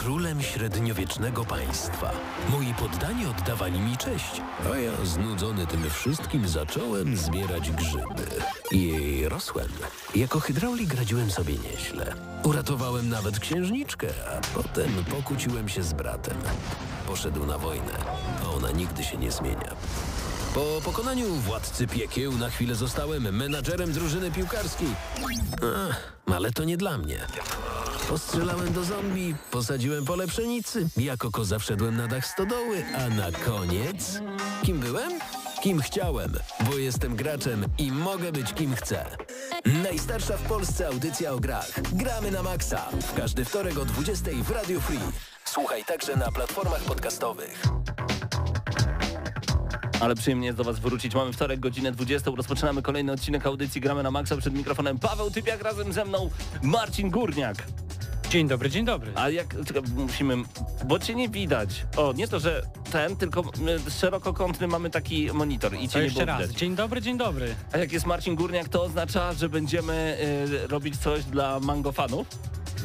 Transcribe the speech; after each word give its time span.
królem 0.00 0.42
średniowiecznego 0.42 1.44
państwa. 1.44 2.10
Moi 2.48 2.74
poddani 2.74 3.26
oddawali 3.26 3.80
mi 3.80 3.96
cześć, 3.96 4.42
a 4.72 4.76
ja 4.76 4.92
znudzony 5.04 5.66
tym 5.66 5.90
wszystkim 5.90 6.48
zacząłem 6.48 7.16
zbierać 7.16 7.70
grzyby. 7.70 8.26
I 8.70 9.22
rosłem. 9.28 9.68
Jako 10.14 10.40
hydraulik 10.40 10.94
radziłem 10.94 11.30
sobie 11.30 11.54
nieźle. 11.54 12.14
Uratowałem 12.44 13.08
nawet 13.08 13.38
księżniczkę, 13.38 14.08
a 14.36 14.56
potem 14.56 15.04
pokłóciłem 15.10 15.68
się 15.68 15.82
z 15.82 15.92
bratem. 15.92 16.36
Poszedł 17.06 17.46
na 17.46 17.58
wojnę, 17.58 17.92
a 18.44 18.50
ona 18.50 18.70
nigdy 18.70 19.04
się 19.04 19.18
nie 19.18 19.30
zmienia. 19.30 19.74
Po 20.54 20.80
pokonaniu 20.84 21.26
władcy 21.34 21.86
piekieł 21.86 22.32
na 22.32 22.50
chwilę 22.50 22.74
zostałem 22.74 23.36
menadżerem 23.36 23.92
drużyny 23.92 24.30
piłkarskiej. 24.30 24.88
Ach, 25.88 26.12
ale 26.34 26.52
to 26.52 26.64
nie 26.64 26.76
dla 26.76 26.98
mnie. 26.98 27.18
Postrzelałem 28.08 28.72
do 28.72 28.84
zombie, 28.84 29.34
posadziłem 29.50 30.04
pole 30.04 30.26
pszenicy, 30.26 30.88
jako 30.96 31.30
koza 31.30 31.58
wszedłem 31.58 31.96
na 31.96 32.06
dach 32.06 32.26
stodoły, 32.26 32.84
a 32.96 33.08
na 33.08 33.32
koniec... 33.32 34.20
Kim 34.62 34.78
byłem? 34.80 35.12
Kim 35.62 35.80
chciałem, 35.80 36.32
bo 36.60 36.78
jestem 36.78 37.16
graczem 37.16 37.64
i 37.78 37.92
mogę 37.92 38.32
być 38.32 38.52
kim 38.54 38.74
chcę. 38.74 39.06
Najstarsza 39.82 40.36
w 40.36 40.42
Polsce 40.42 40.88
audycja 40.88 41.32
o 41.32 41.40
grach. 41.40 41.80
Gramy 41.92 42.30
na 42.30 42.42
maksa. 42.42 42.88
W 43.02 43.14
każdy 43.14 43.44
wtorek 43.44 43.78
o 43.78 43.84
20 43.84 44.30
w 44.42 44.50
Radio 44.50 44.80
Free. 44.80 45.00
Słuchaj 45.44 45.84
także 45.84 46.16
na 46.16 46.32
platformach 46.32 46.82
podcastowych. 46.82 47.62
Ale 50.00 50.14
przyjemnie 50.14 50.46
jest 50.46 50.58
do 50.58 50.64
Was 50.64 50.78
wrócić. 50.78 51.14
Mamy 51.14 51.32
wtorek, 51.32 51.60
godzinę 51.60 51.92
20. 51.92 52.30
Rozpoczynamy 52.36 52.82
kolejny 52.82 53.12
odcinek 53.12 53.46
audycji 53.46 53.80
Gramy 53.80 54.02
na 54.02 54.10
Maxa. 54.10 54.36
Przed 54.36 54.54
mikrofonem 54.54 54.98
Paweł 54.98 55.30
Typiak, 55.30 55.62
razem 55.62 55.92
ze 55.92 56.04
mną 56.04 56.30
Marcin 56.62 57.10
Górniak. 57.10 57.66
Dzień 58.30 58.48
dobry, 58.48 58.70
dzień 58.70 58.84
dobry. 58.84 59.12
A 59.14 59.28
jak, 59.30 59.64
czekaj, 59.66 59.82
musimy, 59.96 60.36
bo 60.84 60.98
Cię 60.98 61.14
nie 61.14 61.28
widać. 61.28 61.86
O, 61.96 62.12
nie 62.12 62.28
to, 62.28 62.40
że 62.40 62.62
ten, 62.92 63.16
tylko 63.16 63.42
szerokokątny 64.00 64.66
mamy 64.66 64.90
taki 64.90 65.28
monitor 65.32 65.74
i 65.74 65.88
To 65.88 65.92
Cię 65.92 65.98
nie 65.98 66.04
jeszcze 66.04 66.24
raz. 66.24 66.40
widać. 66.42 66.56
Dzień 66.56 66.76
dobry, 66.76 67.00
dzień 67.02 67.18
dobry. 67.18 67.54
A 67.72 67.78
jak 67.78 67.92
jest 67.92 68.06
Marcin 68.06 68.34
Górniak, 68.34 68.68
to 68.68 68.82
oznacza, 68.82 69.32
że 69.32 69.48
będziemy 69.48 70.18
y, 70.64 70.66
robić 70.66 70.96
coś 70.96 71.24
dla 71.24 71.60
mango 71.60 71.92
fanów. 71.92 72.26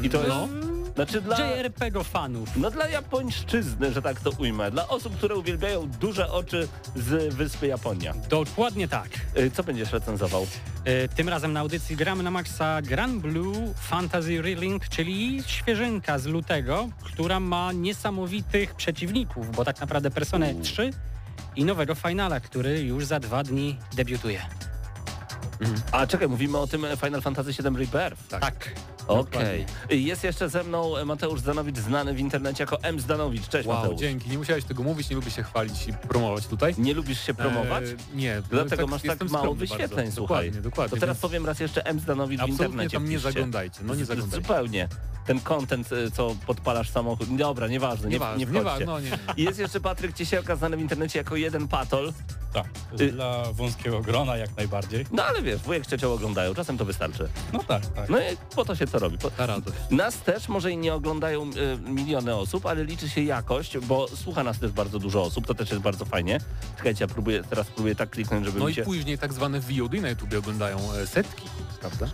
I 0.04 0.10
to 0.10 0.18
No. 0.28 0.42
jest... 0.42 0.75
Znaczy 0.96 1.22
dla... 1.22 1.38
JRPG 1.56 2.04
fanów. 2.04 2.50
No 2.58 2.72
dla 2.72 2.88
japońszczyzny, 2.90 3.92
że 3.94 4.02
tak 4.02 4.20
to 4.20 4.30
ujmę. 4.38 4.72
Dla 4.72 4.88
osób, 4.88 5.18
które 5.18 5.36
uwielbiają 5.36 5.90
duże 5.90 6.32
oczy 6.32 6.68
z 6.96 7.34
wyspy 7.34 7.68
Japonia. 7.68 8.14
Dokładnie 8.30 8.88
tak. 8.88 9.10
Y, 9.38 9.52
Co 9.52 9.64
będziesz 9.64 9.92
recenzował? 9.92 10.48
E, 10.86 11.08
Tym 11.08 11.30
razem 11.30 11.54
na 11.54 11.60
audycji 11.60 11.96
gramy 11.96 12.24
na 12.24 12.32
maksa 12.32 12.82
Grand 12.82 13.22
Blue 13.22 13.74
Fantasy 13.82 14.42
Relink, 14.42 14.90
czyli 14.90 15.44
świeżynka 15.48 16.20
z 16.20 16.26
lutego, 16.26 16.90
która 17.04 17.40
ma 17.40 17.72
niesamowitych 17.72 18.76
przeciwników, 18.76 19.52
bo 19.56 19.66
tak 19.66 19.80
naprawdę 19.80 20.12
Personę 20.12 20.56
3 20.62 20.90
i 21.56 21.66
nowego 21.66 21.96
finala, 21.96 22.40
który 22.40 22.82
już 22.82 23.06
za 23.06 23.20
dwa 23.20 23.44
dni 23.44 23.78
debiutuje. 23.96 24.42
A 25.92 26.08
czekaj, 26.08 26.28
mówimy 26.28 26.58
o 26.58 26.68
tym 26.68 26.86
Final 27.04 27.22
Fantasy 27.22 27.52
VII 27.52 27.64
Rebirth. 27.78 28.28
Tak. 28.30 28.70
Okej. 29.08 29.66
Jest 29.90 30.24
jeszcze 30.24 30.50
ze 30.50 30.64
mną 30.64 31.06
Mateusz 31.06 31.40
Zdanowicz, 31.40 31.78
znany 31.78 32.14
w 32.14 32.20
internecie 32.20 32.64
jako 32.64 32.84
M. 32.84 33.00
Zdanowicz. 33.00 33.48
Cześć 33.48 33.68
Wow, 33.68 33.78
Mateusz. 33.82 34.00
dzięki. 34.00 34.30
Nie 34.30 34.38
musiałeś 34.38 34.64
tego 34.64 34.84
mówić, 34.84 35.10
nie 35.10 35.16
lubię 35.16 35.32
się 35.32 35.44
chwalić 35.44 35.88
i 35.88 35.94
promować 35.94 36.48
tutaj. 36.48 36.76
Nie 36.78 36.94
lubisz 36.94 37.20
się 37.26 37.34
promować? 37.34 37.84
E, 37.84 38.18
nie. 38.18 38.42
Dlatego 38.50 38.82
tak, 38.84 38.92
masz 38.92 39.02
tak 39.02 39.10
jestem 39.10 39.30
mało 39.30 39.56
wyświetleń, 39.56 39.90
bardzo. 39.90 40.12
słuchaj. 40.16 40.46
Dokładnie, 40.46 40.62
dokładnie. 40.62 40.90
To 40.96 41.00
teraz 41.00 41.16
więc 41.18 41.22
powiem 41.22 41.46
raz 41.46 41.60
jeszcze 41.60 41.86
M. 41.86 42.00
Zdanowicz 42.00 42.42
w 42.42 42.48
internecie. 42.48 42.98
tam 42.98 43.10
nie 43.10 43.20
zaglądajcie. 43.20 43.80
No 43.84 43.96
nie 43.96 44.06
zaglądajcie. 44.06 44.48
Zupełnie. 44.48 44.88
Ten 45.26 45.40
content, 45.40 45.92
y, 45.92 46.12
co 46.12 46.36
podpalasz 46.48 46.90
samochód. 46.90 47.36
Dobra, 47.36 47.68
nieważne, 47.68 48.10
nie, 48.10 48.14
nie 48.20 48.20
wchodźcie. 48.20 48.46
nieważne, 48.46 48.86
no 48.86 49.00
nie. 49.00 49.12
I 49.38 49.44
Jest 49.44 49.60
jeszcze 49.60 49.80
Patryk 49.82 50.16
Ciesielka, 50.16 50.56
znany 50.56 50.78
w 50.78 50.82
internecie 50.82 51.20
jako 51.20 51.36
jeden 51.36 51.68
patol. 51.68 52.14
Tak, 52.64 53.02
Y- 53.02 53.12
dla 53.12 53.44
wąskiego 53.54 54.02
grona 54.02 54.38
jak 54.38 54.58
najbardziej. 54.58 55.06
No 55.12 55.24
ale 55.24 55.42
wiesz, 55.42 55.62
wujek 55.62 55.88
ciocią 55.88 56.14
oglądają, 56.14 56.54
czasem 56.54 56.78
to 56.78 56.86
wystarczy. 56.86 57.30
No 57.54 57.60
tak, 57.68 57.86
tak. 57.86 58.10
No 58.10 58.20
i 58.20 58.24
po 58.56 58.66
to 58.66 58.76
się 58.76 58.88
to 58.88 59.00
robi. 59.00 59.18
Po... 59.18 59.32
Nas 59.92 60.18
też 60.18 60.48
może 60.50 60.72
i 60.72 60.78
nie 60.78 60.94
oglądają 60.94 61.44
y, 61.44 61.90
miliony 61.90 62.36
osób, 62.36 62.66
ale 62.66 62.84
liczy 62.86 63.10
się 63.10 63.22
jakość, 63.24 63.78
bo 63.78 64.08
słucha 64.08 64.44
nas 64.44 64.60
też 64.60 64.72
bardzo 64.72 65.00
dużo 65.00 65.22
osób, 65.22 65.48
to 65.48 65.54
też 65.54 65.70
jest 65.70 65.82
bardzo 65.82 66.06
fajnie. 66.06 66.40
Czekajcie, 66.78 67.04
ja 67.04 67.08
próbuję, 67.08 67.44
teraz 67.44 67.68
próbuję 67.68 67.96
tak 67.96 68.10
kliknąć, 68.10 68.46
żeby 68.46 68.60
No 68.60 68.66
mi 68.66 68.72
i 68.72 68.76
się... 68.76 68.84
później 68.84 69.18
tak 69.18 69.34
zwane 69.34 69.60
VOD 69.60 69.94
na 70.02 70.10
YouTubie 70.10 70.40
oglądają 70.40 70.78
e, 70.94 71.08
setki, 71.08 71.48
prawda? 71.80 72.08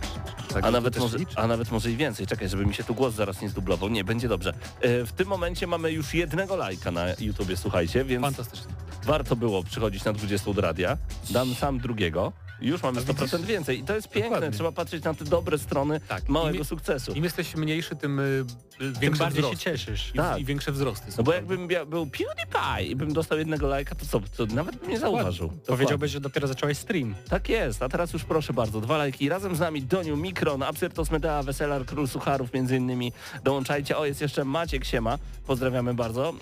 Tak, 0.54 0.64
A 0.64 0.70
nawet, 0.70 0.98
może, 0.98 1.18
liczy. 1.18 1.36
a 1.36 1.46
nawet 1.46 1.70
może 1.70 1.90
i 1.90 1.96
więcej. 1.96 2.26
Czekaj, 2.26 2.48
żeby 2.48 2.66
mi 2.66 2.74
się 2.74 2.84
tu 2.84 2.94
głos 2.94 3.14
zaraz 3.14 3.42
nie 3.42 3.48
zdublował. 3.48 3.88
Nie, 3.88 4.04
będzie 4.04 4.28
dobrze. 4.28 4.54
E, 4.80 5.04
W 5.06 5.12
tym 5.12 5.28
momencie 5.28 5.66
mamy 5.66 5.92
już 5.92 6.14
jednego 6.14 6.56
lajka 6.56 6.90
na 6.90 7.04
YouTubie, 7.20 7.56
słuchajcie, 7.56 8.04
więc 8.04 8.22
Fantastycznie. 8.22 8.72
Warto 9.04 9.36
było 9.36 9.62
przychodzić 9.64 10.04
na 10.04 10.12
20 10.12 10.52
do 10.52 10.60
radia. 10.60 10.96
Dam 11.30 11.54
sam 11.54 11.78
drugiego. 11.78 12.32
Już 12.60 12.82
mamy 12.82 13.00
A 13.00 13.02
100% 13.02 13.30
widzisz? 13.36 13.46
więcej. 13.46 13.78
I 13.80 13.84
to 13.84 13.94
jest 13.94 14.08
piękne. 14.08 14.30
Dokładnie. 14.30 14.50
Trzeba 14.56 14.72
patrzeć 14.72 15.04
na 15.04 15.14
te 15.14 15.24
dobre 15.24 15.58
strony 15.58 16.00
Tak. 16.08 16.28
małego 16.28 16.58
Im- 16.58 16.64
sukcesu. 16.64 17.12
Im 17.12 17.24
jesteś 17.24 17.56
mniejszy, 17.56 17.96
tym 17.96 18.18
y, 18.20 18.44
y, 18.80 18.92
Tym 19.00 19.14
bardziej 19.14 19.44
się 19.44 19.56
cieszysz. 19.56 20.10
I, 20.14 20.16
Tak. 20.18 20.38
I 20.40 20.44
większe 20.44 20.72
wzrosty. 20.72 21.12
są, 21.12 21.16
No 21.18 21.24
bo 21.24 21.32
jakbym 21.32 21.68
bia- 21.68 21.86
był 21.86 22.06
PewDiePie 22.06 22.84
i 22.90 22.96
bym 22.96 23.12
dostał 23.12 23.38
jednego 23.38 23.66
lajka, 23.68 23.94
to 23.94 24.06
co? 24.06 24.20
To 24.36 24.54
nawet 24.54 24.76
bym 24.76 24.90
nie 24.90 24.98
zauważył. 24.98 25.52
Powiedziałbyś, 25.66 26.10
że 26.12 26.20
dopiero 26.20 26.48
zacząłeś 26.48 26.78
stream. 26.78 27.14
Tak 27.28 27.48
jest, 27.48 27.82
a 27.82 27.88
teraz 27.88 28.12
już 28.12 28.24
proszę 28.24 28.52
bardzo, 28.52 28.80
dwa 28.80 28.96
lajki. 28.98 29.28
Razem 29.28 29.56
z 29.56 29.60
nami 29.60 29.82
Doniu, 29.82 30.16
Mikron, 30.16 30.62
Absyrtos 30.62 31.10
Medea, 31.10 31.42
Weselar, 31.42 31.86
Król 31.86 32.08
Sucharów 32.08 32.52
między 32.52 32.76
innymi. 32.76 33.12
Dołączajcie, 33.44 33.96
o 33.98 34.06
jest 34.06 34.20
jeszcze 34.20 34.44
Maciek 34.44 34.84
Siema, 34.84 35.18
pozdrawiamy 35.46 35.94
bardzo. 35.94 36.34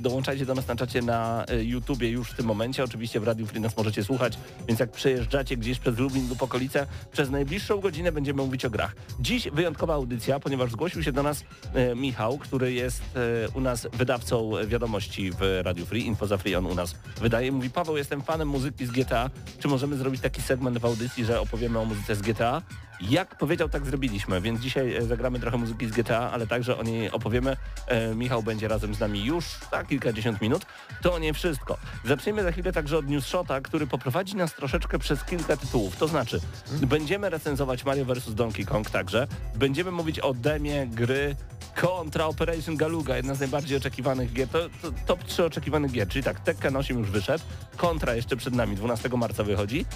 Dołączajcie 0.00 0.46
do 0.46 0.54
nas 0.54 0.68
na 0.68 0.76
czacie 0.76 1.02
na 1.02 1.44
y, 1.50 1.64
Już 2.10 2.30
w 2.30 2.36
tym 2.36 2.46
momencie. 2.46 2.84
Oczywiście 2.84 3.20
w 3.20 3.24
Radiu 3.24 3.46
Free 3.46 3.60
nas 3.60 3.76
możecie 3.76 4.04
słuchać, 4.04 4.38
więc 4.68 4.80
jak 4.80 4.90
przejeżdżacie 4.90 5.56
gdzieś 5.56 5.78
przez 5.78 5.98
Lublin 5.98 6.28
lub 6.28 6.42
okolice, 6.42 6.86
przez 7.12 7.30
najbliższą 7.30 7.80
godzinę 7.80 8.12
będziemy 8.12 8.42
mówić 8.42 8.64
o 8.64 8.70
grach. 8.70 8.96
Dziś 9.20 9.48
wyjątkowa 9.52 9.94
audycja, 9.94 10.40
ponieważ 10.40 10.70
zgłosił 10.70 11.02
się 11.02 11.12
do 11.12 11.22
nas 11.22 11.44
e, 11.74 11.94
Michał, 11.94 12.38
który 12.38 12.72
jest 12.72 13.02
e, 13.02 13.48
u 13.48 13.60
nas 13.60 13.88
wydawcą 13.92 14.50
wiadomości 14.66 15.30
w 15.30 15.60
Radiu 15.62 15.86
Free, 15.86 16.06
Info 16.06 16.26
za 16.26 16.38
Free 16.38 16.54
on 16.54 16.66
u 16.66 16.74
nas 16.74 16.96
wydaje. 17.20 17.52
Mówi, 17.52 17.70
Paweł, 17.70 17.96
jestem 17.96 18.22
fanem 18.22 18.48
muzyki 18.48 18.86
z 18.86 18.90
GTA. 18.90 19.30
Czy 19.58 19.68
możemy 19.68 19.96
zrobić 19.96 20.20
taki 20.20 20.42
segment 20.42 20.78
w 20.78 20.84
audycji, 20.84 21.24
że 21.24 21.40
opowiemy 21.40 21.78
o 21.78 21.84
muzyce 21.84 22.14
z 22.14 22.22
GTA? 22.22 22.62
Jak 23.00 23.38
powiedział, 23.38 23.68
tak 23.68 23.86
zrobiliśmy, 23.86 24.40
więc 24.40 24.60
dzisiaj 24.60 24.96
e, 24.96 25.02
zagramy 25.02 25.40
trochę 25.40 25.56
muzyki 25.56 25.86
z 25.86 25.90
GTA, 25.90 26.30
ale 26.30 26.46
także 26.46 26.78
o 26.78 26.82
niej 26.82 27.10
opowiemy. 27.10 27.56
E, 27.86 28.14
Michał 28.14 28.42
będzie 28.42 28.68
razem 28.68 28.94
z 28.94 29.00
nami 29.00 29.24
już 29.24 29.44
za 29.70 29.84
kilkadziesiąt 29.84 30.40
minut. 30.40 30.66
To 31.02 31.18
nie 31.18 31.34
wszystko. 31.34 31.78
Zaczniemy 32.04 32.42
za 32.42 32.52
chwilę 32.52 32.72
także 32.72 32.98
od 32.98 33.08
News 33.08 33.26
Shota, 33.26 33.60
który 33.60 33.86
poprowadzi 33.86 34.36
nas 34.36 34.54
troszeczkę 34.54 34.98
przez 34.98 35.24
kilka 35.24 35.56
tytułów. 35.56 35.96
To 35.96 36.08
znaczy, 36.08 36.40
będziemy 36.86 37.30
recenzować 37.30 37.84
Mario 37.84 38.04
vs. 38.04 38.34
Donkey 38.34 38.66
Kong 38.66 38.90
także. 38.90 39.26
Będziemy 39.54 39.90
mówić 39.90 40.20
o 40.20 40.34
demie 40.34 40.86
gry 40.86 41.36
kontra 41.76 42.26
Operation 42.26 42.76
Galuga, 42.76 43.16
jedna 43.16 43.34
z 43.34 43.40
najbardziej 43.40 43.76
oczekiwanych 43.76 44.32
gier. 44.32 44.48
To, 44.48 44.58
to 44.82 44.92
top 45.06 45.24
3 45.24 45.44
oczekiwanych 45.44 45.92
gier, 45.92 46.08
czyli 46.08 46.24
tak, 46.24 46.40
Tekken 46.40 46.76
8 46.76 46.98
już 46.98 47.10
wyszedł, 47.10 47.44
kontra 47.76 48.14
jeszcze 48.14 48.36
przed 48.36 48.54
nami, 48.54 48.76
12 48.76 49.08
marca 49.08 49.44
wychodzi. 49.44 49.86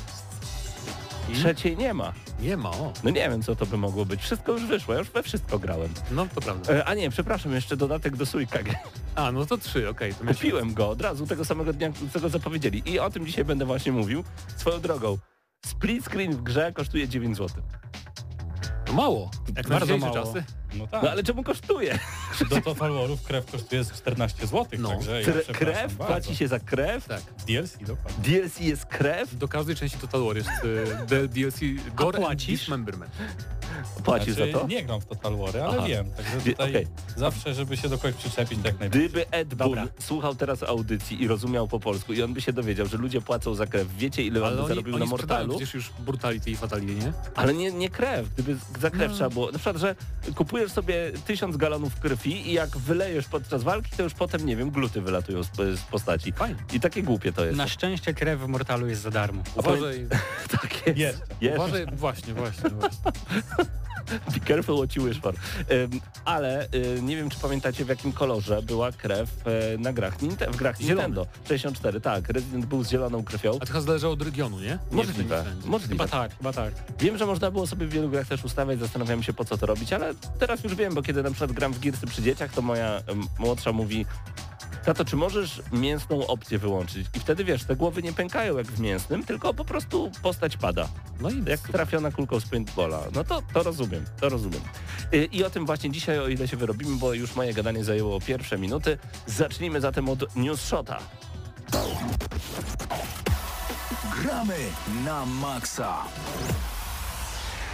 Trzeciej 1.35 1.77
nie 1.77 1.95
ma. 1.95 2.13
Nie 2.41 2.57
ma, 2.57 2.71
o. 2.71 2.93
No 3.05 3.11
nie 3.11 3.31
wiem, 3.31 3.43
co 3.43 3.57
to 3.57 3.67
by 3.67 3.77
mogło 3.77 4.05
być. 4.05 4.21
Wszystko 4.21 4.53
już 4.53 4.67
wyszło, 4.67 4.95
ja 4.95 5.01
już 5.01 5.11
we 5.11 5.23
wszystko 5.23 5.59
grałem. 5.59 5.89
No 6.11 6.27
to 6.35 6.41
prawda. 6.41 6.73
E, 6.73 6.85
a 6.85 6.95
nie, 6.95 7.11
przepraszam, 7.11 7.53
jeszcze 7.53 7.77
dodatek 7.77 8.17
do 8.17 8.27
Suikage. 8.27 8.75
A, 9.15 9.33
no 9.33 9.47
to 9.47 9.59
trzy, 9.59 9.89
okej. 9.89 10.15
to 10.15 10.25
miałeś- 10.25 10.37
Kupiłem 10.37 10.75
go 10.75 10.89
od 10.91 11.01
razu 11.01 11.27
tego 11.27 11.45
samego 11.45 11.73
dnia, 11.73 11.91
co 12.13 12.21
go 12.21 12.29
zapowiedzieli. 12.29 12.83
I 12.91 12.99
o 12.99 13.11
tym 13.11 13.27
dzisiaj 13.27 13.45
będę 13.45 13.65
właśnie 13.65 13.93
mówił. 13.93 14.25
Swoją 14.57 14.81
drogą, 14.81 15.19
split 15.67 16.05
screen 16.05 16.33
w 16.33 16.43
grze 16.43 16.73
kosztuje 16.73 17.09
9 17.09 17.37
zł. 17.37 17.63
No 18.87 18.93
mało. 18.93 19.31
Jak 19.57 19.69
na 19.69 19.71
Bardzo 19.79 19.87
dzisiejsze 19.99 20.07
mało. 20.15 20.27
czasy. 20.27 20.45
No 20.75 20.87
tak. 20.87 21.03
No 21.03 21.11
ale 21.11 21.23
czemu 21.23 21.43
kosztuje? 21.43 21.99
Do 22.51 22.61
Total 22.61 22.93
Warów 22.93 23.23
krew 23.23 23.51
kosztuje 23.51 23.85
z 23.85 23.93
14 23.93 24.47
zł, 24.47 24.67
No. 24.79 24.89
także 24.91 25.23
ja 25.23 25.29
Kre- 25.29 25.53
krew? 25.53 25.95
bardzo. 25.95 26.05
Płaci 26.15 26.37
się 26.37 26.49
za 26.49 26.59
krew? 26.59 27.05
Tak. 27.09 27.21
DLC, 27.47 27.77
dokładnie. 27.81 28.25
DLC 28.41 28.61
jest 28.61 28.87
krew? 28.87 29.37
Do 29.39 29.49
każdej 29.49 29.77
części 29.77 29.99
Total 29.99 30.25
War 30.25 30.37
jest 30.37 30.49
y, 31.13 31.29
DLC 31.29 31.61
Gore 31.95 32.17
and 32.19 32.27
płacisz? 32.27 32.61
Dismemberment. 32.61 33.13
Płacisz 34.05 34.35
znaczy, 34.35 34.53
za 34.53 34.59
to? 34.59 34.67
Nie 34.67 34.83
gram 34.85 35.01
w 35.01 35.07
Total 35.07 35.37
Wary, 35.37 35.63
ale 35.63 35.79
Aha. 35.79 35.87
wiem, 35.89 36.11
także 36.11 36.51
tutaj 36.51 36.71
okej. 36.71 36.87
zawsze, 37.17 37.55
żeby 37.55 37.77
się 37.77 37.89
do 37.89 37.99
kogoś 37.99 38.15
przyczepić 38.15 38.59
tak 38.63 38.81
najbardziej. 38.81 39.09
Gdyby 39.09 39.31
Ed 39.31 39.55
Boon 39.55 39.71
Dobra. 39.71 39.87
słuchał 39.99 40.35
teraz 40.35 40.63
audycji 40.63 41.23
i 41.23 41.29
rozumiał 41.29 41.69
po 41.69 41.81
polsku 41.81 42.13
i 42.13 42.23
on 42.23 42.35
by 42.35 42.41
się 42.41 42.53
dowiedział, 42.53 42.87
że 42.87 42.97
ludzie 42.97 43.21
płacą 43.21 43.55
za 43.55 43.67
krew, 43.67 43.89
wiecie 43.97 44.23
ile 44.23 44.41
on 44.41 44.47
Ale 44.47 44.59
oni, 44.59 44.69
zarobił 44.69 44.95
oni 44.95 45.05
na 45.05 45.11
Mortalu? 45.11 45.49
przecież 45.57 45.75
już 45.75 45.91
Brutality 45.99 46.51
i 46.51 46.57
Fatality, 46.57 46.95
nie? 46.95 47.13
Ale 47.35 47.55
nie, 47.55 47.73
nie 47.73 47.91
krew, 47.91 48.29
gdyby 48.35 48.57
za 48.81 48.91
krew 48.91 49.11
No. 49.11 49.17
trzeba 49.17 49.31
było. 49.31 49.47
Na 49.53 49.59
przykład, 49.59 49.77
że 49.77 49.95
kupujesz 50.35 50.73
sobie 50.73 51.13
tysiąc 51.27 51.57
galonów 51.57 52.01
krwi 52.01 52.49
i 52.49 52.53
jak 52.53 52.77
wylejesz 52.77 53.27
podczas 53.27 53.63
walki, 53.63 53.91
to 53.97 54.03
już 54.03 54.15
potem, 54.15 54.47
nie 54.47 54.57
wiem, 54.57 54.71
gluty 54.71 55.01
wylatują 55.01 55.43
z, 55.43 55.49
z 55.57 55.81
postaci. 55.91 56.33
Fajnie. 56.33 56.57
I 56.73 56.81
takie 56.81 57.03
głupie 57.03 57.33
to 57.33 57.45
jest. 57.45 57.57
Na 57.57 57.69
szczęście 57.69 58.15
krew 58.15 58.41
w 58.41 58.47
Mortalu 58.47 58.87
jest 58.89 59.03
za 59.03 59.11
darmo. 59.11 59.43
Uważaj, 59.57 60.07
Tak 60.61 60.87
jest. 60.87 60.99
Jest. 60.99 61.23
Jest. 61.41 61.59
uważaj, 61.59 61.87
właśnie, 61.93 62.35
właśnie, 62.35 62.71
właśnie. 62.71 62.99
Be 64.35 64.41
careful 64.47 64.77
what 64.77 64.97
you 64.97 65.05
wish 65.05 65.21
for. 65.21 65.35
Ale 66.25 66.69
nie 67.03 67.17
wiem, 67.17 67.31
czy 67.31 67.39
pamiętacie 67.39 67.85
w 67.85 67.89
jakim 67.89 68.13
kolorze 68.13 68.63
była 68.63 68.93
krew 68.93 69.31
e, 69.47 69.79
na 69.79 69.93
grach 69.93 70.19
Ninte- 70.19 70.53
w 70.53 70.57
grach 70.57 70.81
Zielony. 70.81 71.09
Nintendo. 71.09 71.27
64, 71.49 72.01
tak. 72.01 72.29
Resident 72.29 72.67
był 72.67 72.85
z 72.85 72.91
zieloną 72.91 73.25
krwią. 73.25 73.57
A 73.57 73.67
to 73.67 73.73
chyba 73.73 73.81
zależało 73.81 74.13
od 74.13 74.23
regionu, 74.23 74.61
nie? 74.61 74.79
Możliwe, 74.91 75.45
możliwe. 75.65 75.95
Chyba 75.95 76.09
tak, 76.09 76.37
chyba 76.37 76.53
tak. 76.53 76.75
Wiem, 76.99 77.19
że 77.19 77.27
można 77.27 77.51
było 77.51 77.67
sobie 77.67 77.87
w 77.87 77.91
wielu 77.91 78.09
grach 78.09 78.29
też 78.29 78.45
ustawiać, 78.45 78.79
zastanawiam 78.79 79.23
się 79.23 79.33
po 79.33 79.45
co 79.45 79.59
to 79.59 79.67
robić, 79.67 79.93
ale 79.93 80.15
teraz 80.39 80.65
już 80.65 80.75
wiem, 80.75 80.95
bo 80.95 81.03
kiedy 81.03 81.23
na 81.23 81.31
przykład 81.31 81.53
gram 81.53 81.73
w 81.73 81.81
Gearsy 81.81 82.07
przy 82.07 82.23
dzieciach, 82.23 82.53
to 82.53 82.63
moja 82.63 83.03
młodsza 83.39 83.73
mówi 83.73 84.07
Tato, 84.85 85.05
czy 85.05 85.17
możesz 85.17 85.63
mięsną 85.73 86.27
opcję 86.27 86.59
wyłączyć? 86.59 87.07
I 87.15 87.21
wtedy 87.21 87.45
wiesz, 87.45 87.65
te 87.65 87.77
głowy 87.77 88.03
nie 88.03 88.13
pękają 88.13 88.57
jak 88.59 88.67
w 88.67 88.81
mięsnym, 88.81 89.25
tylko 89.25 89.55
po 89.55 89.65
prostu 89.65 90.11
postać 90.23 90.57
pada. 90.57 90.89
No 91.21 91.31
i 91.31 91.45
Jak 91.45 91.61
trafiona 91.61 92.11
kulką 92.11 92.41
z 92.41 92.47
paintballa. 92.47 93.01
No 93.15 93.25
to, 93.25 93.43
to 93.55 93.63
rozumiem, 93.63 94.05
to 94.21 94.29
rozumiem. 94.29 94.61
Y, 95.15 95.25
I 95.33 95.45
o 95.45 95.51
tym 95.51 95.67
właśnie 95.67 95.91
dzisiaj, 95.91 96.19
o 96.19 96.29
ile 96.29 96.49
się 96.49 96.57
wyrobimy, 96.57 96.97
bo 96.97 97.15
już 97.15 97.37
moje 97.37 97.55
gadanie 97.55 97.85
zajęło 97.85 98.21
pierwsze 98.21 98.59
minuty. 98.59 98.99
Zacznijmy 99.27 99.81
zatem 99.81 100.09
od 100.09 100.37
News 100.37 100.61
Shota. 100.61 100.99
Gramy 104.23 104.57
na 105.05 105.27
maksa. 105.27 105.97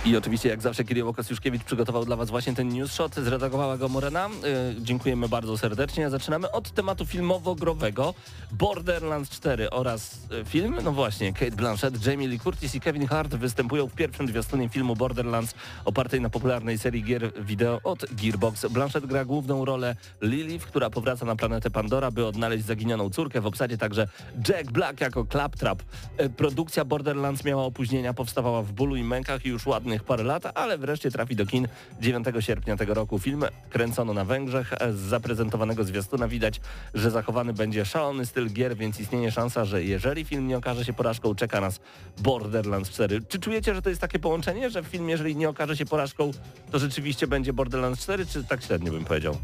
I 0.06 0.16
oczywiście 0.16 0.48
jak 0.48 0.62
zawsze 0.62 0.84
Kirill 0.84 1.12
Kosiuszkiewicz 1.16 1.64
przygotował 1.64 2.04
dla 2.04 2.16
Was 2.16 2.30
właśnie 2.30 2.54
ten 2.54 2.68
news 2.68 2.92
shot, 2.92 3.14
zredagowała 3.14 3.76
go 3.76 3.88
Morena. 3.88 4.28
Yy, 4.28 4.82
dziękujemy 4.82 5.28
bardzo 5.28 5.58
serdecznie. 5.58 6.10
Zaczynamy 6.10 6.50
od 6.50 6.70
tematu 6.70 7.06
filmowo-growego 7.06 8.14
Borderlands 8.52 9.30
4 9.30 9.70
oraz 9.70 10.18
y, 10.32 10.44
film, 10.44 10.76
no 10.84 10.92
właśnie, 10.92 11.32
Kate 11.32 11.50
Blanchett, 11.50 12.06
Jamie 12.06 12.28
Lee 12.28 12.38
Curtis 12.38 12.74
i 12.74 12.80
Kevin 12.80 13.06
Hart 13.06 13.34
występują 13.34 13.86
w 13.86 13.94
pierwszym 13.94 14.28
zwiastunie 14.28 14.68
filmu 14.68 14.96
Borderlands 14.96 15.54
opartej 15.84 16.20
na 16.20 16.30
popularnej 16.30 16.78
serii 16.78 17.02
gier 17.02 17.32
wideo 17.44 17.80
od 17.84 18.04
Gearbox. 18.22 18.66
Blanchett 18.66 19.06
gra 19.06 19.24
główną 19.24 19.64
rolę 19.64 19.96
Lilith, 20.22 20.66
która 20.66 20.90
powraca 20.90 21.26
na 21.26 21.36
planetę 21.36 21.70
Pandora, 21.70 22.10
by 22.10 22.26
odnaleźć 22.26 22.64
zaginioną 22.64 23.10
córkę. 23.10 23.40
W 23.40 23.46
obsadzie 23.46 23.78
także 23.78 24.08
Jack 24.48 24.70
Black 24.70 25.00
jako 25.00 25.24
Claptrap. 25.24 25.82
Y, 26.20 26.30
Produkcja 26.30 26.84
Borderlands 26.84 27.44
miała 27.44 27.64
opóźnienia, 27.64 28.14
powstawała 28.14 28.62
w 28.62 28.72
bólu 28.72 28.96
i 28.96 29.02
mękach 29.02 29.46
i 29.46 29.48
już 29.48 29.66
ładnych 29.96 30.04
parę 30.04 30.24
lat, 30.24 30.58
ale 30.58 30.78
wreszcie 30.78 31.10
trafi 31.10 31.36
do 31.36 31.46
kin 31.46 31.68
9 32.00 32.26
sierpnia 32.40 32.76
tego 32.76 32.94
roku. 32.94 33.18
Film 33.18 33.44
kręcono 33.70 34.14
na 34.14 34.24
Węgrzech. 34.24 34.74
Z 34.90 34.98
zaprezentowanego 34.98 35.84
zwiastuna 35.84 36.28
widać, 36.28 36.60
że 36.94 37.10
zachowany 37.10 37.52
będzie 37.52 37.84
szalony 37.84 38.26
styl 38.26 38.52
gier, 38.52 38.76
więc 38.76 39.00
istnieje 39.00 39.30
szansa, 39.30 39.64
że 39.64 39.84
jeżeli 39.84 40.24
film 40.24 40.46
nie 40.46 40.56
okaże 40.56 40.84
się 40.84 40.92
porażką, 40.92 41.34
czeka 41.34 41.60
nas 41.60 41.80
Borderlands 42.18 42.90
4. 42.90 43.20
Czy 43.28 43.38
czujecie, 43.38 43.74
że 43.74 43.82
to 43.82 43.88
jest 43.88 44.00
takie 44.00 44.18
połączenie, 44.18 44.70
że 44.70 44.82
film, 44.82 45.08
jeżeli 45.08 45.36
nie 45.36 45.48
okaże 45.48 45.76
się 45.76 45.86
porażką, 45.86 46.30
to 46.70 46.78
rzeczywiście 46.78 47.26
będzie 47.26 47.52
Borderlands 47.52 48.02
4, 48.02 48.26
czy 48.26 48.44
tak 48.44 48.62
średnio 48.62 48.92
bym 48.92 49.04
powiedział? 49.04 49.36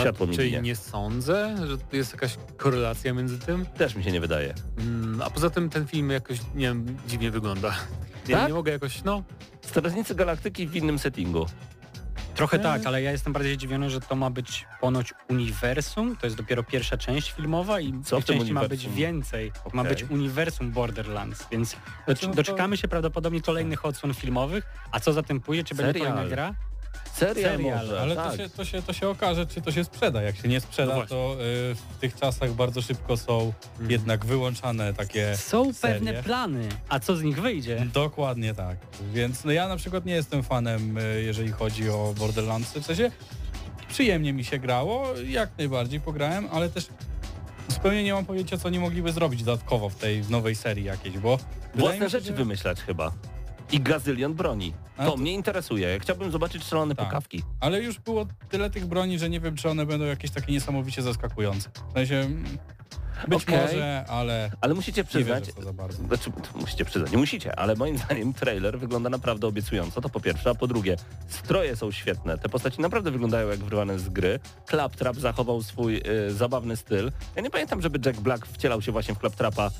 Światło 0.00 0.26
mi 0.26 0.36
ginie. 0.36 0.60
nie 0.60 0.76
sądzę, 0.76 1.56
że 1.66 1.78
tu 1.78 1.96
jest 1.96 2.12
jakaś 2.12 2.36
korelacja 2.56 3.12
między 3.12 3.38
tym. 3.38 3.66
Też 3.66 3.94
mi 3.94 4.04
się 4.04 4.12
nie 4.12 4.20
wydaje. 4.20 4.54
Mm, 4.78 5.22
a 5.22 5.30
poza 5.30 5.50
tym 5.50 5.70
ten 5.70 5.86
film 5.86 6.10
jakoś, 6.10 6.38
nie 6.54 6.66
wiem, 6.66 6.96
dziwnie 7.08 7.30
wygląda. 7.30 7.74
Nie, 8.28 8.34
Tak? 8.34 8.48
nie 8.48 8.54
mogę 8.54 8.72
jakoś, 8.72 9.04
no, 9.04 9.22
Strażnicy 9.60 10.14
Galaktyki 10.14 10.66
w 10.68 10.76
innym 10.76 10.98
settingu. 10.98 11.46
Trochę 12.34 12.58
tak, 12.58 12.86
ale 12.86 13.02
ja 13.02 13.12
jestem 13.12 13.32
bardziej 13.32 13.54
zdziwiony, 13.54 13.90
że 13.90 14.00
to 14.00 14.16
ma 14.16 14.30
być 14.30 14.66
ponoć 14.80 15.14
uniwersum, 15.28 16.16
to 16.16 16.26
jest 16.26 16.36
dopiero 16.36 16.62
pierwsza 16.62 16.96
część 16.96 17.32
filmowa 17.32 17.80
i 17.80 18.02
Co 18.04 18.20
tym 18.22 18.38
części 18.38 18.52
ma 18.52 18.68
być 18.68 18.88
więcej. 18.88 19.52
Ma 19.72 19.82
Okej. 19.82 19.94
być 19.94 20.02
uniwersum 20.10 20.70
Borderlands, 20.70 21.46
więc 21.50 21.76
Znaczy, 22.04 22.28
no 22.28 22.34
doczekamy 22.34 22.76
się 22.76 22.88
prawdopodobnie 22.88 23.40
kolejnych 23.40 23.84
odsłon 23.86 24.14
filmowych, 24.14 24.66
a 24.92 25.00
co 25.00 25.12
za 25.12 25.22
tym 25.22 25.40
pójdzie, 25.40 25.64
czy 25.64 25.74
będzie 25.74 25.92
Serial. 25.92 26.12
kolejna 26.12 26.30
gra? 26.30 26.54
Serial, 27.16 27.50
Serial, 27.52 27.80
może, 27.80 28.00
Ale 28.00 28.16
tak. 28.16 28.30
to, 28.30 28.36
się, 28.36 28.48
to, 28.50 28.64
się, 28.64 28.82
to 28.82 28.92
się 28.92 29.08
okaże, 29.08 29.46
czy 29.46 29.60
to 29.62 29.72
się 29.72 29.84
sprzeda. 29.84 30.22
Jak 30.22 30.36
się 30.36 30.48
nie 30.48 30.54
No 30.56 30.60
sprzeda, 30.60 30.94
właśnie. 30.94 31.16
to 31.16 31.34
y, 31.34 31.74
w 31.74 31.98
tych 32.00 32.16
czasach 32.16 32.52
bardzo 32.52 32.82
szybko 32.82 33.16
są 33.16 33.52
Mhm. 33.72 33.90
jednak 33.90 34.24
wyłączane 34.24 34.94
takie 34.94 35.36
Są 35.36 35.72
serie. 35.72 35.94
pewne 35.94 36.22
plany, 36.22 36.68
a 36.88 37.00
co 37.00 37.16
z 37.16 37.22
nich 37.22 37.40
wyjdzie? 37.42 37.86
Dokładnie 37.92 38.54
tak. 38.54 38.76
Więc 39.12 39.44
no 39.44 39.52
ja 39.52 39.68
na 39.68 39.76
przykład 39.76 40.06
nie 40.06 40.14
jestem 40.14 40.42
fanem, 40.42 40.98
y, 40.98 41.22
jeżeli 41.22 41.52
chodzi 41.52 41.90
o 41.90 42.14
Borderlandsy. 42.18 42.80
W 42.80 42.86
sensie 42.86 43.10
przyjemnie 43.88 44.32
mi 44.32 44.44
się 44.44 44.58
grało, 44.58 45.06
jak 45.28 45.50
najbardziej 45.58 46.00
pograłem, 46.00 46.48
ale 46.52 46.68
też 46.70 46.86
zupełnie 47.68 48.02
nie 48.04 48.12
mam 48.14 48.24
pojęcia, 48.26 48.58
co 48.58 48.68
nie 48.70 48.80
mogliby 48.80 49.12
zrobić 49.12 49.42
dodatkowo 49.42 49.88
w 49.88 49.94
tej 49.96 50.22
nowej 50.30 50.54
serii 50.56 50.84
jakiejś, 50.84 51.18
bo... 51.18 51.38
Własne 51.74 51.98
się, 52.00 52.08
rzeczy 52.08 52.26
że- 52.26 52.32
wymyślać 52.32 52.80
chyba. 52.80 53.12
I 53.72 53.80
gazylion 53.80 54.34
broni. 54.34 54.72
A 54.96 55.04
To 55.04 55.10
to- 55.10 55.16
mnie 55.16 55.32
interesuje. 55.32 55.88
Ja 55.88 55.98
chciałbym 55.98 56.30
zobaczyć 56.30 56.62
strzelone 56.62 56.94
Tak. 56.94 57.06
pukawki. 57.06 57.42
Ale 57.60 57.82
już 57.82 57.98
było 57.98 58.26
tyle 58.48 58.70
tych 58.70 58.86
broni, 58.86 59.18
że 59.18 59.30
nie 59.30 59.40
wiem, 59.40 59.56
czy 59.56 59.68
one 59.70 59.86
będą 59.86 60.04
jakieś 60.04 60.30
takie 60.30 60.52
niesamowicie 60.52 61.02
zaskakujące. 61.02 61.70
W 61.90 61.92
sensie... 61.92 62.14
mm, 62.16 62.44
Być 63.28 63.42
Okej. 63.42 63.60
może, 63.60 64.04
ale 64.08 64.50
Ale 64.60 64.74
musicie 64.74 65.00
nie 65.00 65.04
przyznać, 65.04 65.40
wierzę 65.40 65.52
w 65.52 65.54
to 65.54 65.62
za 65.62 65.72
bardzo. 65.72 66.02
znaczy 66.06 66.32
musicie 66.54 66.84
przyznać, 66.84 67.12
nie 67.12 67.18
musicie, 67.18 67.58
ale 67.58 67.74
moim 67.76 67.98
zdaniem 67.98 68.34
trailer 68.34 68.78
wygląda 68.78 69.10
naprawdę 69.10 69.46
obiecująco, 69.46 70.00
to 70.00 70.08
po 70.08 70.20
pierwsze, 70.20 70.50
a 70.50 70.54
po 70.54 70.66
drugie, 70.66 70.96
stroje 71.28 71.76
są 71.76 71.90
świetne, 71.92 72.38
te 72.38 72.48
postaci 72.48 72.80
naprawdę 72.80 73.10
wyglądają 73.10 73.48
jak 73.48 73.58
wyrwane 73.58 73.98
z 73.98 74.08
gry, 74.08 74.40
Claptrap 74.70 75.16
zachował 75.16 75.62
swój 75.62 75.96
y, 76.28 76.34
zabawny 76.34 76.76
styl. 76.76 77.12
Ja 77.36 77.42
nie 77.42 77.50
pamiętam, 77.50 77.82
żeby 77.82 77.98
Jack 78.08 78.20
Black 78.20 78.46
wcielał 78.46 78.82
się 78.82 78.92
właśnie 78.92 79.14
w 79.14 79.18
Claptrapa. 79.18 79.70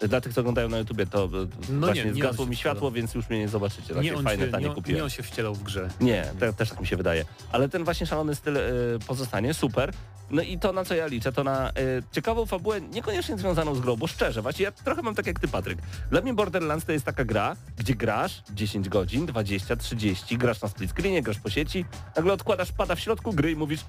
Dla 0.00 0.20
tych, 0.20 0.34
co 0.34 0.40
oglądają 0.40 0.68
na 0.68 0.78
YouTubie, 0.78 1.06
to 1.06 1.24
y, 1.24 1.28
No 1.72 1.86
właśnie 1.86 2.04
nie, 2.04 2.10
nie 2.10 2.14
zgasło 2.22 2.46
mi 2.46 2.56
światło, 2.56 2.78
wcielał. 2.80 2.92
więc 2.92 3.14
już 3.14 3.28
mnie 3.28 3.38
nie 3.38 3.48
zobaczycie. 3.48 3.94
Takie 3.94 4.10
nie 4.10 4.22
fajne 4.22 4.46
się, 4.46 4.50
tanie 4.52 4.68
nie, 4.68 4.74
kupiłem. 4.74 4.96
nie 4.98 5.04
on 5.04 5.10
się 5.10 5.22
wcielał 5.22 5.54
w 5.54 5.62
grze. 5.62 5.88
Nie, 6.00 6.24
te, 6.40 6.52
też 6.52 6.70
tak 6.70 6.80
mi 6.80 6.86
się 6.86 6.96
wydaje. 6.96 7.24
Ale 7.52 7.68
ten 7.68 7.84
właśnie 7.84 8.06
szalony 8.06 8.34
styl 8.34 8.56
y, 8.56 8.62
pozostanie, 9.06 9.54
super. 9.54 9.92
No 10.30 10.42
i 10.42 10.58
to, 10.58 10.72
na 10.72 10.84
co 10.84 10.94
ja 10.94 11.06
liczę, 11.06 11.32
to 11.32 11.44
na 11.44 11.70
y, 11.70 11.72
ciekawą 12.12 12.46
fabułę, 12.46 12.80
niekoniecznie 12.80 13.38
związaną 13.38 13.74
z 13.74 13.80
grą, 13.80 13.96
bo 13.96 14.06
szczerze, 14.06 14.42
właśnie 14.42 14.64
ja 14.64 14.72
trochę 14.72 15.02
mam 15.02 15.14
tak 15.14 15.26
jak 15.26 15.40
ty, 15.40 15.48
Patryk. 15.48 15.78
Dla 16.10 16.20
mnie 16.20 16.34
Borderlands 16.34 16.84
to 16.86 16.92
jest 16.92 17.04
taka 17.04 17.24
gra, 17.24 17.56
gdzie 17.76 17.94
grasz 17.94 18.42
10 18.54 18.88
godzin, 18.88 19.26
20, 19.26 19.76
30, 19.76 20.38
grasz 20.38 20.62
na 20.62 20.68
split 20.68 20.90
screenie, 20.90 21.22
grasz 21.22 21.38
po 21.38 21.50
sieci, 21.50 21.84
nagle 22.16 22.32
odkładasz 22.32 22.72
pada 22.72 22.94
w 22.94 23.00
środku 23.00 23.32
gry 23.32 23.50
i 23.50 23.56
mówisz 23.56 23.80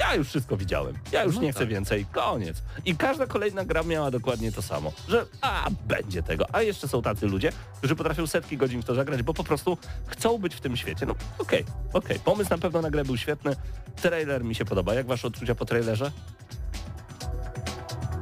ja 0.00 0.14
już 0.14 0.28
wszystko 0.28 0.56
widziałem, 0.56 0.94
ja 1.12 1.24
już 1.24 1.34
No 1.36 1.42
nie 1.42 1.50
chcę 1.52 1.60
tak. 1.60 1.68
więcej, 1.68 2.06
koniec. 2.12 2.62
I 2.84 2.96
każda 2.96 3.26
kolejna 3.26 3.64
gra 3.64 3.82
miała 3.82 4.10
dokładnie 4.10 4.52
to 4.52 4.62
samo, 4.62 4.92
że 5.08 5.26
a, 5.40 5.66
będzie 5.86 6.22
tego. 6.22 6.44
A 6.52 6.62
jeszcze 6.62 6.88
są 6.88 7.02
tacy 7.02 7.26
ludzie, 7.26 7.52
którzy 7.78 7.96
potrafią 7.96 8.26
setki 8.26 8.56
godzin 8.56 8.82
w 8.82 8.84
to 8.84 8.94
zagrać, 8.94 9.22
bo 9.22 9.34
po 9.34 9.44
prostu 9.44 9.78
chcą 10.06 10.38
być 10.38 10.54
w 10.54 10.60
tym 10.60 10.76
świecie. 10.76 11.06
No 11.06 11.14
okej, 11.38 11.64
okej, 11.92 12.18
pomysł 12.18 12.50
na 12.50 12.58
pewno 12.58 12.82
na 12.82 12.90
grę 12.90 13.04
był 13.04 13.16
świetny, 13.16 13.56
trailer 14.02 14.44
mi 14.44 14.54
się 14.54 14.64
podoba. 14.64 14.94
Jak 14.94 15.06
wasze 15.06 15.28
odczucia 15.28 15.54
po 15.54 15.64
trailerze? 15.64 16.10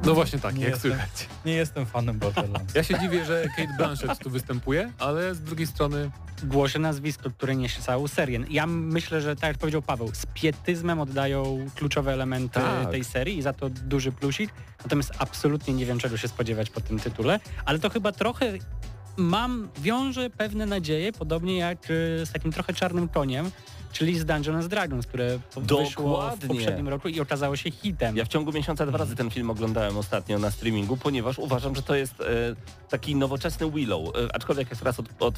No 0.05 0.13
właśnie 0.13 0.39
tak, 0.39 0.55
Nie 0.55 0.63
jak 0.63 0.71
jestem. 0.73 0.91
słychać. 0.91 1.27
Nie 1.45 1.53
jestem 1.53 1.85
fanem 1.85 2.19
Borderlands. 2.19 2.75
Ja 2.75 2.83
się 2.83 2.99
dziwię, 2.99 3.25
że 3.25 3.43
Kate 3.57 3.73
Blanchett 3.77 4.19
tu 4.19 4.29
występuje, 4.29 4.91
ale 4.99 5.35
z 5.35 5.41
drugiej 5.41 5.67
strony 5.67 6.11
Głosie 6.43 6.79
nazwisko, 6.79 7.29
które 7.29 7.55
niesie 7.55 7.81
całą 7.81 8.07
serię. 8.07 8.39
Ja 8.49 8.67
myślę, 8.67 9.21
że 9.21 9.35
tak 9.35 9.43
jak 9.47 9.57
powiedział 9.57 9.81
Paweł, 9.81 10.09
z 10.13 10.25
pietyzmem 10.33 10.99
oddają 10.99 11.65
kluczowe 11.75 12.13
elementy 12.13 12.59
Tak. 12.59 12.91
tej 12.91 13.03
serii 13.03 13.37
i 13.37 13.41
za 13.41 13.53
to 13.53 13.69
duży 13.69 14.11
plusik. 14.11 14.51
Natomiast 14.83 15.11
absolutnie 15.19 15.73
nie 15.73 15.85
wiem, 15.85 15.99
czego 15.99 16.17
się 16.17 16.27
spodziewać 16.27 16.69
po 16.69 16.81
tym 16.81 16.99
tytule, 16.99 17.39
ale 17.65 17.79
to 17.79 17.89
chyba 17.89 18.11
trochę 18.11 18.53
mam, 19.17 19.69
wiąże 19.77 20.29
pewne 20.29 20.65
nadzieje, 20.65 21.13
podobnie 21.13 21.57
jak 21.57 21.83
y, 21.85 22.25
z 22.25 22.31
takim 22.31 22.51
trochę 22.51 22.73
czarnym 22.73 23.07
koniem, 23.09 23.51
czyli 23.91 24.19
z 24.19 24.25
Dungeons 24.25 24.67
Dragons, 24.67 25.07
które 25.07 25.39
po- 25.53 25.61
wyszło 25.61 25.87
w 25.87 26.21
Dokładnie. 26.21 26.47
poprzednim 26.47 26.89
roku 26.89 27.07
i 27.07 27.19
okazało 27.19 27.55
się 27.55 27.71
hitem. 27.71 28.17
Ja 28.17 28.25
w 28.25 28.27
ciągu 28.27 28.51
miesiąca 28.51 28.85
dwa 28.85 28.97
razy 28.97 29.15
ten 29.15 29.29
film 29.29 29.49
oglądałem 29.49 29.97
ostatnio 29.97 30.39
na 30.39 30.51
streamingu, 30.51 30.97
ponieważ 30.97 31.39
uważam, 31.39 31.75
że 31.75 31.81
to 31.81 31.95
jest 31.95 32.21
e, 32.21 32.25
taki 32.89 33.15
nowoczesny 33.15 33.71
Willow. 33.71 34.15
E, 34.15 34.35
aczkolwiek 34.35 34.69
jak 34.69 34.79
teraz 34.79 34.99
od, 34.99 35.05
od, 35.19 35.35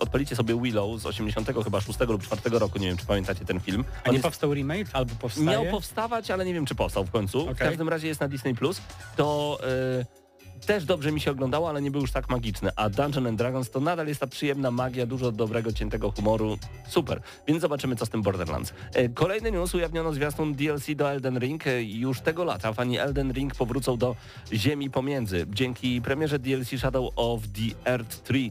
odpalicie 0.00 0.36
sobie 0.36 0.60
Willow 0.62 1.00
z 1.00 1.06
80 1.06 1.48
chyba 1.64 1.80
6 1.80 2.00
lub 2.00 2.22
4 2.22 2.58
roku, 2.58 2.78
nie 2.78 2.86
wiem 2.86 2.96
czy 2.96 3.06
pamiętacie 3.06 3.44
ten 3.44 3.60
film. 3.60 3.84
A 4.04 4.08
On 4.08 4.12
nie 4.12 4.12
jest 4.12 4.22
powstał 4.22 4.54
remake 4.54 4.88
albo 4.92 5.14
powstaje? 5.14 5.46
Miał 5.46 5.66
powstawać, 5.66 6.30
ale 6.30 6.44
nie 6.44 6.54
wiem 6.54 6.66
czy 6.66 6.74
powstał 6.74 7.04
w 7.04 7.10
końcu. 7.10 7.38
W 7.46 7.48
Okej. 7.50 7.68
każdym 7.68 7.88
razie 7.88 8.08
jest 8.08 8.20
na 8.20 8.28
Disney 8.28 8.54
Plus. 8.54 8.80
To 9.16 9.58
e, 10.00 10.19
też 10.66 10.84
dobrze 10.84 11.12
mi 11.12 11.20
się 11.20 11.30
oglądało, 11.30 11.68
ale 11.68 11.82
nie 11.82 11.90
był 11.90 12.00
już 12.00 12.12
tak 12.12 12.30
magiczny. 12.30 12.70
A 12.76 12.90
Dungeon 12.90 13.26
and 13.26 13.38
Dragons 13.38 13.70
to 13.70 13.80
nadal 13.80 14.06
jest 14.06 14.20
ta 14.20 14.26
przyjemna 14.26 14.70
magia, 14.70 15.06
dużo 15.06 15.32
dobrego, 15.32 15.72
ciętego 15.72 16.10
humoru. 16.10 16.58
Super. 16.88 17.20
Więc 17.46 17.60
zobaczymy 17.60 17.96
co 17.96 18.06
z 18.06 18.08
tym 18.08 18.22
Borderlands. 18.22 18.72
E, 18.94 19.08
kolejny 19.08 19.52
news 19.52 19.74
ujawniono 19.74 20.12
zwiastun 20.12 20.54
DLC 20.54 20.84
do 20.96 21.10
Elden 21.10 21.38
Ring. 21.38 21.66
E, 21.66 21.82
już 21.82 22.20
tego 22.20 22.44
lata 22.44 22.72
fani 22.72 22.98
Elden 22.98 23.32
Ring 23.32 23.54
powrócą 23.54 23.96
do 23.96 24.16
Ziemi 24.52 24.90
Pomiędzy. 24.90 25.46
Dzięki 25.48 26.02
premierze 26.02 26.38
DLC 26.38 26.68
Shadow 26.78 27.12
of 27.16 27.40
the 27.42 27.90
Earth 27.90 28.22
3 28.22 28.50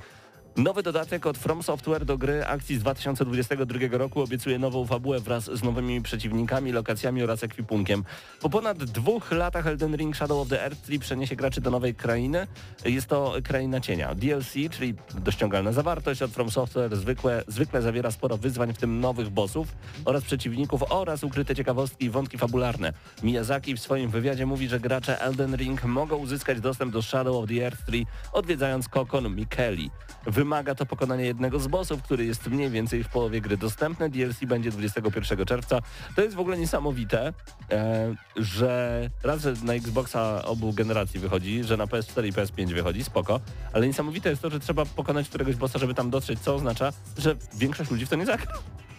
Nowy 0.58 0.84
dodatek 0.84 1.26
od 1.26 1.38
From 1.38 1.64
Software 1.64 2.06
do 2.06 2.18
gry 2.18 2.46
akcji 2.46 2.76
z 2.76 2.80
2022 2.80 3.80
roku 3.92 4.22
obiecuje 4.22 4.60
nową 4.60 4.86
fabułę 4.86 5.20
wraz 5.20 5.44
z 5.44 5.64
nowymi 5.64 6.02
przeciwnikami, 6.02 6.72
lokacjami 6.72 7.24
oraz 7.24 7.44
ekwipunkiem. 7.44 8.04
Po 8.42 8.50
ponad 8.50 8.78
dwóch 8.78 9.32
latach 9.32 9.68
Elden 9.68 9.96
Ring 9.96 10.16
Shadow 10.16 10.42
of 10.42 10.48
the 10.48 10.64
Earth 10.64 10.82
Tree 10.82 11.00
przeniesie 11.00 11.36
graczy 11.36 11.62
do 11.62 11.72
nowej 11.72 11.96
krainy. 11.96 12.48
Jest 12.86 13.08
to 13.08 13.34
kraina 13.44 13.82
cienia. 13.82 14.16
DLC, 14.16 14.54
czyli 14.72 14.94
dościągalna 15.14 15.72
zawartość 15.72 16.22
od 16.22 16.32
From 16.32 16.52
Software 16.52 16.96
zwykle, 16.96 17.44
zwykle 17.48 17.82
zawiera 17.82 18.12
sporo 18.12 18.38
wyzwań, 18.38 18.74
w 18.74 18.78
tym 18.78 19.00
nowych 19.00 19.30
bossów 19.30 19.68
oraz 20.06 20.24
przeciwników 20.24 20.84
oraz 20.90 21.24
ukryte 21.24 21.56
ciekawostki 21.56 22.06
i 22.06 22.10
wątki 22.10 22.38
fabularne. 22.38 22.94
Miyazaki 23.24 23.76
w 23.76 23.80
swoim 23.80 24.10
wywiadzie 24.10 24.46
mówi, 24.46 24.68
że 24.68 24.80
gracze 24.80 25.22
Elden 25.22 25.56
Ring 25.56 25.84
mogą 25.84 26.18
uzyskać 26.18 26.62
dostęp 26.62 26.94
do 26.94 27.02
Shadow 27.02 27.36
of 27.44 27.50
the 27.50 27.66
Earth 27.66 27.86
Tree 27.86 28.06
odwiedzając 28.34 28.90
kokon 28.90 29.36
Mikeli. 29.36 29.92
Wymaga 30.40 30.76
to 30.76 30.86
pokonania 30.86 31.26
jednego 31.26 31.60
z 31.60 31.68
bossów, 31.68 32.04
który 32.04 32.26
jest 32.26 32.48
mniej 32.48 32.70
więcej 32.70 33.04
w 33.04 33.10
połowie 33.10 33.42
gry 33.42 33.58
dostępny. 33.58 34.10
DLC 34.10 34.40
będzie 34.46 34.72
21 34.72 35.46
czerwca. 35.46 35.80
To 36.16 36.22
jest 36.22 36.36
w 36.36 36.40
ogóle 36.40 36.58
niesamowite, 36.58 37.34
e, 37.72 38.16
że 38.36 39.10
raz, 39.24 39.42
że 39.42 39.54
na 39.64 39.74
Xboxa 39.74 40.46
obu 40.46 40.74
generacji 40.74 41.20
wychodzi, 41.20 41.64
że 41.64 41.78
na 41.78 41.86
PS4 41.86 42.28
i 42.28 42.34
PS5 42.34 42.74
wychodzi, 42.74 43.04
spoko, 43.04 43.40
ale 43.74 43.88
niesamowite 43.88 44.30
jest 44.30 44.42
to, 44.42 44.50
że 44.50 44.60
trzeba 44.60 44.86
pokonać 44.86 45.30
któregoś 45.30 45.56
bossa, 45.56 45.80
żeby 45.80 45.94
tam 45.94 46.10
dotrzeć, 46.10 46.40
co 46.40 46.56
oznacza, 46.56 46.94
że 47.18 47.36
większość 47.58 47.92
ludzi 47.92 48.06
w 48.06 48.10
to 48.10 48.16
nie 48.16 48.26
zagra. 48.26 48.54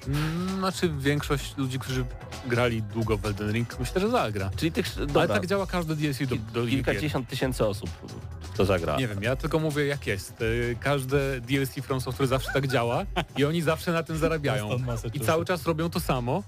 Mm, 0.08 0.58
Znaczy 0.58 0.92
większość 0.98 1.56
ludzi, 1.56 1.78
którzy 1.78 2.04
grali 2.46 2.82
długo 2.82 3.18
w 3.18 3.26
Elden 3.26 3.52
Ring, 3.52 3.80
myślę, 3.80 4.00
że 4.00 4.10
zagra. 4.10 4.50
Czyli 4.56 4.72
tych, 4.72 4.94
dobra, 4.96 5.22
Ale 5.22 5.28
tak 5.28 5.46
działa 5.46 5.66
każde 5.66 5.96
DLC 5.96 6.18
do, 6.26 6.36
do 6.36 6.66
kilkadziesiąt 6.66 7.28
tysięcy 7.28 7.66
osób 7.66 7.90
to 8.60 8.64
zagra. 8.64 8.96
Nie 8.96 9.08
wiem, 9.08 9.22
ja 9.22 9.36
tylko 9.36 9.58
mówię 9.58 9.86
jak 9.86 10.06
jest. 10.06 10.42
Y, 10.42 10.76
Każde 10.80 11.40
DLC 11.40 11.74
From 11.82 12.00
Software 12.00 12.28
zawsze 12.28 12.52
tak 12.52 12.68
działa 12.68 13.04
i 13.36 13.44
oni 13.44 13.62
zawsze 13.62 13.92
na 13.92 14.02
tym 14.02 14.16
zarabiają. 14.18 14.70
I 15.14 15.20
cały 15.20 15.44
czas 15.44 15.66
robią 15.66 15.90
to 15.90 16.00
samo, 16.00 16.42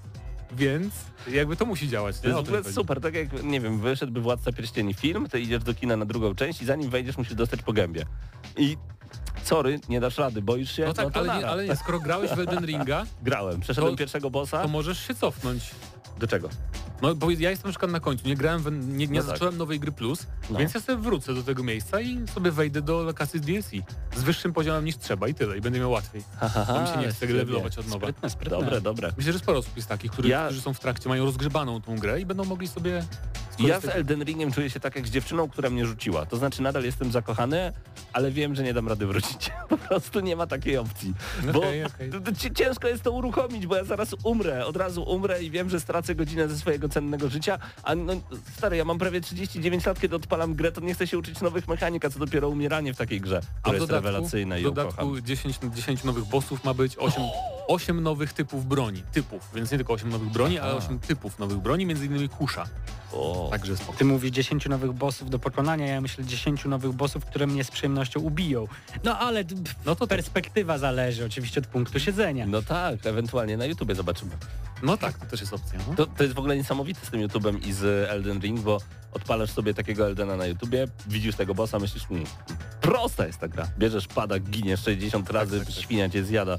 więc 0.53 0.95
jakby 1.29 1.57
to 1.57 1.67
musi 1.67 1.89
działać. 1.89 2.19
To 2.21 2.29
jest 2.29 2.39
w 2.41 2.43
ogóle 2.43 2.65
super, 2.65 3.01
tak 3.01 3.15
jak, 3.15 3.43
nie 3.43 3.61
wiem, 3.61 3.81
wyszedłby 3.81 4.21
Władca 4.21 4.53
Pierścieni 4.53 4.95
film, 4.95 5.29
to 5.29 5.37
idziesz 5.37 5.63
do 5.65 5.75
kina 5.75 5.97
na 5.97 6.05
drugą 6.05 6.35
część 6.35 6.63
i 6.63 6.65
zanim 6.67 6.91
wejdziesz 6.91 7.19
musisz 7.19 7.35
dostać 7.35 7.63
po 7.63 7.73
gębie. 7.73 8.05
I 8.57 8.77
sorry, 9.43 9.81
nie 9.89 10.01
dasz 10.01 10.19
rady, 10.19 10.43
boisz 10.43 10.73
się, 10.77 10.85
No 10.85 10.95
tak, 10.95 11.11
to 11.13 11.21
ale, 11.21 11.39
nie, 11.39 11.47
ale 11.49 11.67
nie, 11.67 11.77
skoro 11.77 12.01
grałeś 12.01 12.31
w 12.31 12.39
Elden 12.39 12.65
Ringa, 12.67 13.05
Grałem, 13.23 13.61
przeszedłem 13.61 13.93
To- 13.93 13.99
pierwszego 13.99 14.31
bossa. 14.31 14.63
to 14.63 14.69
możesz 14.69 15.07
się 15.07 15.15
cofnąć. 15.15 15.71
Do 16.19 16.27
czego? 16.27 16.49
No 17.03 17.15
bo 17.15 17.31
ja 17.31 17.51
jestem 17.51 17.69
na 17.69 17.73
przykład 17.73 17.91
na 17.91 18.01
końcu, 18.01 18.29
nie 18.29 18.37
grałem, 18.37 18.63
w, 18.63 18.73
nie, 18.73 19.07
nie 19.07 19.21
No 19.21 19.27
tak. 19.27 19.31
zacząłem 19.31 19.57
nowej 19.59 19.81
gry 19.81 19.93
plus, 19.93 20.27
No. 20.51 20.59
więc 20.59 20.75
ja 20.75 20.81
sobie 20.81 21.03
wrócę 21.03 21.35
do 21.35 21.43
tego 21.43 21.63
miejsca 21.63 22.01
i 22.01 22.29
sobie 22.29 22.51
wejdę 22.51 22.83
do 22.83 23.03
lokacji 23.03 23.41
z 23.41 23.43
DLC. 23.43 23.71
Z 24.17 24.23
wyższym 24.23 24.53
poziomem 24.53 24.85
niż 24.85 24.97
trzeba 24.99 25.29
i 25.29 25.35
tyle, 25.35 25.59
i 25.59 25.61
będę 25.61 25.79
miał 25.79 25.91
łatwiej. 25.91 26.23
Bo 26.69 26.81
mi 26.81 26.89
się 26.89 26.97
nie 26.97 27.09
chce 27.09 27.27
levelować 27.27 27.79
od 27.79 27.87
nowa. 27.89 27.99
Sprytne, 28.07 28.31
sprytne. 28.31 28.59
Dobre, 28.59 28.81
dobre. 28.81 29.13
Myślę, 29.17 29.33
że 29.33 29.39
sporo 29.39 29.59
osób 29.59 29.77
jest 29.77 29.89
takich, 29.89 30.11
którzy, 30.13 30.29
Ja- 30.29 30.45
którzy 30.47 30.61
są 30.61 30.75
w 30.75 30.81
trakcie, 30.81 31.09
mają 31.09 31.25
rozgrzebaną 31.25 31.81
tą 31.83 31.99
grę 31.99 32.21
i 32.21 32.27
będą 32.27 32.45
mogli 32.45 32.69
sobie 32.69 33.05
Ja 33.59 33.81
z 33.81 33.85
Elden 33.85 34.23
Ringiem 34.25 34.53
czuję 34.53 34.71
się 34.71 34.81
tak 34.81 34.97
jak 34.97 35.07
z 35.09 35.11
dziewczyną, 35.11 35.49
która 35.49 35.71
mnie 35.71 35.87
rzuciła. 35.87 36.27
To 36.27 36.37
znaczy 36.37 36.63
nadal 36.63 36.85
jestem 36.85 37.13
zakochany, 37.13 37.73
ale 38.13 38.31
wiem, 38.31 38.55
że 38.55 38.63
nie 38.63 38.75
dam 38.75 38.89
rady 38.89 39.07
wrócić. 39.07 39.51
Po 39.69 39.79
prostu 39.79 40.21
nie 40.21 40.37
ma 40.37 40.47
takiej 40.47 40.77
opcji. 40.77 41.15
Bo 41.53 41.61
to 42.25 42.33
ci- 42.33 42.55
ciężko 42.55 42.89
jest 42.89 43.03
to 43.03 43.13
uruchomić, 43.13 43.67
bo 43.67 43.77
ja 43.77 43.85
zaraz 43.85 44.15
umrę. 44.25 44.67
Od 44.67 44.77
razu 44.77 45.03
umrę 45.03 45.43
i 45.43 45.51
wiem, 45.51 45.71
że 45.71 45.81
stracę 45.81 46.15
godzinę 46.15 46.49
ze 46.49 46.59
swojego 46.59 46.89
cennego 46.89 47.29
życia. 47.29 47.59
A 47.83 47.95
no, 47.95 48.13
stary, 48.57 48.77
ja 48.77 48.85
mam 48.85 48.99
prawie 48.99 49.21
39 49.21 49.87
lat, 49.87 50.01
kiedy 50.01 50.17
odpalam 50.17 50.55
grę, 50.55 50.73
to 50.73 50.81
nie 50.81 50.95
chcę 50.95 51.07
się 51.07 51.19
uczyć 51.19 51.41
nowych 51.41 51.69
mechanik, 51.69 52.05
a 52.05 52.11
co 52.11 52.19
dopiero 52.19 52.49
umieranie 52.49 52.95
w 52.95 52.97
takiej 52.97 53.21
grze, 53.21 53.37
A 53.37 53.61
która 53.61 53.73
w 53.73 53.75
jest 53.75 53.87
dodatku, 53.87 54.07
rewelacyjna 54.07 54.59
i 54.59 54.61
w 54.61 54.65
dodatku 54.65 54.97
kocham. 54.97 55.23
10, 55.25 55.59
10 55.75 56.05
nowych 56.05 56.25
bossów 56.25 56.65
ma 56.65 56.75
być, 56.75 56.97
8, 56.99 57.23
8 57.69 58.01
nowych 58.03 58.33
typów 58.33 58.67
broni. 58.67 59.03
Typów, 59.13 59.49
więc 59.55 59.71
nie 59.71 59.77
tylko 59.79 59.93
8 59.93 60.11
nowych 60.11 60.29
broni, 60.29 60.59
ale 60.59 60.71
Aha. 60.73 60.79
8 60.87 60.99
typów 60.99 61.39
nowych 61.39 61.59
broni, 61.59 61.87
między 61.87 62.07
innymi 62.07 62.29
kusza. 62.29 62.65
O, 63.13 63.49
Także 63.51 63.77
spoko. 63.77 63.99
Ty 63.99 64.05
mówisz 64.05 64.31
10 64.31 64.67
nowych 64.69 64.93
bossów 64.93 65.31
do 65.31 65.39
pokonania, 65.39 65.87
ja 65.87 66.01
myślę 66.01 66.25
10 66.25 66.65
nowych 66.65 66.93
bossów, 66.93 67.25
które 67.25 67.47
mnie 67.47 67.65
z 67.65 67.71
przyjemnością 67.71 68.21
ubiją. 68.21 68.69
No 69.05 69.19
ale 69.19 69.45
d- 69.45 69.55
No 69.85 69.97
to, 69.97 70.07
perspektywa 70.07 70.79
zależy 70.79 71.25
oczywiście 71.25 71.61
od 71.61 71.67
punktu 71.67 72.01
siedzenia. 72.01 72.47
no 72.47 72.63
tak, 72.63 73.07
ewentualnie 73.07 73.57
na 73.57 73.65
YouTubie 73.67 73.95
zobaczymy. 73.95 74.31
no 74.83 74.97
tak, 74.97 75.19
to 75.19 75.27
też 75.27 75.41
jest 75.41 75.53
opcja. 75.53 75.79
No. 75.89 75.95
To, 75.95 76.07
to 76.07 76.23
jest 76.23 76.35
w 76.35 76.39
ogóle 76.39 76.57
niesamowite 76.57 77.07
z 77.07 77.11
tym 77.11 77.21
YouTubem 77.21 77.63
i 77.63 77.73
z 77.73 78.11
Elden 78.11 78.41
Ring, 78.41 78.61
bo 78.61 78.79
odpalasz 79.13 79.51
sobie 79.51 79.75
takiego 79.75 80.07
Eldena 80.07 80.37
na 80.37 80.47
YouTubie, 80.47 80.87
widzisz 81.07 81.37
tego 81.37 81.55
bossa, 81.55 81.79
myślisz, 81.79 82.07
mmm, 82.11 82.27
prosta 82.81 83.27
jest 83.27 83.39
ta 83.39 83.49
gra. 83.49 83.69
Bierzesz 83.79 84.07
pada, 84.09 84.39
giniesz 84.39 84.83
60 84.83 85.31
razy, 85.31 85.59
tak, 85.59 85.67
tak. 85.69 85.77
świnia 85.77 86.09
cię 86.09 86.25
zjada. 86.25 86.59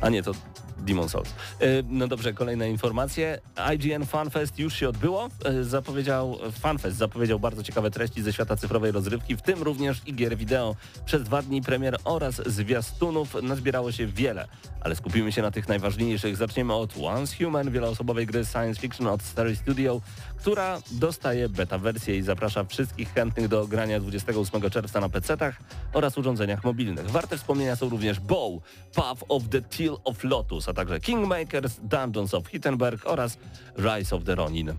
A 0.00 0.08
nie, 0.08 0.22
to 0.22 0.32
Demon 0.78 1.08
Souls. 1.08 1.28
E, 1.60 1.66
No 1.88 2.08
dobrze, 2.08 2.32
kolejne 2.32 2.70
informacje. 2.70 3.40
IGN 3.74 4.04
FanFest 4.06 4.58
już 4.58 4.74
się 4.74 4.88
odbyło. 4.88 5.28
E, 5.44 5.64
Zapowiedział, 5.64 6.38
FanFest 6.52 6.96
zapowiedział 6.96 7.40
bardzo 7.40 7.62
ciekawe 7.62 7.90
treści 7.90 8.22
ze 8.22 8.32
świata 8.32 8.56
cyfrowej 8.56 8.92
rozrywki, 8.92 9.36
w 9.36 9.42
tym 9.42 9.62
również 9.62 10.02
i 10.06 10.14
gier 10.14 10.36
wideo. 10.36 10.76
Przez 11.04 11.22
dwa 11.22 11.42
dni 11.42 11.62
premier 11.62 11.96
oraz 12.04 12.42
zwiastunów 12.46 13.34
nazbierało 13.42 13.92
się 13.92 14.06
wiele, 14.06 14.48
ale 14.80 14.96
skupimy 14.96 15.32
się 15.32 15.42
na 15.42 15.50
tych 15.50 15.68
najważniejszych. 15.68 16.36
Zaczniemy 16.36 16.74
od 16.74 16.94
Once 17.02 17.36
Human, 17.44 17.70
wieloosobowej 17.70 18.26
gry 18.26 18.44
science 18.44 18.80
fiction 18.80 19.06
od 19.06 19.22
Starry 19.22 19.56
Studio, 19.56 20.00
która 20.38 20.78
dostaje 20.90 21.48
beta 21.48 21.78
wersję 21.78 22.16
i 22.16 22.22
zaprasza 22.22 22.64
wszystkich 22.64 23.12
chętnych 23.14 23.48
do 23.48 23.66
grania 23.66 24.00
28 24.00 24.70
czerwca 24.70 25.00
na 25.00 25.08
PC-tach 25.08 25.52
oraz 25.92 26.18
urządzeniach 26.18 26.64
mobilnych. 26.64 27.10
Warte 27.10 27.38
wspomnienia 27.38 27.76
są 27.76 27.88
również 27.88 28.20
Bow, 28.20 28.62
Path 28.94 29.22
of 29.28 29.42
the 29.50 29.62
Till 29.62 29.96
of 30.04 30.24
Lotus, 30.24 30.65
a 30.68 30.72
także 30.72 31.00
Kingmakers, 31.00 31.80
Dungeons 31.82 32.34
of 32.34 32.46
Hittenberg 32.46 33.06
oraz 33.06 33.38
Rise 33.78 34.16
of 34.16 34.24
the 34.24 34.34
Ronin. 34.34 34.72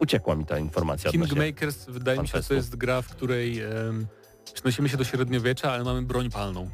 Uciekła 0.00 0.36
mi 0.36 0.46
ta 0.46 0.58
informacja 0.58 1.10
Kingmakers 1.10 1.84
wydaje 1.88 2.20
mi 2.20 2.28
się, 2.28 2.38
że 2.38 2.48
to 2.48 2.54
jest 2.54 2.76
gra, 2.76 3.02
w 3.02 3.08
której 3.08 3.62
przenosimy 4.54 4.88
się 4.88 4.96
do 4.96 5.04
średniowiecza, 5.04 5.72
ale 5.72 5.84
mamy 5.84 6.02
broń 6.02 6.30
palną. 6.30 6.70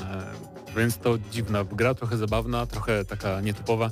E, 0.00 0.56
więc 0.76 0.98
to 0.98 1.18
dziwna 1.30 1.64
gra, 1.64 1.94
trochę 1.94 2.16
zabawna, 2.16 2.66
trochę 2.66 3.04
taka 3.04 3.40
nietypowa, 3.40 3.90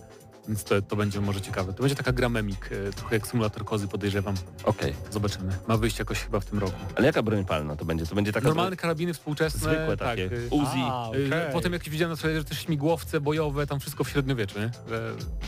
więc 0.49 0.65
to, 0.65 0.83
to 0.83 0.97
będzie 0.97 1.21
może 1.21 1.41
ciekawe. 1.41 1.73
To 1.73 1.83
będzie 1.83 1.97
taka 1.97 2.13
gra 2.13 2.29
memik, 2.29 2.71
e, 2.89 2.93
trochę 2.93 3.17
jak 3.17 3.27
symulator 3.27 3.65
kozy 3.65 3.89
podejrzewam. 3.89 4.35
Okej, 4.65 4.95
Zobaczymy. 5.11 5.53
Ma 5.69 5.77
wyjść 5.77 5.99
jakoś 5.99 6.19
chyba 6.21 6.41
w 6.41 6.45
tym 6.45 6.59
roku. 6.59 6.77
ale 6.97 7.07
jaka 7.07 7.23
broń 7.23 7.45
palna 7.45 7.77
to 7.77 7.85
będzie? 7.85 8.07
To 8.07 8.15
będzie 8.15 8.33
taka 8.33 8.47
Normalne 8.49 8.77
karabiny 8.77 9.15
współczesne. 9.15 9.61
zwykłe 9.61 9.97
tak, 9.97 10.09
takie. 10.09 10.23
y, 10.25 10.49
Uzi. 10.51 10.67
A, 10.85 11.07
y, 11.07 11.27
okej. 11.27 11.53
Potem 11.53 11.73
jak 11.73 11.83
widziałem 11.89 12.11
na 12.11 12.17
trailerze 12.17 12.45
też 12.45 12.59
śmigłowce 12.59 13.21
bojowe, 13.21 13.67
tam 13.67 13.81
wszystko 13.81 14.05
w 14.05 14.09
średniowieczu, 14.11 14.59
nie? 14.59 14.71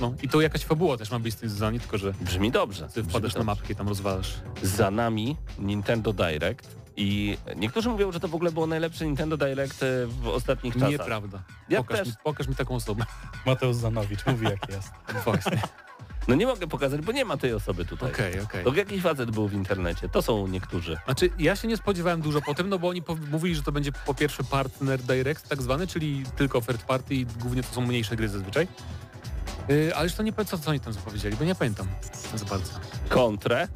No, 0.00 0.14
I 0.22 0.28
to 0.28 0.40
jakaś 0.40 0.64
fabuła 0.64 0.96
też 0.96 1.10
ma 1.10 1.18
być 1.18 1.34
z 1.34 1.36
tym 1.36 1.50
tylko, 1.80 1.98
że 1.98 2.12
Brzmi 2.20 2.50
dobrze. 2.50 2.88
ty 2.94 3.02
wpadasz 3.02 3.34
na 3.34 3.44
mapkę 3.44 3.72
i 3.72 3.76
tam 3.76 3.88
rozwalasz. 3.88 4.34
Za 4.62 4.90
nami 4.90 5.36
Nintendo 5.58 6.12
Direct 6.12 6.85
i 6.96 7.38
niektórzy 7.56 7.88
mówią, 7.88 8.12
że 8.12 8.20
to 8.20 8.28
w 8.28 8.34
ogóle 8.34 8.52
było 8.52 8.66
najlepsze 8.66 9.04
Nintendo 9.04 9.36
Direct 9.36 9.82
e, 9.82 10.06
w 10.06 10.28
ostatnich 10.28 10.74
czasach. 10.74 10.90
Nieprawda. 10.90 11.42
Ja 11.68 11.78
pokaż, 11.78 11.98
też. 11.98 12.08
mi, 12.08 12.14
pokaż 12.24 12.48
mi 12.48 12.54
taką 12.54 12.74
osobę. 12.74 13.04
Mateusz 13.46 13.76
Zanowicz 13.76 14.26
mówi 14.26 14.44
jak 14.44 14.68
jest. 14.68 14.90
Właśnie. 15.24 15.62
No 16.28 16.34
nie 16.34 16.46
mogę 16.46 16.66
pokazać, 16.66 17.00
bo 17.00 17.12
nie 17.12 17.24
ma 17.24 17.36
tej 17.36 17.52
osoby 17.52 17.84
tutaj. 17.84 18.12
Okej, 18.12 18.40
okej. 18.40 18.64
To 18.64 18.74
jakiś 18.74 19.02
facet 19.02 19.30
był 19.30 19.48
w 19.48 19.54
internecie, 19.54 20.08
to 20.08 20.22
są 20.22 20.46
niektórzy. 20.46 20.98
Znaczy, 21.04 21.30
ja 21.38 21.56
się 21.56 21.68
nie 21.68 21.76
spodziewałem 21.76 22.20
dużo 22.20 22.40
po 22.40 22.54
tym, 22.54 22.68
no 22.68 22.78
bo 22.78 22.88
oni 22.88 23.02
mówili, 23.30 23.54
że 23.54 23.62
to 23.62 23.72
będzie 23.72 23.92
po 23.92 24.14
pierwsze 24.14 24.44
partner 24.44 25.02
direct 25.02 25.48
tak 25.48 25.62
zwany, 25.62 25.86
czyli 25.86 26.24
tylko 26.36 26.60
third 26.60 26.82
party 26.82 27.14
i 27.14 27.26
głównie 27.26 27.62
to 27.62 27.74
są 27.74 27.80
mniejsze 27.80 28.16
gry 28.16 28.28
zazwyczaj. 28.28 28.68
Yy, 29.68 29.94
ale 29.94 30.04
już 30.04 30.14
to 30.14 30.22
nie 30.22 30.32
powiem, 30.32 30.46
co, 30.46 30.58
co 30.58 30.70
oni 30.70 30.80
tam 30.80 30.92
zapowiedzieli, 30.92 31.36
bo 31.36 31.44
nie 31.44 31.54
pamiętam 31.54 31.86
za 32.34 32.44
bardzo. 32.44 32.72
Kontrę? 33.08 33.68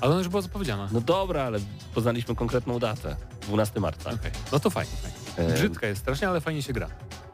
Ale 0.00 0.10
ona 0.10 0.18
już 0.18 0.28
była 0.28 0.42
zapowiedziana. 0.42 0.88
No 0.92 1.00
dobra, 1.00 1.42
ale 1.42 1.58
poznaliśmy 1.94 2.34
konkretną 2.34 2.78
datę. 2.78 3.16
12 3.42 3.80
marca. 3.80 4.10
Okej, 4.10 4.30
no 4.52 4.60
to 4.60 4.70
fajnie, 4.70 4.92
fajnie. 5.36 5.52
Brzydka 5.54 5.86
jest 5.86 6.00
strasznie, 6.00 6.28
ale 6.28 6.40
fajnie 6.40 6.62
się 6.62 6.72
gra. 6.72 6.88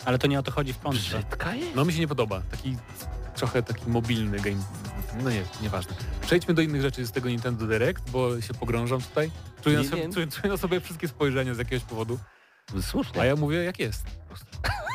Ale 0.04 0.18
to 0.18 0.26
nie 0.26 0.38
o 0.38 0.42
to 0.42 0.50
chodzi 0.52 0.72
w 0.72 0.78
kontrze. 0.78 1.18
Brzydka 1.18 1.54
jest? 1.54 1.74
No 1.74 1.84
mi 1.84 1.92
się 1.92 2.00
nie 2.00 2.08
podoba. 2.08 2.42
Taki 2.50 2.76
trochę 3.34 3.62
taki 3.62 3.90
mobilny 3.90 4.38
game. 4.40 4.62
No 5.22 5.30
nie, 5.30 5.42
nieważne. 5.62 5.94
Przejdźmy 6.20 6.54
do 6.54 6.62
innych 6.62 6.82
rzeczy 6.82 7.06
z 7.06 7.12
tego 7.12 7.28
Nintendo 7.28 7.66
Direct, 7.66 8.10
bo 8.10 8.40
się 8.40 8.54
pogrążam 8.54 9.00
tutaj. 9.02 9.30
Czuję, 9.62 9.76
Nie, 9.76 9.84
na, 9.84 9.90
sobie, 9.90 10.06
nie. 10.06 10.14
czuję, 10.14 10.26
czuję 10.26 10.48
na 10.52 10.56
sobie 10.56 10.80
wszystkie 10.80 11.08
spojrzenia 11.08 11.54
z 11.54 11.58
jakiegoś 11.58 11.84
powodu. 11.84 12.18
Słusznie. 12.82 13.20
A 13.20 13.24
ja 13.24 13.36
mówię 13.36 13.64
jak 13.64 13.78
jest. 13.78 14.02
po 14.04 14.26
prostu. 14.28 14.46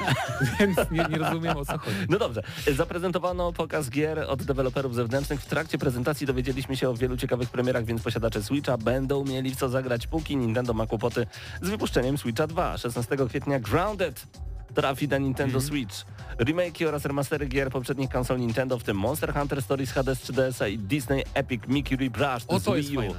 Więc 0.59 0.77
nie, 0.91 1.05
nie 1.09 1.17
rozumiem 1.17 1.57
o 1.57 1.65
co 1.65 1.77
chodzi. 1.77 1.97
No 2.09 2.19
dobrze, 2.19 2.41
zaprezentowano 2.75 3.53
pokaz 3.53 3.89
gier 3.89 4.19
od 4.19 4.43
deweloperów 4.43 4.95
zewnętrznych. 4.95 5.41
W 5.41 5.45
trakcie 5.45 5.77
prezentacji 5.77 6.27
dowiedzieliśmy 6.27 6.77
się 6.77 6.89
o 6.89 6.93
wielu 6.93 7.17
ciekawych 7.17 7.49
premierach, 7.49 7.85
więc 7.85 8.01
posiadacze 8.01 8.43
Switcha 8.43 8.77
będą 8.77 9.25
mieli 9.25 9.51
w 9.51 9.55
co 9.55 9.69
zagrać, 9.69 10.07
póki 10.07 10.37
Nintendo 10.37 10.73
ma 10.73 10.87
kłopoty 10.87 11.27
z 11.61 11.69
wypuszczeniem 11.69 12.17
Switcha 12.17 12.47
2. 12.47 12.77
16 12.77 13.17
kwietnia 13.29 13.59
Grounded 13.59 14.27
trafi 14.75 15.07
na 15.07 15.17
Nintendo 15.17 15.57
Mhm. 15.57 15.67
Switch. 15.67 16.05
Remake'i 16.39 16.85
oraz 16.87 17.05
remastery 17.05 17.47
gier 17.47 17.69
poprzednich 17.69 18.09
konsol 18.09 18.39
Nintendo, 18.39 18.79
w 18.79 18.83
tym 18.83 18.97
Monster 18.97 19.33
Hunter 19.33 19.61
Stories 19.61 19.91
HD 19.91 20.15
z 20.15 20.19
3DS-a 20.31 20.67
i 20.67 20.77
Disney 20.77 21.23
Epic 21.33 21.61
Mickey 21.67 21.97
Rebrushed 21.97 22.45
O 22.47 22.59
to 22.59 22.75
jest 22.77 22.93
fajne. 22.95 23.13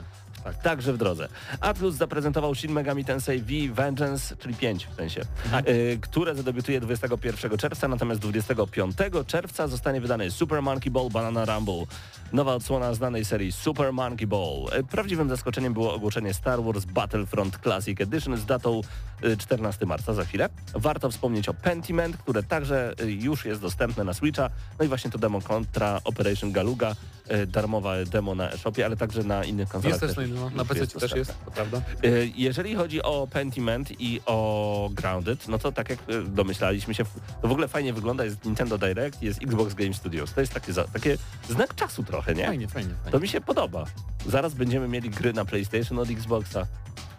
Tak. 0.45 0.63
Także 0.63 0.93
w 0.93 0.97
drodze. 0.99 1.29
Atlus 1.61 1.95
zaprezentował 1.95 2.55
Shin 2.55 2.73
Megami 2.73 3.05
Tensei 3.05 3.41
V 3.43 3.75
Vengeance, 3.75 4.37
czyli 4.37 4.55
5 4.55 4.87
w 4.87 4.95
sensie, 4.95 5.21
Tak. 5.51 5.69
y, 5.69 5.99
które 6.03 6.35
zadebiutuje 6.35 6.81
21 6.81 7.59
czerwca, 7.59 7.89
natomiast 7.89 8.21
25 8.21 8.97
czerwca 9.27 9.69
zostanie 9.69 10.01
wydany 10.01 10.31
Super 10.31 10.63
Monkey 10.63 10.91
Ball 10.91 11.11
Banana 11.11 11.45
Rumble. 11.45 11.85
Nowa 12.33 12.55
odsłona 12.55 12.95
znanej 12.95 13.25
serii 13.25 13.53
Super 13.53 13.93
Monkey 13.93 14.27
Ball. 14.27 14.67
Y, 14.81 14.85
Prawdziwym 14.85 15.29
zaskoczeniem 15.29 15.73
było 15.73 15.95
ogłoszenie 15.95 16.35
Star 16.35 16.63
Wars 16.63 16.85
Battlefront 16.85 17.59
Classic 17.63 18.01
Edition 18.01 18.37
z 18.37 18.45
datą 18.47 18.81
y, 19.25 19.37
14 19.37 19.87
marca, 19.87 20.15
za 20.15 20.25
chwilę. 20.25 20.49
Warto 20.75 21.11
wspomnieć 21.11 21.49
o 21.49 21.55
Pentiment, 21.55 22.17
które 22.17 22.43
także 22.43 22.95
y, 23.01 23.13
już 23.13 23.45
jest 23.45 23.61
dostępne 23.61 24.05
na 24.05 24.15
Switcha. 24.15 24.51
No 24.79 24.85
i 24.85 24.89
właśnie 24.89 25.11
to 25.11 25.19
demo 25.19 25.41
kontra 25.41 26.01
Operation 26.05 26.53
Galuga, 26.53 26.95
y, 27.31 27.47
darmowe 27.47 28.05
demo 28.07 28.35
na 28.35 28.51
e-shopie, 28.53 28.85
ale 28.87 28.97
także 28.97 29.23
na 29.25 29.45
innych 29.45 29.69
konsolach. 29.69 30.03
Jest 30.03 30.17
też 30.17 30.29
na, 30.31 30.35
już- 30.45 30.55
na 30.55 30.65
PC 30.65 30.87
też 30.87 31.13
jest, 31.13 31.35
to 31.45 31.51
prawda? 31.51 31.83
Y, 32.05 32.33
Jeżeli 32.37 32.75
chodzi 32.75 33.03
o 33.03 33.29
Pentiment 33.31 34.01
i 34.01 34.21
o 34.27 34.91
Grounded, 34.93 35.49
no 35.49 35.59
to 35.59 35.73
tak 35.73 35.91
jak 35.91 35.99
y, 36.11 36.23
domyślaliśmy 36.23 36.95
się, 36.95 37.05
to 37.43 37.49
w 37.49 37.53
ogóle 37.53 37.69
fajnie 37.69 37.93
wygląda, 37.93 38.25
jest 38.25 38.45
Nintendo 38.45 38.79
Direct, 38.79 39.23
jest 39.23 39.43
Xbox 39.43 39.75
Game 39.75 39.95
Studios. 39.95 40.33
To 40.35 40.41
jest 40.41 40.55
takie, 40.55 40.73
takie 40.93 41.17
znak 41.49 41.75
czasu 41.75 42.03
trochę, 42.03 42.35
nie? 42.35 42.47
Fajnie, 42.47 42.69
fajnie. 42.69 42.91
To 42.91 43.05
fajnie. 43.11 43.19
mi 43.21 43.29
się 43.29 43.41
podoba. 43.41 43.85
Zaraz 44.27 44.55
będziemy 44.55 44.89
mieli 44.89 45.11
gry 45.11 45.33
na 45.33 45.45
PlayStation 45.45 45.99
od 45.99 46.11
Xboxa. 46.11 46.67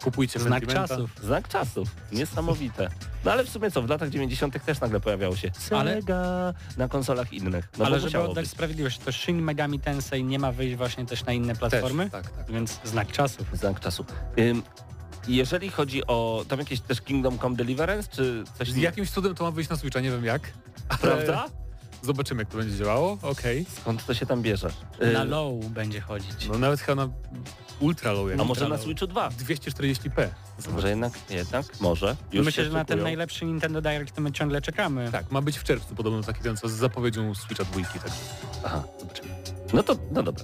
Kupujcie 0.03 0.39
Znak 0.39 0.67
czasów. 0.67 1.09
Znak 1.23 1.47
czasu. 1.47 1.83
Niesamowite. 2.11 2.89
No 3.25 3.31
ale 3.31 3.43
w 3.43 3.49
sumie 3.49 3.71
co, 3.71 3.81
w 3.81 3.89
latach 3.89 4.09
90. 4.09 4.65
też 4.65 4.81
nagle 4.81 4.99
pojawiało 4.99 5.35
się 5.35 5.51
Ale- 5.71 5.95
Sega 6.01 6.53
na 6.77 6.87
konsolach 6.87 7.33
innych. 7.33 7.69
No 7.77 7.85
Ale 7.85 7.99
żeby 7.99 8.19
oddać 8.19 8.43
być. 8.45 8.51
sprawiedliwość, 8.51 8.97
to 8.97 9.11
Shin 9.11 9.41
Megami 9.41 9.79
Tensei 9.79 10.23
nie 10.23 10.39
ma 10.39 10.51
wyjść 10.51 10.75
właśnie 10.75 11.05
też 11.05 11.25
na 11.25 11.33
inne 11.33 11.53
Też, 11.55 11.59
platformy, 11.59 12.09
tak, 12.09 12.29
tak. 12.31 12.51
więc 12.51 12.79
znak 12.83 13.11
czasów. 13.11 13.47
Znak 13.53 13.79
czasu. 13.79 14.05
Ym, 14.39 14.63
jeżeli 15.27 15.69
chodzi 15.69 16.07
o 16.07 16.45
tam 16.47 16.59
jakieś 16.59 16.79
też 16.79 17.01
Kingdom 17.01 17.39
Come 17.39 17.55
Deliverance, 17.55 18.09
czy 18.11 18.43
coś 18.57 18.71
Z 18.71 18.75
jakimś 18.77 19.11
cudem 19.11 19.35
to 19.35 19.43
ma 19.43 19.51
wyjść 19.51 19.69
na 19.69 19.75
Switcha, 19.77 19.99
nie 19.99 20.11
wiem 20.11 20.25
jak. 20.25 20.41
Prawda? 21.01 21.45
Zobaczymy, 22.03 22.41
jak 22.41 22.49
to 22.49 22.57
będzie 22.57 22.77
działało. 22.77 23.17
Okej. 23.21 23.65
Skąd 23.81 24.05
to 24.05 24.13
się 24.13 24.25
tam 24.25 24.41
bierze? 24.41 24.69
Y, 25.01 25.13
Na 25.13 25.23
low 25.23 25.65
będzie 25.65 26.01
chodzić. 26.01 26.47
No 26.51 26.57
nawet 26.57 26.79
chyba 26.79 26.95
na 27.05 27.13
ultra 27.79 28.11
low. 28.11 28.29
jak 28.29 28.39
A 28.39 28.43
ultra 28.43 28.45
może 28.45 28.69
na. 28.69 28.77
Switchu 28.77 29.07
2? 29.07 29.29
240p. 29.29 30.27
Może 30.71 30.89
jednak, 30.89 31.13
jednak, 31.29 31.65
może. 31.81 32.15
Już 32.31 32.45
Myślę, 32.45 32.63
się 32.63 32.69
że 32.69 32.73
na 32.77 32.85
ten 32.85 32.93
szykują. 32.97 33.03
najlepszy 33.03 33.45
Nintendo 33.45 33.81
Direct 33.81 34.15
to 34.15 34.21
my 34.21 34.31
ciągle 34.31 34.61
czekamy. 34.61 35.11
Tak, 35.11 35.31
ma 35.31 35.41
być 35.41 35.57
w 35.57 35.63
czerwcu 35.63 35.95
podobno 35.95 36.23
taki 36.23 36.39
ten, 36.43 36.57
co 36.57 36.69
z 36.69 36.71
zapowiedzią 36.71 37.35
Switcha 37.35 37.63
dwójki. 37.63 37.99
Tak. 37.99 38.11
Aha, 38.65 38.83
zobaczymy. 38.99 39.29
No 39.73 39.83
to, 39.83 39.95
no 40.11 40.23
dobra. 40.23 40.43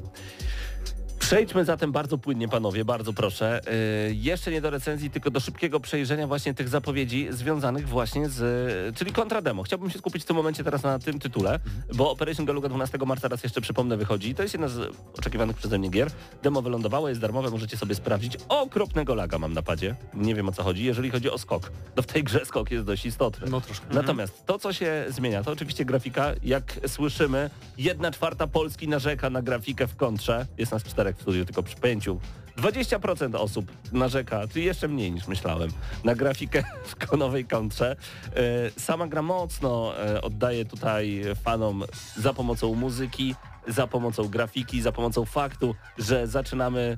Przejdźmy 1.30 1.66
zatem 1.66 1.92
bardzo 1.92 2.18
płynnie, 2.18 2.48
panowie, 2.48 2.86
bardzo 2.86 3.14
proszę. 3.14 3.62
Yy, 4.08 4.16
jeszcze 4.16 4.52
nie 4.52 4.62
do 4.62 4.70
recenzji, 4.70 5.10
tylko 5.10 5.32
do 5.32 5.40
szybkiego 5.40 5.80
przejrzenia 5.80 6.28
właśnie 6.28 6.54
tych 6.54 6.70
zapowiedzi 6.70 7.28
związanych 7.30 7.88
właśnie 7.88 8.30
z... 8.30 8.98
czyli 8.98 9.12
kontra 9.12 9.42
demo. 9.42 9.64
Chciałbym 9.64 9.90
się 9.90 10.00
skupić 10.00 10.24
w 10.24 10.26
tym 10.26 10.36
momencie 10.36 10.64
teraz 10.64 10.84
na 10.84 11.00
tym 11.00 11.20
tytule, 11.20 11.60
bo 11.94 12.12
Operation 12.12 12.46
Galuga 12.46 12.70
12 12.70 12.98
marca, 13.06 13.28
raz 13.28 13.44
jeszcze 13.44 13.62
przypomnę, 13.62 13.98
wychodzi. 13.98 14.36
To 14.36 14.42
jest 14.42 14.54
jedna 14.54 14.68
z 14.68 14.96
oczekiwanych 15.20 15.58
przeze 15.58 15.80
mnie 15.80 15.90
gier. 15.90 16.12
Demo 16.44 16.62
wylądowało, 16.62 17.10
jest 17.10 17.22
darmowe, 17.22 17.50
możecie 17.50 17.78
sobie 17.78 17.96
sprawdzić. 17.96 18.38
Okropnego 18.50 19.16
laga 19.16 19.40
mam 19.40 19.54
na 19.54 19.62
padzie. 19.62 19.96
Nie 20.14 20.36
wiem 20.36 20.50
o 20.50 20.52
co 20.52 20.64
chodzi, 20.64 20.84
jeżeli 20.84 21.10
chodzi 21.10 21.30
o 21.30 21.38
skok. 21.38 21.72
To 21.96 22.02
w 22.02 22.06
tej 22.06 22.24
grze 22.24 22.46
skok 22.46 22.72
jest 22.72 22.86
dość 22.86 23.06
istotny. 23.06 23.48
No 23.50 23.62
troszkę. 23.62 23.86
Natomiast 23.94 24.46
to, 24.46 24.60
co 24.60 24.74
się 24.74 25.06
zmienia, 25.10 25.44
to 25.44 25.52
oczywiście 25.52 25.86
grafika. 25.86 26.32
Jak 26.44 26.80
słyszymy, 26.88 27.50
jedna 27.78 28.12
czwarta 28.12 28.48
Polski 28.48 28.88
narzeka 28.88 29.30
na 29.30 29.42
grafikę 29.42 29.88
w 29.88 29.96
kontrze. 29.96 30.48
Jest 30.58 30.72
nas 30.72 30.84
czterech 30.84 31.19
studiu, 31.22 31.46
tylko 31.46 31.64
przy 31.64 31.76
pęciu. 31.76 32.20
20% 32.58 33.36
osób 33.36 33.72
narzeka, 33.92 34.48
czyli 34.48 34.66
jeszcze 34.66 34.88
mniej 34.88 35.12
niż 35.12 35.28
myślałem, 35.28 35.70
na 36.04 36.16
grafikę 36.16 36.64
w 36.92 37.08
konowej 37.08 37.46
kontrze. 37.46 37.96
E, 38.36 38.80
Sama 38.80 39.08
gra 39.08 39.22
mocno 39.22 39.94
e, 39.98 40.22
oddaje 40.22 40.66
tutaj 40.66 41.22
fanom 41.44 41.84
za 42.18 42.34
pomocą 42.34 42.76
muzyki, 42.76 43.36
za 43.68 43.88
pomocą 43.88 44.28
grafiki, 44.28 44.82
za 44.82 44.92
pomocą 44.92 45.26
faktu, 45.26 45.76
że 45.98 46.28
zaczynamy 46.28 46.98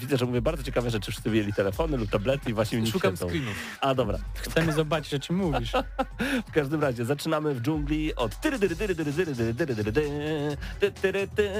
Widzę, 0.00 0.16
że 0.16 0.26
mówię 0.26 0.42
bardzo 0.42 0.62
ciekawe 0.62 0.90
rzeczy. 0.90 1.10
Wszyscy 1.10 1.30
wyjęli 1.30 1.52
telefony 1.52 1.96
lub 1.96 2.10
tablety 2.10 2.50
i 2.50 2.54
właśnie 2.54 2.78
mi 2.80 2.86
Szukam 2.90 3.16
świecą. 3.16 3.28
screenów. 3.28 3.54
A 3.80 3.94
dobra. 3.94 4.18
Chcemy 4.34 4.72
zobaczyć, 4.72 5.14
o 5.14 5.18
czym 5.18 5.36
mówisz. 5.36 5.72
W 6.48 6.52
każdym 6.52 6.82
razie 6.82 7.04
zaczynamy 7.04 7.54
w 7.54 7.60
dżungli 7.62 8.14
od 8.14 8.40
tyry, 8.40 8.58
dyry, 8.58 8.76
dyry, 8.76 8.94
dyry, 8.94 9.12
dyry, 9.12 9.34
dyry, 9.34 9.54
dyry, 9.54 9.74
dyry, 9.74 9.92
dy, 9.92 10.56
ty, 10.80 10.92
tyry, 10.92 11.28
ty. 11.36 11.50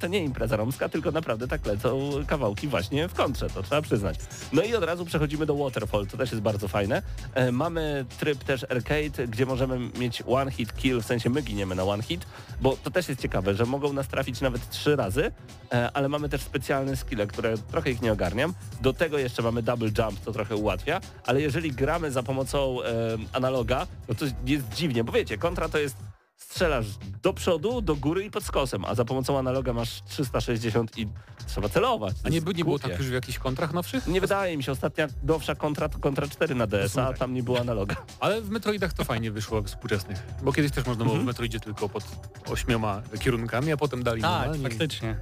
To 0.00 0.06
nie 0.06 0.24
impreza 0.24 0.56
romska, 0.56 0.88
tylko 0.88 1.10
naprawdę 1.10 1.48
tak 1.48 1.66
lecą 1.66 2.10
kawałki 2.26 2.68
właśnie 2.68 3.08
w 3.08 3.14
kontrze, 3.14 3.50
to 3.50 3.62
trzeba 3.62 3.82
przyznać. 3.82 4.16
No 4.52 4.62
i 4.62 4.74
od 4.74 4.84
razu 4.84 5.04
przechodzimy 5.04 5.46
do 5.46 5.54
Waterfall, 5.56 6.06
to 6.06 6.16
też 6.16 6.30
jest 6.30 6.42
bardzo 6.42 6.68
fajne. 6.68 7.02
E, 7.34 7.52
Mamy 7.52 8.04
tryb 8.18 8.44
też 8.44 8.64
arcade, 8.70 9.26
gdzie 9.28 9.46
możemy 9.46 9.78
mieć 9.98 10.22
one 10.26 10.50
hit 10.50 10.76
kill, 10.76 11.00
w 11.00 11.04
sensie 11.06 11.30
my 11.30 11.42
giniemy 11.42 11.74
na 11.74 11.84
one 11.84 12.02
hit, 12.02 12.26
bo 12.60 12.76
to 12.84 12.90
też 12.90 13.08
jest 13.08 13.20
ciekawe, 13.20 13.54
że 13.54 13.64
mogą 13.64 13.92
nas 13.92 14.08
trafić 14.08 14.40
nawet 14.40 14.70
trzy 14.70 14.96
razy, 14.96 15.32
e, 15.72 15.90
ale 15.92 16.08
mamy 16.08 16.28
też 16.28 16.40
specjalne 16.42 16.96
skille, 16.96 17.26
które 17.28 17.58
trochę 17.58 17.90
ich 17.90 18.02
nie 18.02 18.12
ogarniam. 18.12 18.54
Do 18.80 18.92
tego 18.92 19.18
jeszcze 19.18 19.42
mamy 19.42 19.62
double 19.62 19.90
jump, 19.98 20.20
co 20.24 20.32
trochę 20.32 20.56
ułatwia, 20.56 21.00
ale 21.26 21.40
jeżeli 21.40 21.72
gramy 21.72 22.10
za 22.10 22.22
pomocą 22.22 22.82
e, 22.82 22.86
analoga, 23.32 23.86
no 24.08 24.14
to 24.14 24.24
jest 24.46 24.68
dziwnie, 24.74 25.04
bo 25.04 25.12
wiecie, 25.12 25.38
kontra 25.38 25.68
to 25.68 25.78
jest 25.78 25.96
strzelasz 26.38 26.86
do 27.22 27.32
przodu, 27.32 27.80
do 27.80 27.96
góry 27.96 28.24
i 28.24 28.30
pod 28.30 28.44
skosem, 28.44 28.84
a 28.84 28.94
za 28.94 29.04
pomocą 29.04 29.38
analoga 29.38 29.72
masz 29.72 30.02
360 30.02 30.98
i 30.98 31.08
trzeba 31.46 31.68
celować. 31.68 32.14
A 32.24 32.28
nie, 32.28 32.40
by- 32.42 32.54
nie 32.54 32.64
było 32.64 32.78
tak 32.78 32.98
już 32.98 33.06
w 33.08 33.12
jakichś 33.12 33.38
kontrach 33.38 33.72
nowszych? 33.72 34.06
Nie 34.06 34.20
wydaje 34.20 34.56
mi 34.56 34.62
się, 34.62 34.72
ostatnia 34.72 35.08
nowsza 35.22 35.54
kontra 35.54 35.88
to 35.88 35.98
kontra 35.98 36.26
4 36.28 36.54
na 36.54 36.66
DS, 36.66 36.98
a 36.98 37.12
tam 37.12 37.34
nie 37.34 37.42
było 37.42 37.60
analoga. 37.60 37.96
Ale 38.20 38.40
w 38.42 38.50
Metroidach 38.50 38.92
to 38.92 39.04
fajnie 39.04 39.30
wyszło 39.30 39.62
współczesnych. 39.62 40.22
Bo 40.42 40.52
kiedyś 40.52 40.72
też 40.72 40.86
można 40.86 41.04
było 41.04 41.14
Mhm. 41.16 41.24
w 41.24 41.26
Metroidzie 41.26 41.60
tylko 41.60 41.88
pod 41.88 42.04
ośmioma 42.50 43.02
kierunkami, 43.20 43.72
a 43.72 43.76
potem 43.76 44.02
dali 44.02 44.22
Tak, 44.22 44.30
normalnie. 44.46 44.68
faktycznie. 44.68 45.16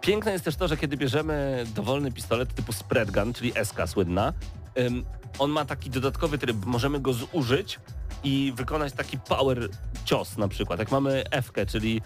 Piękne 0.00 0.32
jest 0.32 0.44
też 0.44 0.56
to, 0.56 0.68
że 0.68 0.76
kiedy 0.76 0.96
bierzemy 0.96 1.64
dowolny 1.74 2.12
pistolet 2.12 2.54
typu 2.54 2.72
spread 2.72 3.10
gun, 3.10 3.32
czyli 3.32 3.52
SK 3.64 3.76
słynna, 3.86 4.32
on 5.38 5.50
ma 5.50 5.64
taki 5.64 5.90
dodatkowy 5.90 6.38
tryb, 6.38 6.64
możemy 6.64 7.00
go 7.00 7.12
zużyć 7.12 7.80
i 8.24 8.52
wykonać 8.56 8.92
taki 8.92 9.18
power 9.18 9.68
cios 10.04 10.36
na 10.36 10.48
przykład. 10.48 10.78
Jak 10.78 10.90
mamy 10.90 11.24
F, 11.30 11.52
czyli 11.68 12.02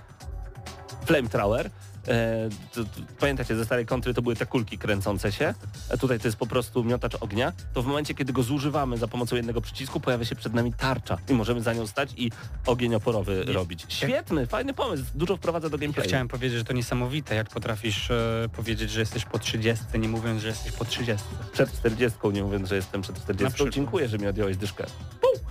flamethrower, 1.05 1.70
e, 2.09 2.48
to, 2.74 2.85
to, 2.85 2.90
pamiętacie, 3.20 3.57
ze 3.57 3.64
starej 3.64 3.87
kontry 3.87 4.14
to 4.14 4.22
były 4.22 4.37
te 4.37 4.46
kulki 4.46 4.79
kręcące 4.79 5.33
się, 5.33 5.55
a 5.92 5.96
tutaj 5.96 6.20
to 6.20 6.29
jest 6.29 6.38
po 6.38 6.46
prostu 6.46 6.85
miotacz 6.85 7.14
ognia, 7.20 7.52
to 7.74 7.83
w 7.83 7.87
momencie, 7.87 8.14
kiedy 8.14 8.33
go 8.33 8.42
zużywamy 8.42 8.98
za 8.98 9.09
pomocą 9.09 9.37
jednego 9.37 9.61
przycisku, 9.61 10.00
pojawia 10.00 10.24
się 10.24 10.35
przed 10.37 10.55
nami 10.55 10.72
tarcza 10.72 11.18
i 11.29 11.35
możemy 11.35 11.62
za 11.62 11.72
nią 11.72 11.87
stać 11.87 12.11
i 12.16 12.31
ogień 12.66 12.94
oporowy 12.94 13.44
robić. 13.44 13.85
Świetny, 13.88 14.46
fajny 14.46 14.74
pomysł, 14.74 15.05
dużo 15.14 15.37
wprowadza 15.37 15.68
do 15.70 15.76
Ja 15.76 15.81
gameplayu. 15.81 16.09
chciałem 16.09 16.29
powiedzieć, 16.29 16.59
że 16.59 16.64
to 16.64 16.72
niesamowite, 16.72 17.35
jak 17.35 17.48
potrafisz 17.50 18.11
e, 18.11 18.48
powiedzieć, 18.57 18.90
że 18.90 19.00
jesteś 19.00 19.24
po 19.24 19.38
30, 19.38 19.85
nie 19.98 20.09
mówiąc, 20.09 20.42
że 20.42 20.48
jesteś 20.48 20.72
po 20.72 20.85
30. 20.85 21.26
przed 21.52 21.72
40, 21.72 22.18
nie 22.33 22.42
mówiąc, 22.42 22.68
że 22.68 22.76
jestem 22.76 23.02
przed 23.02 23.16
Na 23.16 23.22
40. 23.22 23.55
przykład. 23.55 23.74
Dziękuję, 23.74 24.09
że 24.09 24.18
mi 24.18 24.26
odjąłeś 24.26 24.57
dyszkę. 24.57 24.85
Pum! 25.20 25.46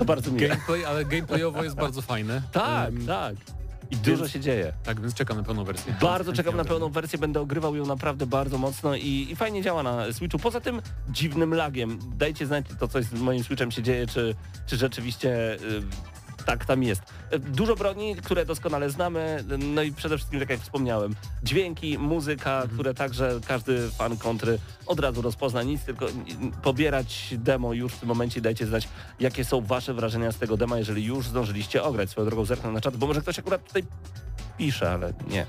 To 0.00 0.04
bardzo 0.04 0.30
miłe. 0.30 0.48
Gameplay, 0.48 0.84
ale 0.84 1.04
gameplayowo 1.04 1.64
jest 1.64 1.76
bardzo 1.76 2.02
fajne. 2.02 2.42
Tak, 2.52 2.88
Ym, 2.88 3.06
tak. 3.06 3.34
I 3.90 3.96
dużo 3.96 4.16
więc- 4.16 4.30
się 4.32 4.40
dzieje. 4.40 4.72
Tak, 4.84 5.00
więc 5.00 5.14
czekam 5.14 5.36
na 5.36 5.42
pełną 5.42 5.64
wersję. 5.64 5.94
Bardzo 6.00 6.32
czekam 6.32 6.56
na 6.56 6.64
pełną 6.64 6.88
wersję, 6.90 7.18
będę 7.18 7.40
ogrywał 7.40 7.76
ją 7.76 7.86
naprawdę 7.86 8.26
bardzo 8.26 8.58
mocno 8.58 8.94
i, 8.96 9.26
i 9.30 9.36
fajnie 9.36 9.62
działa 9.62 9.82
na 9.82 10.12
Switchu. 10.12 10.38
Poza 10.38 10.60
tym 10.60 10.82
dziwnym 11.08 11.54
lagiem. 11.54 11.98
Dajcie 12.16 12.46
znać, 12.46 12.64
to 12.78 12.88
coś 12.88 13.04
z 13.04 13.12
moim 13.12 13.44
Switchem 13.44 13.70
się 13.70 13.82
dzieje, 13.82 14.06
czy, 14.06 14.34
czy 14.66 14.76
rzeczywiście 14.76 15.54
y, 15.54 15.58
tak 16.46 16.64
tam 16.64 16.82
jest. 16.82 17.02
Dużo 17.38 17.76
broni, 17.76 18.16
które 18.16 18.46
doskonale 18.46 18.90
znamy, 18.90 19.44
no 19.58 19.82
i 19.82 19.92
przede 19.92 20.16
wszystkim, 20.16 20.40
tak 20.40 20.50
jak 20.50 20.60
wspomniałem, 20.60 21.14
dźwięki, 21.42 21.98
muzyka, 21.98 22.62
które 22.74 22.94
także 22.94 23.40
każdy 23.46 23.90
fan 23.90 24.16
kontry 24.16 24.58
od 24.86 25.00
razu 25.00 25.22
rozpozna. 25.22 25.62
Nic, 25.62 25.84
tylko 25.84 26.06
pobierać 26.62 27.34
demo 27.38 27.72
już 27.72 27.92
w 27.92 28.00
tym 28.00 28.08
momencie 28.08 28.40
dajcie 28.40 28.66
znać, 28.66 28.88
jakie 29.20 29.44
są 29.44 29.60
wasze 29.60 29.94
wrażenia 29.94 30.32
z 30.32 30.38
tego 30.38 30.56
dema, 30.56 30.78
jeżeli 30.78 31.04
już 31.04 31.26
zdążyliście 31.26 31.82
ograć. 31.82 32.10
Swoją 32.10 32.26
drogą 32.26 32.44
zerknę 32.44 32.72
na 32.72 32.80
czat, 32.80 32.96
bo 32.96 33.06
może 33.06 33.20
ktoś 33.20 33.38
akurat 33.38 33.66
tutaj 33.66 33.84
pisze, 34.58 34.90
ale 34.90 35.12
nie. 35.30 35.46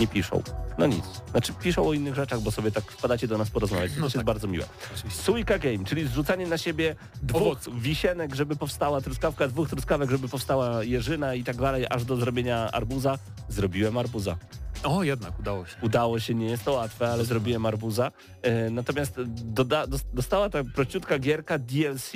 Nie 0.00 0.06
piszą. 0.06 0.42
No 0.78 0.86
nic. 0.86 1.04
Znaczy 1.30 1.52
piszą 1.52 1.88
o 1.88 1.92
innych 1.92 2.14
rzeczach, 2.14 2.40
bo 2.40 2.50
sobie 2.50 2.70
tak 2.70 2.84
wpadacie 2.84 3.28
do 3.28 3.38
nas 3.38 3.50
porozmawiać. 3.50 3.92
To 3.92 4.00
No 4.00 4.06
tak. 4.06 4.14
jest 4.14 4.24
bardzo 4.26 4.48
miłe. 4.48 4.64
Suika 5.08 5.58
Game, 5.58 5.84
czyli 5.84 6.06
zrzucanie 6.08 6.46
na 6.46 6.58
siebie 6.58 6.96
dwóch 7.22 7.42
Owoców. 7.42 7.82
wisienek, 7.82 8.34
żeby 8.34 8.56
powstała 8.56 9.00
truskawka, 9.00 9.48
dwóch 9.48 9.68
truskawek, 9.68 10.10
żeby 10.10 10.28
powstała 10.28 10.84
jeżyna 10.84 11.34
i 11.34 11.44
tak 11.44 11.56
dalej, 11.56 11.86
aż 11.90 12.04
do 12.04 12.16
zrobienia 12.16 12.70
arbuza. 12.72 13.18
Zrobiłem 13.48 13.98
arbuza. 13.98 14.36
O, 14.84 15.02
jednak 15.02 15.38
udało 15.40 15.66
się. 15.66 15.76
Udało 15.82 16.20
się, 16.20 16.34
nie 16.34 16.46
jest 16.46 16.64
to 16.64 16.72
łatwe, 16.72 17.08
ale 17.12 17.24
zrobiłem 17.24 17.66
arbuza. 17.66 18.10
E, 18.42 18.70
natomiast 18.70 19.14
doda, 19.28 19.86
dos- 19.86 20.04
dostała 20.14 20.50
ta 20.50 20.64
prościutka 20.74 21.18
gierka 21.18 21.58
DLC. 21.58 22.12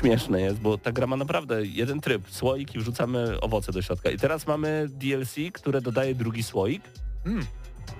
Śmieszne 0.00 0.40
jest, 0.40 0.60
bo 0.60 0.78
ta 0.78 0.92
gra 0.92 1.06
ma 1.06 1.16
naprawdę 1.16 1.66
jeden 1.66 2.00
tryb, 2.00 2.30
słoik 2.30 2.74
i 2.74 2.78
wrzucamy 2.78 3.40
owoce 3.40 3.72
do 3.72 3.82
środka. 3.82 4.10
I 4.10 4.18
teraz 4.18 4.46
mamy 4.46 4.88
DLC, 4.90 5.34
które 5.52 5.80
dodaje 5.80 6.14
drugi 6.14 6.42
słoik. 6.42 6.82
Mm. 7.26 7.46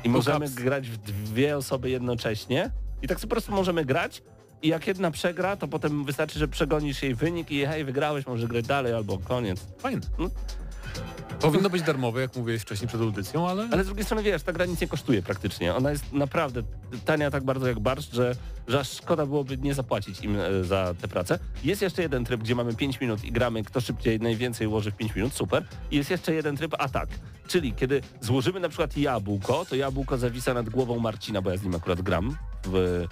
I 0.04 0.08
możemy 0.08 0.48
Cups. 0.48 0.62
grać 0.62 0.88
w 0.88 0.96
dwie 0.96 1.56
osoby 1.56 1.90
jednocześnie 1.90 2.70
i 3.02 3.08
tak 3.08 3.20
po 3.20 3.26
prostu 3.26 3.52
możemy 3.52 3.84
grać 3.84 4.22
i 4.62 4.68
jak 4.68 4.86
jedna 4.86 5.10
przegra, 5.10 5.56
to 5.56 5.68
potem 5.68 6.04
wystarczy, 6.04 6.38
że 6.38 6.48
przegonisz 6.48 7.02
jej 7.02 7.14
wynik 7.14 7.50
i 7.50 7.66
hej, 7.66 7.84
wygrałeś, 7.84 8.26
możesz 8.26 8.46
grać 8.46 8.66
dalej 8.66 8.92
albo 8.92 9.18
koniec. 9.18 9.66
Fajne. 9.78 10.00
No. 10.18 10.30
Powinno 11.40 11.70
być 11.70 11.82
darmowe, 11.82 12.20
jak 12.20 12.36
mówiłeś 12.36 12.62
wcześniej 12.62 12.88
przed 12.88 13.00
audycją, 13.00 13.48
ale... 13.48 13.68
Ale 13.72 13.84
z 13.84 13.86
drugiej 13.86 14.04
strony 14.04 14.22
wiesz, 14.22 14.42
ta 14.42 14.52
gra 14.52 14.66
nic 14.66 14.80
nie 14.80 14.88
kosztuje 14.88 15.22
praktycznie. 15.22 15.74
Ona 15.74 15.90
jest 15.90 16.12
naprawdę 16.12 16.62
tania 17.04 17.30
tak 17.30 17.44
bardzo 17.44 17.68
jak 17.68 17.80
barszcz, 17.80 18.12
że, 18.12 18.34
że 18.68 18.80
aż 18.80 18.90
szkoda 18.90 19.26
byłoby 19.26 19.58
nie 19.58 19.74
zapłacić 19.74 20.20
im 20.20 20.36
e, 20.40 20.64
za 20.64 20.94
tę 21.00 21.08
pracę. 21.08 21.38
Jest 21.64 21.82
jeszcze 21.82 22.02
jeden 22.02 22.24
tryb, 22.24 22.40
gdzie 22.40 22.54
mamy 22.54 22.74
5 22.74 23.00
minut 23.00 23.24
i 23.24 23.32
gramy 23.32 23.64
kto 23.64 23.80
szybciej 23.80 24.20
najwięcej 24.20 24.66
ułoży 24.66 24.90
w 24.90 24.96
5 24.96 25.14
minut, 25.14 25.34
super. 25.34 25.64
I 25.90 25.96
jest 25.96 26.10
jeszcze 26.10 26.34
jeden 26.34 26.56
tryb 26.56 26.74
atak, 26.78 27.08
czyli 27.48 27.72
kiedy 27.72 28.02
złożymy 28.20 28.60
na 28.60 28.68
przykład 28.68 28.96
jabłko, 28.96 29.64
to 29.64 29.76
jabłko 29.76 30.18
zawisa 30.18 30.54
nad 30.54 30.70
głową 30.70 30.98
Marcina, 30.98 31.42
bo 31.42 31.50
ja 31.50 31.56
z 31.56 31.62
nim 31.62 31.74
akurat 31.74 32.02
gram 32.02 32.36
w 32.64 33.06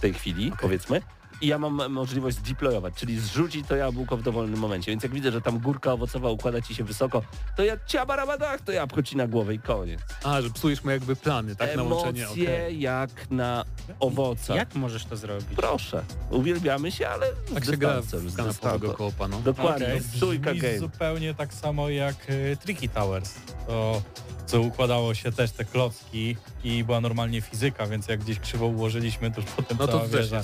tej 0.00 0.14
chwili, 0.14 0.52
powiedzmy. 0.60 1.02
I 1.40 1.46
ja 1.46 1.58
mam 1.58 1.92
możliwość 1.92 2.36
zdeployować, 2.36 2.94
czyli 2.94 3.20
zrzucić 3.20 3.66
to 3.68 3.76
jabłko 3.76 4.16
w 4.16 4.22
dowolnym 4.22 4.60
momencie. 4.60 4.92
Więc 4.92 5.02
jak 5.02 5.12
widzę, 5.12 5.32
że 5.32 5.40
tam 5.40 5.58
górka 5.58 5.92
owocowa 5.92 6.30
układa 6.30 6.60
ci 6.62 6.74
się 6.74 6.84
wysoko, 6.84 7.22
to 7.56 7.64
ja 7.64 7.76
ciabarabadach, 7.86 8.60
to 8.60 8.72
jabłko 8.72 9.02
ci 9.02 9.16
na 9.16 9.26
głowę 9.26 9.54
i 9.54 9.58
koniec. 9.58 10.00
A, 10.24 10.42
że 10.42 10.50
psujesz 10.50 10.84
mu 10.84 10.90
jakby 10.90 11.16
plany, 11.16 11.56
tak? 11.56 11.76
Na 11.76 11.82
łączenie, 11.82 12.24
Emocje 12.24 12.44
okej. 12.44 12.80
jak 12.80 13.30
na 13.30 13.64
owocach. 14.00 14.56
Jak 14.56 14.74
możesz 14.74 15.04
to 15.04 15.16
zrobić? 15.16 15.48
Proszę. 15.56 16.04
Uwielbiamy 16.30 16.92
się, 16.92 17.08
ale 17.08 17.26
Tak 17.54 17.66
z 17.66 17.70
się 17.70 17.76
gra 17.76 18.02
z 18.02 18.10
kanapowego 18.10 18.78
dystansem. 18.78 18.94
koopa, 18.96 19.28
no. 19.28 19.40
Dokładnie, 19.40 19.86
okay. 19.86 20.00
brzmi 20.00 20.38
game. 20.38 20.78
zupełnie 20.78 21.34
tak 21.34 21.54
samo 21.54 21.88
jak 21.88 22.30
y, 22.30 22.56
Tricky 22.60 22.88
Towers. 22.88 23.34
To 23.66 24.02
co 24.48 24.60
układało 24.60 25.14
się 25.14 25.32
też 25.32 25.50
te 25.50 25.64
klocki 25.64 26.36
i 26.64 26.84
była 26.84 27.00
normalnie 27.00 27.40
fizyka, 27.40 27.86
więc 27.86 28.08
jak 28.08 28.20
gdzieś 28.20 28.40
krzywo 28.40 28.66
ułożyliśmy, 28.66 29.30
to 29.30 29.40
już 29.40 29.50
potem 29.50 29.78
No 29.80 29.86
to 29.86 29.92
cała 29.92 30.08
wieża 30.08 30.42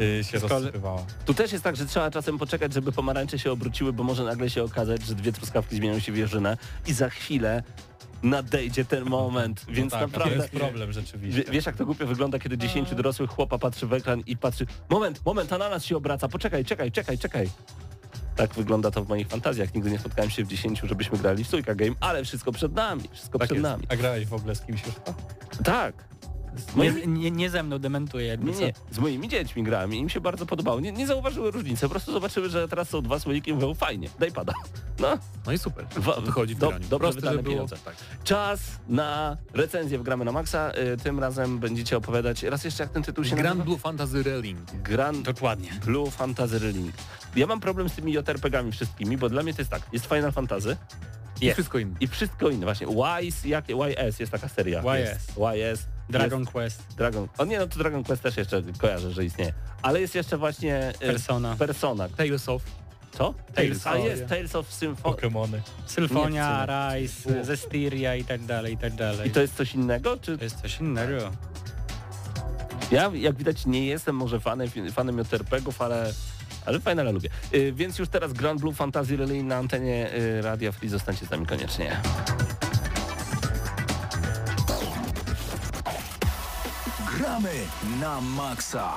y, 0.00 0.24
się 0.40 0.48
rozsypywała. 0.48 1.02
Tu 1.26 1.34
też 1.34 1.52
jest 1.52 1.64
tak, 1.64 1.76
że 1.76 1.86
trzeba 1.86 2.10
czasem 2.10 2.38
poczekać, 2.38 2.72
żeby 2.72 2.92
pomarańcze 2.92 3.38
się 3.38 3.52
obróciły, 3.52 3.92
bo 3.92 4.02
może 4.04 4.24
nagle 4.24 4.50
się 4.50 4.62
okazać, 4.64 5.02
że 5.06 5.14
dwie 5.14 5.32
truskawki 5.32 5.76
zmienią 5.76 5.98
się 5.98 6.12
w 6.12 6.16
jeżynę 6.16 6.56
i 6.86 6.92
za 6.92 7.08
chwilę 7.10 7.62
nadejdzie 8.22 8.84
ten 8.84 9.04
moment, 9.04 9.64
więc 9.68 9.92
no 9.92 9.98
tak, 9.98 10.08
naprawdę... 10.08 10.36
to 10.36 10.42
jest 10.42 10.54
problem 10.54 10.92
rzeczywiście. 10.92 11.42
Wie- 11.44 11.50
Wiesz 11.52 11.66
jak 11.66 11.76
to 11.76 11.86
głupio 11.86 12.06
wygląda, 12.06 12.38
kiedy 12.38 12.58
10 12.58 12.94
dorosłych 12.94 13.30
chłopa 13.30 13.58
patrzy 13.58 13.86
w 13.86 13.92
ekran 13.92 14.20
i 14.26 14.36
patrzy 14.36 14.66
moment, 14.90 15.20
moment, 15.26 15.52
ananas 15.52 15.84
się 15.84 15.96
obraca, 15.96 16.28
poczekaj, 16.28 16.64
czekaj, 16.64 16.92
czekaj, 16.92 17.18
czekaj. 17.18 17.50
Tak 18.36 18.54
wygląda 18.54 18.90
to 18.90 19.04
w 19.04 19.08
moich 19.08 19.28
fantazjach. 19.28 19.74
Nigdy 19.74 19.90
nie 19.90 19.98
spotkałem 19.98 20.30
się 20.30 20.44
w 20.44 20.48
10, 20.48 20.80
żebyśmy 20.84 21.18
grali 21.18 21.44
w 21.44 21.46
stójka 21.46 21.74
game, 21.74 21.92
ale 22.00 22.24
wszystko 22.24 22.52
przed 22.52 22.72
nami, 22.74 23.02
wszystko 23.12 23.38
Tak 23.38 23.48
przed 23.48 23.56
jest. 23.58 23.62
nami. 23.62 23.84
A 23.88 23.96
grałeś 23.96 24.26
w 24.26 24.34
ogóle 24.34 24.54
z 24.54 24.60
kimś 24.60 24.86
już? 24.86 24.94
Tak. 25.64 25.94
Z 26.56 26.76
Nie, 26.76 26.92
moimi, 26.92 27.08
nie, 27.08 27.30
nie 27.30 27.50
ze 27.50 27.62
mną 27.62 27.78
dementuję. 27.78 28.26
jakby 28.26 28.50
nie, 28.50 28.58
nie, 28.58 28.72
z 28.90 28.98
moimi 28.98 29.28
dziećmi 29.28 29.62
grałem 29.62 29.94
i 29.94 29.98
im 29.98 30.08
się 30.08 30.20
bardzo 30.20 30.46
podobało. 30.46 30.80
Nie, 30.80 30.92
nie 30.92 31.06
zauważyły 31.06 31.50
różnicy, 31.50 31.82
po 31.82 31.88
prostu 31.88 32.12
zobaczyły, 32.12 32.48
że 32.48 32.68
teraz 32.68 32.88
są 32.88 33.02
dwa 33.02 33.18
słoiki 33.18 33.50
i 33.50 33.54
mówią 33.54 33.74
fajnie, 33.74 34.08
daj 34.18 34.32
pada. 34.32 34.52
No, 34.98 35.18
No 35.46 35.52
i 35.52 35.58
super. 35.58 35.86
Wa- 35.96 36.20
Wychodzi 36.20 36.54
w 36.54 36.58
do- 36.58 36.70
dobrze 36.70 36.88
Proste, 36.98 37.20
wydane 37.20 37.42
było. 37.42 37.52
pieniądze. 37.54 37.76
Tak. 37.84 37.94
czas 38.24 38.60
na 38.88 39.36
recenzję 39.54 39.98
w 39.98 40.02
Gramy 40.02 40.24
na 40.24 40.32
Maxa. 40.32 40.72
Y, 40.94 40.96
Tym 40.96 41.20
razem 41.20 41.58
będziecie 41.58 41.96
opowiadać, 41.96 42.42
raz 42.42 42.64
jeszcze 42.64 42.82
jak 42.82 42.92
ten 42.92 43.02
tytuł 43.02 43.24
się 43.24 43.36
Grand 43.36 43.48
nazywa? 43.48 43.64
Blue 43.64 43.78
Fantasy 43.78 44.22
Railing. 44.22 44.58
Grand 44.82 45.22
Dokładnie. 45.22 45.70
Blue 45.84 46.10
Fantasy 46.10 46.58
Relink. 46.58 46.92
Ja 47.36 47.46
mam 47.46 47.60
problem 47.60 47.88
z 47.88 47.92
tymi 47.92 48.12
JRPG-ami 48.12 48.72
wszystkimi, 48.72 49.16
bo 49.16 49.28
dla 49.28 49.42
mnie 49.42 49.54
to 49.54 49.60
jest 49.60 49.70
tak, 49.70 49.82
jest 49.92 50.06
Final 50.06 50.32
Fantasy 50.32 50.76
I 51.40 51.52
wszystko 51.52 51.78
inne. 51.78 51.96
i 52.00 52.06
wszystko 52.06 52.48
inne. 52.48 52.66
Właśnie 52.66 52.86
Wise, 52.86 53.48
jakie 53.48 53.72
YS 53.74 54.20
jest 54.20 54.32
taka 54.32 54.48
seria. 54.48 54.80
YS. 54.80 54.98
Jest. 55.08 55.32
YS. 55.38 55.86
Dragon 56.08 56.40
Jest 56.40 56.52
Quest, 56.52 56.82
Dragon. 56.96 57.28
O 57.38 57.44
nie, 57.44 57.58
no 57.58 57.66
to 57.66 57.78
Dragon 57.78 58.04
Quest 58.04 58.22
też 58.22 58.36
jeszcze 58.36 58.62
kojarzę, 58.78 59.10
że 59.10 59.24
istnieje. 59.24 59.52
Ale 59.82 60.00
jest 60.00 60.14
jeszcze 60.14 60.36
właśnie 60.36 60.92
y, 61.02 61.06
Persona, 61.06 61.56
Persona. 61.56 62.08
Tales 62.08 62.48
of. 62.48 62.62
Co? 63.12 63.34
Tales 63.54 63.86
A 63.86 63.92
of- 63.96 64.04
jest 64.04 64.26
Tales 64.26 64.54
of 64.56 64.72
Symphony. 64.72 65.16
Pokémony. 65.16 65.58
Sylfonia, 65.86 66.66
Rise, 66.94 67.44
Zestiria 67.44 68.14
i 68.16 68.24
tak 68.24 68.44
dalej, 68.44 68.74
i 68.74 68.78
tak 68.78 68.94
dalej. 68.94 69.28
I 69.28 69.30
to 69.30 69.40
jest 69.40 69.54
coś 69.56 69.74
innego? 69.74 70.16
Czy 70.16 70.38
To 70.38 70.44
jest 70.44 70.60
coś 70.60 70.80
innego. 70.80 71.30
Ja, 72.90 73.10
jak 73.14 73.36
widać, 73.36 73.66
nie 73.66 73.86
jestem 73.86 74.16
może 74.16 74.40
fanem, 74.40 74.68
fanem 74.92 75.18
JRPG-ów, 75.18 75.82
ale, 75.82 76.12
ale 76.66 76.80
fajne, 76.80 77.02
ale 77.02 77.12
lubię. 77.12 77.30
Y, 77.54 77.72
więc 77.72 77.98
już 77.98 78.08
teraz 78.08 78.32
Grand 78.32 78.60
Blue 78.60 78.74
Fantasy 78.74 79.16
Relay 79.16 79.44
na 79.44 79.56
antenie 79.56 80.14
y, 80.14 80.42
Radia 80.42 80.72
Free. 80.72 80.88
Zostańcie 80.88 81.26
z 81.26 81.30
nami 81.30 81.46
koniecznie. 81.46 82.00
Gramy 87.36 87.68
na 88.00 88.20
maksa. 88.20 88.88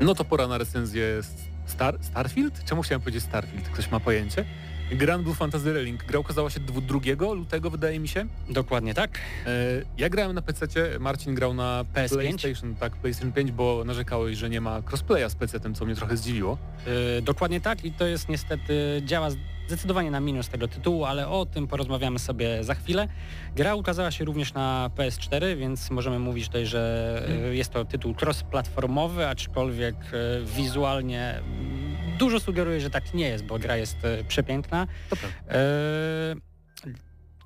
No 0.00 0.14
to 0.14 0.24
pora 0.24 0.46
na 0.46 0.58
recenzję 0.58 1.20
Star, 1.66 1.98
Starfield? 2.00 2.64
Czemu 2.64 2.82
chciałem 2.82 3.00
powiedzieć 3.00 3.24
Starfield? 3.24 3.68
Ktoś 3.68 3.90
ma 3.90 4.00
pojęcie? 4.00 4.44
Grand 4.92 5.22
Blue 5.22 5.34
Fantasy 5.34 5.72
Relink. 5.72 6.04
Gra 6.04 6.18
ukazała 6.18 6.50
się 6.50 6.60
2 6.60 7.32
lutego, 7.34 7.70
wydaje 7.70 8.00
mi 8.00 8.08
się. 8.08 8.26
Dokładnie 8.50 8.94
tak. 8.94 9.18
E, 9.46 9.50
ja 9.98 10.08
grałem 10.08 10.32
na 10.32 10.42
PC, 10.42 10.66
Marcin 11.00 11.34
grał 11.34 11.54
na 11.54 11.84
PS5? 11.94 12.08
PlayStation, 12.08 12.74
tak, 12.74 12.92
PlayStation 12.92 13.32
5, 13.32 13.52
bo 13.52 13.82
narzekałeś, 13.84 14.38
że 14.38 14.50
nie 14.50 14.60
ma 14.60 14.82
crossplaya 14.90 15.30
z 15.30 15.34
PC-tem, 15.34 15.74
co 15.74 15.84
mnie 15.84 15.94
trochę 15.94 16.16
zdziwiło. 16.16 16.58
Yy, 16.86 17.22
dokładnie 17.22 17.60
tak 17.60 17.84
i 17.84 17.92
to 17.92 18.06
jest 18.06 18.28
niestety, 18.28 19.02
działa 19.04 19.30
zdecydowanie 19.66 20.10
na 20.10 20.20
minus 20.20 20.48
tego 20.48 20.68
tytułu, 20.68 21.04
ale 21.04 21.28
o 21.28 21.46
tym 21.46 21.66
porozmawiamy 21.68 22.18
sobie 22.18 22.64
za 22.64 22.74
chwilę. 22.74 23.08
Gra 23.56 23.74
ukazała 23.74 24.10
się 24.10 24.24
również 24.24 24.54
na 24.54 24.90
PS4, 24.96 25.56
więc 25.56 25.90
możemy 25.90 26.18
mówić 26.18 26.46
tutaj, 26.46 26.66
że 26.66 27.22
yy, 27.44 27.56
jest 27.56 27.72
to 27.72 27.84
tytuł 27.84 28.14
cross-platformowy, 28.14 29.22
aczkolwiek 29.28 29.96
yy, 30.12 30.44
wizualnie 30.44 31.34
mm, 31.34 31.96
dużo 32.18 32.40
sugeruje, 32.40 32.80
że 32.80 32.90
tak 32.90 33.14
nie 33.14 33.28
jest, 33.28 33.44
bo 33.44 33.58
gra 33.58 33.76
jest 33.76 33.96
yy, 34.02 34.24
przepiękna. 34.28 34.86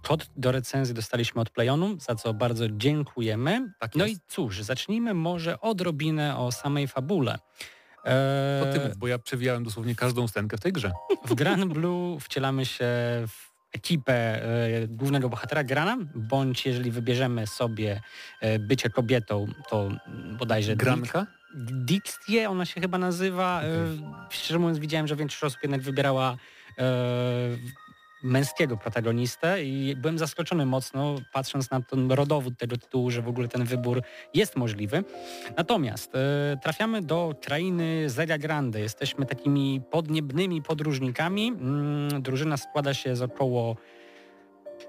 Kod 0.02 0.30
do 0.36 0.52
recenzji 0.52 0.94
dostaliśmy 0.94 1.40
od 1.40 1.50
Playonu, 1.50 1.96
za 2.00 2.14
co 2.14 2.34
bardzo 2.34 2.68
dziękujemy. 2.68 3.72
Tak 3.78 3.94
no 3.94 4.06
i 4.06 4.16
cóż, 4.28 4.62
zacznijmy 4.62 5.14
może 5.14 5.60
odrobinę 5.60 6.38
o 6.38 6.52
samej 6.52 6.88
fabule. 6.88 7.38
Eee, 8.04 8.64
To 8.64 8.72
ty 8.72 8.88
mów, 8.88 8.96
bo 8.96 9.08
ja 9.08 9.18
przewijałem 9.18 9.64
dosłownie 9.64 9.94
każdą 9.94 10.28
scenkę 10.28 10.56
w 10.56 10.60
tej 10.60 10.72
grze. 10.72 10.92
w 11.26 11.34
Gran 11.34 11.68
Blue 11.68 12.20
wcielamy 12.20 12.66
się 12.66 12.84
w 13.28 13.48
ekipę 13.72 14.42
e, 14.42 14.88
głównego 14.88 15.28
bohatera 15.28 15.64
Grana, 15.64 15.96
bądź 16.14 16.66
jeżeli 16.66 16.90
wybierzemy 16.90 17.46
sobie 17.46 18.00
e, 18.40 18.58
bycie 18.58 18.90
kobietą, 18.90 19.46
to 19.70 19.88
bodajże 20.38 20.76
Granka? 20.76 21.26
Dixie 21.56 22.50
ona 22.50 22.64
się 22.64 22.80
chyba 22.80 22.98
nazywa. 22.98 23.62
E, 23.62 23.68
szczerze 24.30 24.58
mówiąc 24.58 24.78
widziałem, 24.78 25.06
że 25.06 25.16
większość 25.16 25.44
osób 25.44 25.62
jednak 25.62 25.80
wybierała 25.82 26.36
męskiego 28.22 28.76
protagonistę 28.76 29.64
i 29.64 29.96
byłem 29.96 30.18
zaskoczony 30.18 30.66
mocno, 30.66 31.14
patrząc 31.32 31.70
na 31.70 31.80
ten 31.80 32.12
rodowód 32.12 32.58
tego 32.58 32.76
tytułu, 32.76 33.10
że 33.10 33.22
w 33.22 33.28
ogóle 33.28 33.48
ten 33.48 33.64
wybór 33.64 34.02
jest 34.34 34.56
możliwy. 34.56 35.04
Natomiast 35.56 36.14
e, 36.14 36.56
trafiamy 36.62 37.02
do 37.02 37.34
krainy 37.42 38.10
Zelia 38.10 38.38
Grande. 38.38 38.80
Jesteśmy 38.80 39.26
takimi 39.26 39.80
podniebnymi 39.90 40.62
podróżnikami. 40.62 41.48
Mm, 41.48 42.22
drużyna 42.22 42.56
składa 42.56 42.94
się 42.94 43.16
z 43.16 43.22
około 43.22 43.76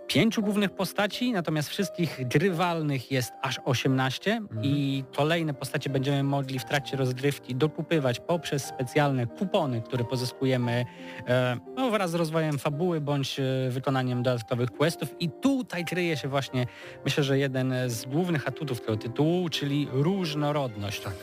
pięciu 0.09 0.41
głównych 0.41 0.71
postaci, 0.71 1.31
natomiast 1.31 1.69
wszystkich 1.69 2.27
grywalnych 2.27 3.11
jest 3.11 3.31
aż 3.41 3.59
18 3.65 4.41
i 4.61 5.03
kolejne 5.15 5.53
postacie 5.53 5.89
będziemy 5.89 6.23
mogli 6.23 6.59
w 6.59 6.65
trakcie 6.65 6.97
rozgrywki 6.97 7.55
dokupywać 7.55 8.19
poprzez 8.19 8.65
specjalne 8.65 9.27
kupony, 9.27 9.81
które 9.81 10.03
pozyskujemy 10.03 10.85
e, 11.27 11.57
no, 11.75 11.91
wraz 11.91 12.11
z 12.11 12.13
rozwojem 12.13 12.59
fabuły 12.59 13.01
bądź 13.01 13.39
e, 13.39 13.43
wykonaniem 13.69 14.23
dodatkowych 14.23 14.71
questów 14.71 15.15
i 15.19 15.29
tutaj 15.29 15.85
kryje 15.85 16.17
się 16.17 16.27
właśnie, 16.27 16.65
myślę, 17.05 17.23
że 17.23 17.37
jeden 17.39 17.73
z 17.87 18.05
głównych 18.05 18.47
atutów 18.47 18.81
tego 18.81 18.97
tytułu, 18.97 19.49
czyli 19.49 19.87
różnorodność. 19.91 21.01
Tak. 21.01 21.13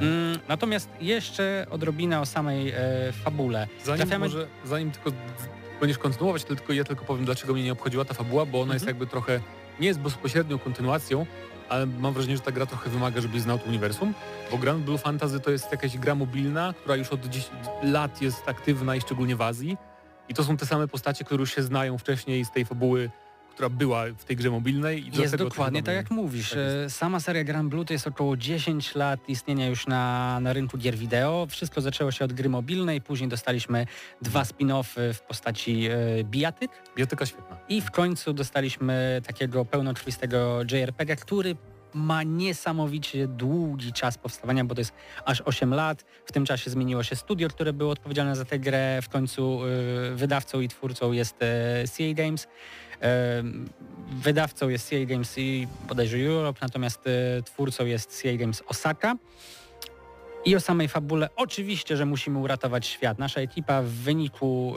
Mm, 0.00 0.38
natomiast 0.48 0.88
jeszcze 1.00 1.66
odrobinę 1.70 2.20
o 2.20 2.26
samej 2.26 2.70
e, 2.70 2.74
fabule. 3.12 3.66
Zanim, 3.84 4.06
Trafiamy- 4.06 4.18
może, 4.18 4.46
zanim 4.64 4.90
tylko 4.90 5.10
będziesz 5.82 5.98
kontynuować, 5.98 6.44
tylko 6.44 6.72
ja 6.72 6.84
tylko 6.84 7.04
powiem, 7.04 7.24
dlaczego 7.24 7.52
mnie 7.52 7.62
nie 7.62 7.72
obchodziła 7.72 8.04
ta 8.04 8.14
fabuła, 8.14 8.46
bo 8.46 8.60
ona 8.60 8.74
jest 8.74 8.82
Mhm. 8.84 8.96
jakby 8.96 9.06
trochę, 9.10 9.40
nie 9.80 9.86
jest 9.88 10.00
bezpośrednią 10.00 10.58
kontynuacją, 10.58 11.26
ale 11.68 11.86
mam 11.86 12.14
wrażenie, 12.14 12.36
że 12.36 12.42
ta 12.42 12.52
gra 12.52 12.66
trochę 12.66 12.90
wymaga, 12.90 13.20
żebyś 13.20 13.40
znał 13.42 13.58
to 13.58 13.64
uniwersum, 13.64 14.14
bo 14.50 14.58
Grand 14.58 14.84
Blue 14.84 14.98
Fantasy 14.98 15.40
to 15.40 15.50
jest 15.50 15.70
jakaś 15.72 15.98
gra 15.98 16.14
mobilna, 16.14 16.74
która 16.80 16.96
już 16.96 17.08
od 17.08 17.24
10 17.26 17.48
lat 17.82 18.22
jest 18.22 18.48
aktywna 18.48 18.96
i 18.96 19.00
szczególnie 19.00 19.36
w 19.36 19.42
Azji 19.42 19.76
i 20.28 20.34
to 20.34 20.44
są 20.44 20.56
te 20.56 20.66
same 20.66 20.88
postacie, 20.88 21.24
które 21.24 21.40
już 21.40 21.54
się 21.54 21.62
znają 21.62 21.98
wcześniej 21.98 22.44
z 22.44 22.50
tej 22.50 22.64
fabuły 22.64 23.10
która 23.52 23.68
była 23.68 24.04
w 24.18 24.24
tej 24.24 24.36
grze 24.36 24.50
mobilnej. 24.50 25.08
I 25.08 25.20
Jest 25.20 25.36
dokładnie 25.36 25.82
tak 25.82 25.94
jak 25.94 26.10
mówisz. 26.10 26.50
Tak. 26.50 26.58
E, 26.86 26.90
Sama 26.90 27.20
seria 27.20 27.44
Grand 27.44 27.70
Blue 27.70 27.84
to 27.84 27.92
jest 27.92 28.06
około 28.06 28.36
10 28.36 28.94
lat 28.94 29.28
istnienia 29.28 29.66
już 29.68 29.86
na, 29.86 30.38
na 30.40 30.52
rynku 30.52 30.78
gier 30.78 30.96
wideo. 30.96 31.46
Wszystko 31.50 31.80
zaczęło 31.80 32.10
się 32.10 32.24
od 32.24 32.32
gry 32.32 32.48
mobilnej, 32.48 33.00
później 33.00 33.28
dostaliśmy 33.30 33.86
dwa 34.22 34.42
spin-offy 34.42 35.12
w 35.12 35.20
postaci 35.20 35.86
e, 35.86 36.24
bijatyk 36.24 36.70
Biotyka 36.96 37.26
świetna. 37.26 37.56
i 37.68 37.80
w 37.80 37.90
końcu 37.90 38.32
dostaliśmy 38.32 39.20
takiego 39.26 39.64
pełnokrwistego 39.64 40.62
JRPG, 40.62 41.16
który 41.16 41.56
ma 41.94 42.22
niesamowicie 42.22 43.28
długi 43.28 43.92
czas 43.92 44.18
powstawania, 44.18 44.64
bo 44.64 44.74
to 44.74 44.80
jest 44.80 44.92
aż 45.24 45.40
8 45.40 45.74
lat. 45.74 46.04
W 46.24 46.32
tym 46.32 46.46
czasie 46.46 46.70
zmieniło 46.70 47.02
się 47.02 47.16
studio, 47.16 47.48
które 47.48 47.72
było 47.72 47.90
odpowiedzialne 47.90 48.36
za 48.36 48.44
tę 48.44 48.58
grę. 48.58 49.02
W 49.02 49.08
końcu 49.08 49.60
y, 49.66 50.14
wydawcą 50.14 50.60
i 50.60 50.68
twórcą 50.68 51.12
jest 51.12 51.36
e, 51.42 51.84
CA 51.88 52.14
Games. 52.14 52.48
E, 53.02 53.42
wydawcą 54.12 54.68
jest 54.68 54.90
CA 54.90 55.04
Games 55.06 55.38
i 55.38 55.68
bodajże 55.88 56.16
Europe, 56.16 56.58
natomiast 56.62 57.00
twórcą 57.44 57.86
jest 57.86 58.22
CA 58.22 58.36
Games 58.36 58.62
Osaka. 58.66 59.16
I 60.44 60.56
o 60.56 60.60
samej 60.60 60.88
fabule 60.88 61.28
oczywiście, 61.36 61.96
że 61.96 62.06
musimy 62.06 62.38
uratować 62.38 62.86
świat. 62.86 63.18
Nasza 63.18 63.40
ekipa 63.40 63.82
w 63.82 63.86
wyniku 63.86 64.74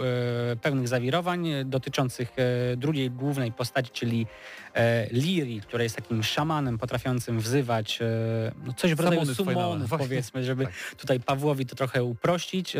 e, 0.52 0.56
pewnych 0.56 0.88
zawirowań 0.88 1.48
dotyczących 1.66 2.34
e, 2.38 2.78
drugiej 2.78 3.12
głównej 3.12 3.52
postaci, 3.52 3.92
czyli 3.94 4.28
e, 4.74 5.08
Liri, 5.12 5.62
która 5.62 5.84
jest 5.84 5.96
takim 5.96 6.24
szamanem 6.24 6.78
potrafiącym 6.78 7.40
wzywać 7.40 8.00
no 8.66 8.74
coś 8.74 8.94
w 8.94 9.00
rodzaju 9.00 9.26
sumonów, 9.26 9.90
powiedzmy, 9.90 10.44
żeby 10.44 10.66
Tak. 10.66 10.74
tutaj 10.98 11.20
Pawłowi 11.20 11.66
to 11.66 11.76
trochę 11.76 12.04
uprościć. 12.04 12.78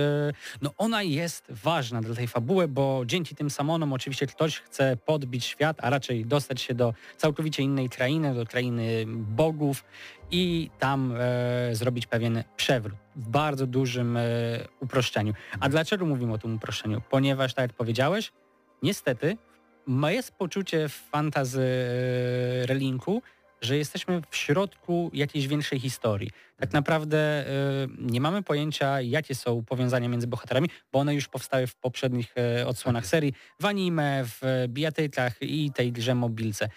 No 0.62 0.72
ona 0.78 1.04
jest 1.04 1.46
ważna 1.50 2.02
dla 2.02 2.16
tej 2.16 2.28
fabuły, 2.28 2.68
bo 2.68 3.04
dzięki 3.06 3.36
tym 3.36 3.50
samonom 3.50 3.94
oczywiście 3.94 4.28
ktoś 4.28 4.60
chce 4.60 4.98
podbić 4.98 5.46
świat, 5.46 5.78
a 5.80 5.90
raczej 5.90 6.26
dostać 6.26 6.62
się 6.62 6.74
do 6.74 6.94
całkowicie 7.18 7.64
innej 7.64 7.90
krainy, 7.90 8.36
do 8.36 8.46
krainy 8.46 9.06
bogów 9.08 9.84
i 10.32 10.70
tam 10.80 11.14
e, 11.18 11.76
zrobić 11.76 12.08
pewien 12.08 12.44
przewrót 12.58 12.96
w 13.16 13.30
bardzo 13.30 13.68
dużym 13.68 14.18
e, 14.18 14.24
uproszczeniu. 14.80 15.34
A 15.60 15.70
dlaczego 15.70 16.06
mówimy 16.06 16.34
o 16.34 16.38
tym 16.38 16.56
uproszczeniu? 16.56 17.02
Ponieważ, 17.10 17.54
tak 17.54 17.64
jak 17.64 17.74
powiedziałeś, 17.74 18.32
niestety 18.84 19.38
ma 19.86 20.12
jest 20.12 20.32
poczucie 20.32 20.90
w 20.90 20.94
fantazy 20.94 21.62
e, 21.62 22.66
relinku, 22.66 23.22
że 23.62 23.78
jesteśmy 23.78 24.22
w 24.30 24.36
środku 24.36 25.12
jakiejś 25.14 25.48
większej 25.48 25.80
historii. 25.80 26.30
Tak 26.58 26.74
naprawdę 26.74 27.18
e, 27.18 27.48
nie 28.00 28.22
mamy 28.22 28.44
pojęcia, 28.44 29.02
jakie 29.02 29.36
są 29.36 29.64
powiązania 29.66 30.10
między 30.10 30.28
bohaterami, 30.28 30.70
bo 30.92 31.00
one 31.00 31.16
już 31.16 31.28
powstały 31.28 31.68
w 31.68 31.76
poprzednich 31.76 32.34
e, 32.38 32.68
odsłonach 32.68 33.06
Tak 33.06 33.08
serii, 33.08 33.34
w 33.60 33.66
anime, 33.66 34.24
w 34.26 34.66
bijatykach 34.68 35.42
i 35.42 35.72
tej 35.72 35.92
grze 35.92 36.16
mobilce. 36.16 36.70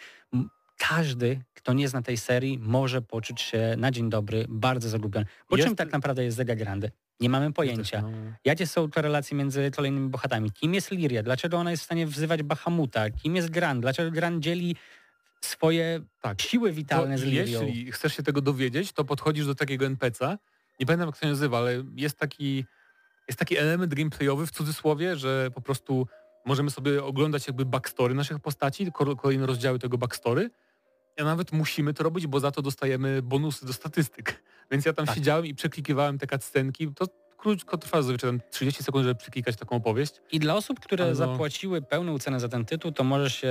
Każdy, 0.79 1.41
kto 1.55 1.73
nie 1.73 1.89
zna 1.89 2.03
tej 2.03 2.17
serii, 2.17 2.59
może 2.63 3.03
poczuć 3.03 3.41
się 3.41 3.75
na 3.79 3.91
dzień 3.91 4.11
dobry 4.11 4.45
bardzo 4.49 4.89
zagubiony. 4.89 5.27
Bo 5.51 5.57
Jest- 5.57 5.67
czym 5.69 5.77
tak 5.77 5.93
naprawdę 5.93 6.25
jest 6.25 6.37
Zega 6.37 6.55
Grande? 6.57 6.91
Nie 7.21 7.29
mamy 7.31 7.53
pojęcia. 7.53 8.03
No, 8.03 8.09
Jakie 8.45 8.67
są 8.67 8.91
to 8.91 9.03
relacje 9.03 9.37
między 9.37 9.71
kolejnymi 9.77 10.09
bohaterami? 10.09 10.51
Kim 10.53 10.75
jest 10.75 10.91
Liria? 10.91 11.23
Dlaczego 11.23 11.57
ona 11.57 11.71
jest 11.71 11.83
w 11.83 11.87
stanie 11.87 12.07
wzywać 12.07 12.43
Bahamuta? 12.43 13.11
Kim 13.11 13.37
jest 13.37 13.51
Gran? 13.51 13.81
Dlaczego 13.81 14.11
Gran 14.11 14.43
dzieli 14.43 14.77
swoje 15.41 16.01
tak. 16.21 16.43
siły 16.43 16.69
To 16.71 16.75
witalne 16.77 17.19
z 17.19 17.23
Lirią? 17.23 17.63
jeśli 17.67 17.93
chcesz 17.93 18.17
się 18.17 18.23
tego 18.23 18.41
dowiedzieć, 18.41 18.93
to 18.93 19.05
podchodzisz 19.05 19.47
do 19.47 19.55
takiego 19.55 19.87
NPC'a. 19.87 20.37
Nie 20.81 20.87
pamiętam 20.87 21.09
jak 21.09 21.17
to 21.17 21.23
się 21.23 21.29
nazywa, 21.29 21.59
ale 21.59 21.85
jest 21.97 22.19
taki, 22.19 22.65
jest 23.29 23.39
taki 23.39 23.57
element 23.57 23.95
gameplayowy 23.95 24.47
w 24.47 24.51
cudzysłowie, 24.51 25.17
że 25.17 25.51
po 25.55 25.61
prostu 25.61 26.07
możemy 26.47 26.71
sobie 26.71 27.05
oglądać 27.05 27.47
jakby 27.47 27.65
backstory 27.65 28.15
naszych 28.15 28.41
postaci, 28.41 28.93
ko- 28.93 29.17
kolejne 29.17 29.47
rozdziały 29.47 29.79
tego 29.79 29.99
backstory. 29.99 30.51
A 31.19 31.25
nawet 31.25 31.53
musimy 31.53 31.95
to 31.95 32.03
robić, 32.05 32.27
bo 32.27 32.41
za 32.41 32.51
to 32.51 32.63
dostajemy 32.63 33.23
bonusy 33.23 33.67
do 33.67 33.73
statystyk. 33.73 34.43
Więc 34.71 34.85
ja 34.87 34.93
tam 34.93 35.07
Tak. 35.07 35.15
siedziałem 35.15 35.47
i 35.47 35.55
przeklikiwałem 35.55 36.19
te 36.19 36.27
cutscenki. 36.27 36.89
To 36.95 37.07
krótko 37.37 37.79
trwa 37.79 38.03
zazwyczaj 38.03 38.31
tam 38.31 38.41
30 38.51 38.83
sekund, 38.85 39.05
żeby 39.05 39.15
przeklikać 39.15 39.57
taką 39.57 39.77
opowieść. 39.77 40.13
I 40.33 40.39
dla 40.39 40.55
osób, 40.57 40.81
które 40.81 41.07
no- 41.09 41.15
zapłaciły 41.15 41.83
pełną 41.83 42.19
cenę 42.19 42.41
za 42.41 42.49
ten 42.49 42.65
tytuł, 42.65 42.93
to 42.93 43.05
może 43.05 43.31
się 43.31 43.51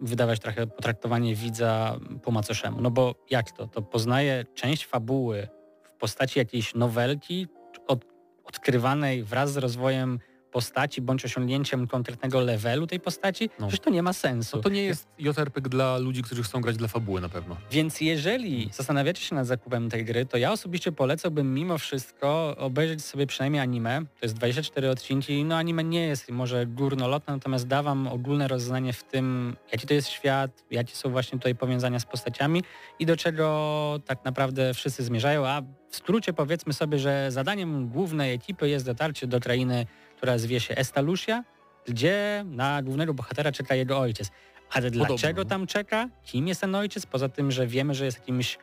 wydawać 0.00 0.40
trochę 0.40 0.66
potraktowanie 0.66 1.34
widza 1.34 1.96
po 2.22 2.30
macoszemu. 2.30 2.80
No 2.80 2.90
bo 2.90 3.14
jak 3.30 3.50
to? 3.52 3.66
To 3.66 3.82
poznaje 3.82 4.44
część 4.54 4.86
fabuły 4.86 5.48
w 5.82 5.90
postaci 6.00 6.38
jakiejś 6.38 6.74
nowelki 6.74 7.46
od, 7.86 8.04
odkrywanej 8.44 9.22
wraz 9.24 9.52
z 9.52 9.56
rozwojem 9.56 10.18
postaci 10.52 11.02
bądź 11.02 11.24
osiągnięciem 11.24 11.86
konkretnego 11.86 12.40
levelu 12.40 12.86
tej 12.86 13.00
postaci, 13.00 13.50
No. 13.58 13.66
przecież 13.68 13.84
to 13.84 13.90
nie 13.90 14.02
ma 14.02 14.12
sensu. 14.12 14.56
No 14.56 14.62
to 14.62 14.68
nie 14.68 14.82
jest 14.82 15.06
JRPG 15.18 15.68
dla 15.68 15.98
ludzi, 15.98 16.22
którzy 16.22 16.42
chcą 16.42 16.60
grać 16.60 16.76
dla 16.76 16.88
fabuły 16.88 17.20
na 17.20 17.28
pewno. 17.28 17.56
Więc 17.70 18.00
jeżeli 18.00 18.68
zastanawiacie 18.72 19.22
się 19.22 19.34
nad 19.34 19.46
zakupem 19.46 19.90
tej 19.90 20.04
gry, 20.04 20.26
to 20.26 20.36
ja 20.38 20.52
osobiście 20.52 20.92
polecałbym 20.92 21.54
mimo 21.54 21.78
wszystko 21.78 22.56
obejrzeć 22.58 23.04
sobie 23.04 23.26
przynajmniej 23.26 23.62
anime. 23.62 24.00
To 24.00 24.26
jest 24.26 24.34
24 24.36 24.90
odcinki. 24.90 25.44
No 25.44 25.56
anime 25.56 25.84
nie 25.84 26.06
jest 26.06 26.30
może 26.30 26.66
górnolotne, 26.66 27.34
natomiast 27.34 27.66
da 27.66 27.82
wam 27.82 28.06
ogólne 28.06 28.48
rozeznanie 28.48 28.92
w 28.92 29.04
tym, 29.04 29.56
jaki 29.72 29.86
to 29.86 29.94
jest 29.94 30.08
świat, 30.08 30.64
jakie 30.70 30.94
są 30.96 31.10
właśnie 31.10 31.38
tutaj 31.38 31.54
powiązania 31.54 31.98
z 32.00 32.04
postaciami 32.06 32.62
i 32.98 33.06
do 33.06 33.16
czego 33.16 34.00
tak 34.06 34.24
naprawdę 34.24 34.74
wszyscy 34.74 35.02
zmierzają, 35.04 35.46
a 35.46 35.62
w 35.90 35.96
skrócie 35.96 36.32
powiedzmy 36.32 36.72
sobie, 36.72 36.98
że 36.98 37.26
zadaniem 37.30 37.88
głównej 37.88 38.34
ekipy 38.34 38.68
jest 38.68 38.86
dotarcie 38.86 39.26
do 39.26 39.40
krainy, 39.40 39.86
która 40.18 40.38
zwie 40.38 40.60
się 40.60 40.74
Estalusia, 40.74 41.44
gdzie 41.86 42.44
na 42.46 42.82
głównego 42.82 43.14
bohatera 43.14 43.52
czeka 43.52 43.74
jego 43.74 43.98
ojciec. 43.98 44.30
Ale 44.70 44.90
dlaczego 44.90 45.42
no. 45.42 45.48
tam 45.48 45.66
czeka? 45.66 46.08
Kim 46.24 46.48
jest 46.48 46.60
ten 46.60 46.74
ojciec? 46.74 47.06
Poza 47.06 47.28
tym, 47.28 47.50
że 47.50 47.66
wiemy, 47.66 47.94
że 47.94 48.04
jest 48.04 48.18
jakimś 48.18 48.58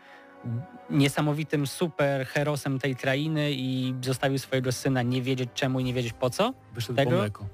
niesamowitym 0.89 1.68
super 1.68 2.26
herosem 2.26 2.80
tej 2.80 2.96
krainy 2.96 3.52
i 3.52 3.96
zostawił 4.02 4.38
swojego 4.38 4.72
syna 4.72 5.02
nie 5.02 5.22
wiedzieć 5.22 5.50
czemu 5.54 5.80
i 5.80 5.84
nie 5.84 5.94
wiedzieć 5.94 6.13
po 6.13 6.30
co. 6.30 6.54
Wyszedł 6.74 6.96
Tego? 6.96 7.18
mleko. 7.18 7.46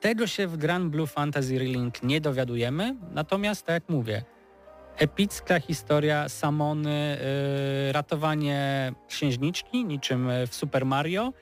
Tego 0.00 0.26
się 0.26 0.46
w 0.46 0.56
Grand 0.56 0.90
Blue 0.90 1.06
Fantasy 1.06 1.58
Relink 1.58 2.02
nie 2.02 2.20
dowiadujemy, 2.20 2.96
natomiast 3.12 3.66
tak 3.66 3.74
jak 3.74 3.88
mówię, 3.88 4.22
epicka 4.96 5.60
historia, 5.60 6.28
samony, 6.28 7.18
yy, 7.86 7.92
ratowanie 7.92 8.92
księżniczki, 9.08 9.84
niczym 9.84 10.28
w 10.46 10.54
Super 10.54 10.86
Mario, 10.86 11.32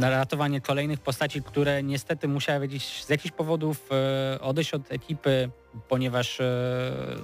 ratowanie 0.00 0.60
kolejnych 0.60 1.00
postaci, 1.00 1.42
które 1.42 1.82
niestety 1.82 2.28
musiały 2.28 2.64
jakiś, 2.64 3.04
z 3.04 3.08
jakichś 3.08 3.34
powodów 3.34 3.88
e, 3.92 4.40
odejść 4.40 4.74
od 4.74 4.92
ekipy, 4.92 5.50
ponieważ 5.88 6.40
e, 6.40 6.44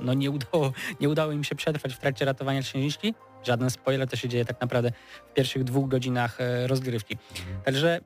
no 0.03 0.15
nie, 0.15 0.31
udało, 0.31 0.73
nie 1.01 1.09
udało 1.09 1.33
im 1.33 1.45
się 1.45 1.55
przetrwać 1.55 1.95
w 1.95 1.99
trakcie 1.99 2.25
ratowania 2.25 2.63
księżniczki. 2.63 3.15
Żaden 3.43 3.71
spoiler, 3.71 4.09
to 4.09 4.17
się 4.17 4.29
dzieje 4.29 4.45
tak 4.45 4.61
naprawdę 4.61 4.93
w 5.31 5.35
pierwszych 5.35 5.65
dwóch 5.65 5.89
godzinach 5.89 6.41
e, 6.41 6.67
rozgrywki. 6.67 7.17
Także 7.65 8.01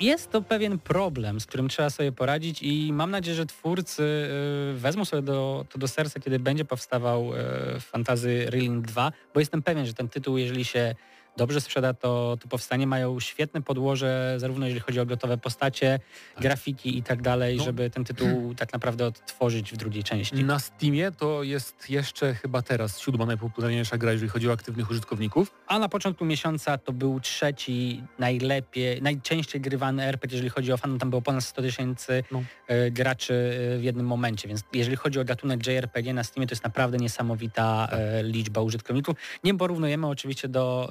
jest 0.00 0.30
to 0.30 0.42
pewien 0.42 0.78
problem, 0.78 1.40
z 1.40 1.46
którym 1.46 1.68
trzeba 1.68 1.90
sobie 1.90 2.12
poradzić 2.12 2.62
i 2.62 2.92
mam 2.92 3.10
nadzieję, 3.10 3.36
że 3.36 3.46
twórcy 3.46 4.28
wezmą 4.74 5.04
sobie 5.04 5.22
do, 5.22 5.64
to 5.68 5.78
do 5.78 5.88
serca, 5.88 6.20
kiedy 6.20 6.38
będzie 6.38 6.64
powstawał 6.64 7.34
y, 7.34 7.80
Fantasy 7.80 8.50
Reeling 8.50 8.86
2, 8.86 9.12
bo 9.34 9.40
jestem 9.40 9.62
pewien, 9.62 9.86
że 9.86 9.94
ten 9.94 10.08
tytuł, 10.08 10.38
jeżeli 10.38 10.64
się 10.64 10.94
dobrze 11.38 11.60
sprzeda, 11.60 11.94
to, 11.94 12.36
to 12.40 12.48
powstanie 12.48 12.86
mają 12.86 13.20
świetne 13.20 13.62
podłoże, 13.62 14.34
zarówno 14.38 14.66
jeżeli 14.66 14.80
chodzi 14.80 15.00
o 15.00 15.06
gotowe 15.06 15.38
postacie, 15.38 16.00
grafiki 16.40 16.98
i 16.98 17.02
tak 17.02 17.22
dalej, 17.22 17.56
No. 17.56 17.64
żeby 17.64 17.90
ten 17.90 18.04
tytuł 18.04 18.28
tak 18.62 18.72
naprawdę 18.72 19.06
odtworzyć 19.06 19.72
w 19.72 19.76
drugiej 19.76 20.04
części. 20.04 20.44
Na 20.44 20.58
Steamie 20.58 21.12
to 21.12 21.42
jest 21.42 21.90
jeszcze 21.90 22.34
chyba 22.34 22.62
teraz 22.62 22.98
siódma 23.00 23.26
najpopularniejsza 23.26 23.98
gra, 23.98 24.12
jeżeli 24.12 24.28
chodzi 24.30 24.48
o 24.48 24.52
aktywnych 24.52 24.90
użytkowników. 24.90 25.50
A 25.66 25.78
na 25.78 25.88
początku 25.88 26.24
miesiąca 26.24 26.78
to 26.78 26.92
był 26.92 27.20
trzeci 27.20 28.02
najlepiej, 28.18 29.02
najczęściej 29.02 29.60
grywany 29.60 30.02
RPG, 30.04 30.36
jeżeli 30.36 30.50
chodzi 30.50 30.72
o 30.72 30.76
fan, 30.76 30.98
tam 30.98 31.10
było 31.10 31.22
ponad 31.22 31.44
100 31.44 31.62
tysięcy 31.62 32.24
No. 32.32 32.42
e, 32.66 32.90
graczy 32.90 33.34
e, 33.74 33.78
w 33.78 33.82
jednym 33.82 34.06
momencie, 34.06 34.48
więc 34.48 34.60
jeżeli 34.72 34.96
chodzi 34.96 35.20
o 35.20 35.24
gatunek 35.24 35.66
JRPG 35.66 36.12
na 36.14 36.24
Steamie, 36.24 36.46
to 36.46 36.52
jest 36.52 36.64
naprawdę 36.64 36.96
niesamowita 36.98 37.88
e, 37.90 38.22
liczba 38.22 38.60
użytkowników. 38.60 39.16
Nie 39.44 39.54
porównujemy 39.54 40.06
oczywiście 40.06 40.48
do 40.48 40.90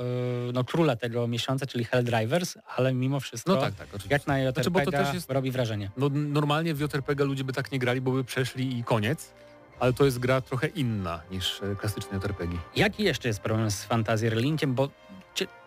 no, 0.54 0.63
króla 0.63 0.95
tego 0.95 1.28
miesiąca, 1.28 1.65
czyli 1.65 1.84
Helldrivers, 1.84 2.58
ale 2.78 2.93
mimo 2.93 3.19
wszystko 3.19 3.56
No 3.56 3.62
tak, 3.62 3.76
tak, 3.76 3.88
oczywiście. 3.88 4.15
jak 4.15 4.28
na 4.28 4.39
JRPG 4.39 4.63
Znaczy, 4.71 4.86
to 4.86 4.91
też 4.91 5.13
jest- 5.13 5.32
robi 5.32 5.52
wrażenie. 5.52 5.91
No, 5.97 6.10
normalnie 6.13 6.73
w 6.73 6.80
JRPG 6.80 7.23
ludzie 7.26 7.43
by 7.43 7.54
tak 7.54 7.71
nie 7.71 7.80
grali, 7.80 8.02
bo 8.02 8.12
by 8.12 8.23
przeszli 8.23 8.80
i 8.80 8.84
koniec. 8.84 9.34
Ale 9.80 9.93
to 9.93 10.06
jest 10.06 10.19
gra 10.19 10.41
trochę 10.41 10.67
inna 10.67 11.21
niż 11.32 11.62
e, 11.62 11.76
klasyczne 11.76 12.17
JRPG. 12.17 12.58
Jaki 12.76 13.04
jeszcze 13.04 13.28
jest 13.28 13.39
problem 13.39 13.71
z 13.71 13.84
Fantasy 13.84 14.30
Relinkiem? 14.30 14.73
Bo 14.76 14.89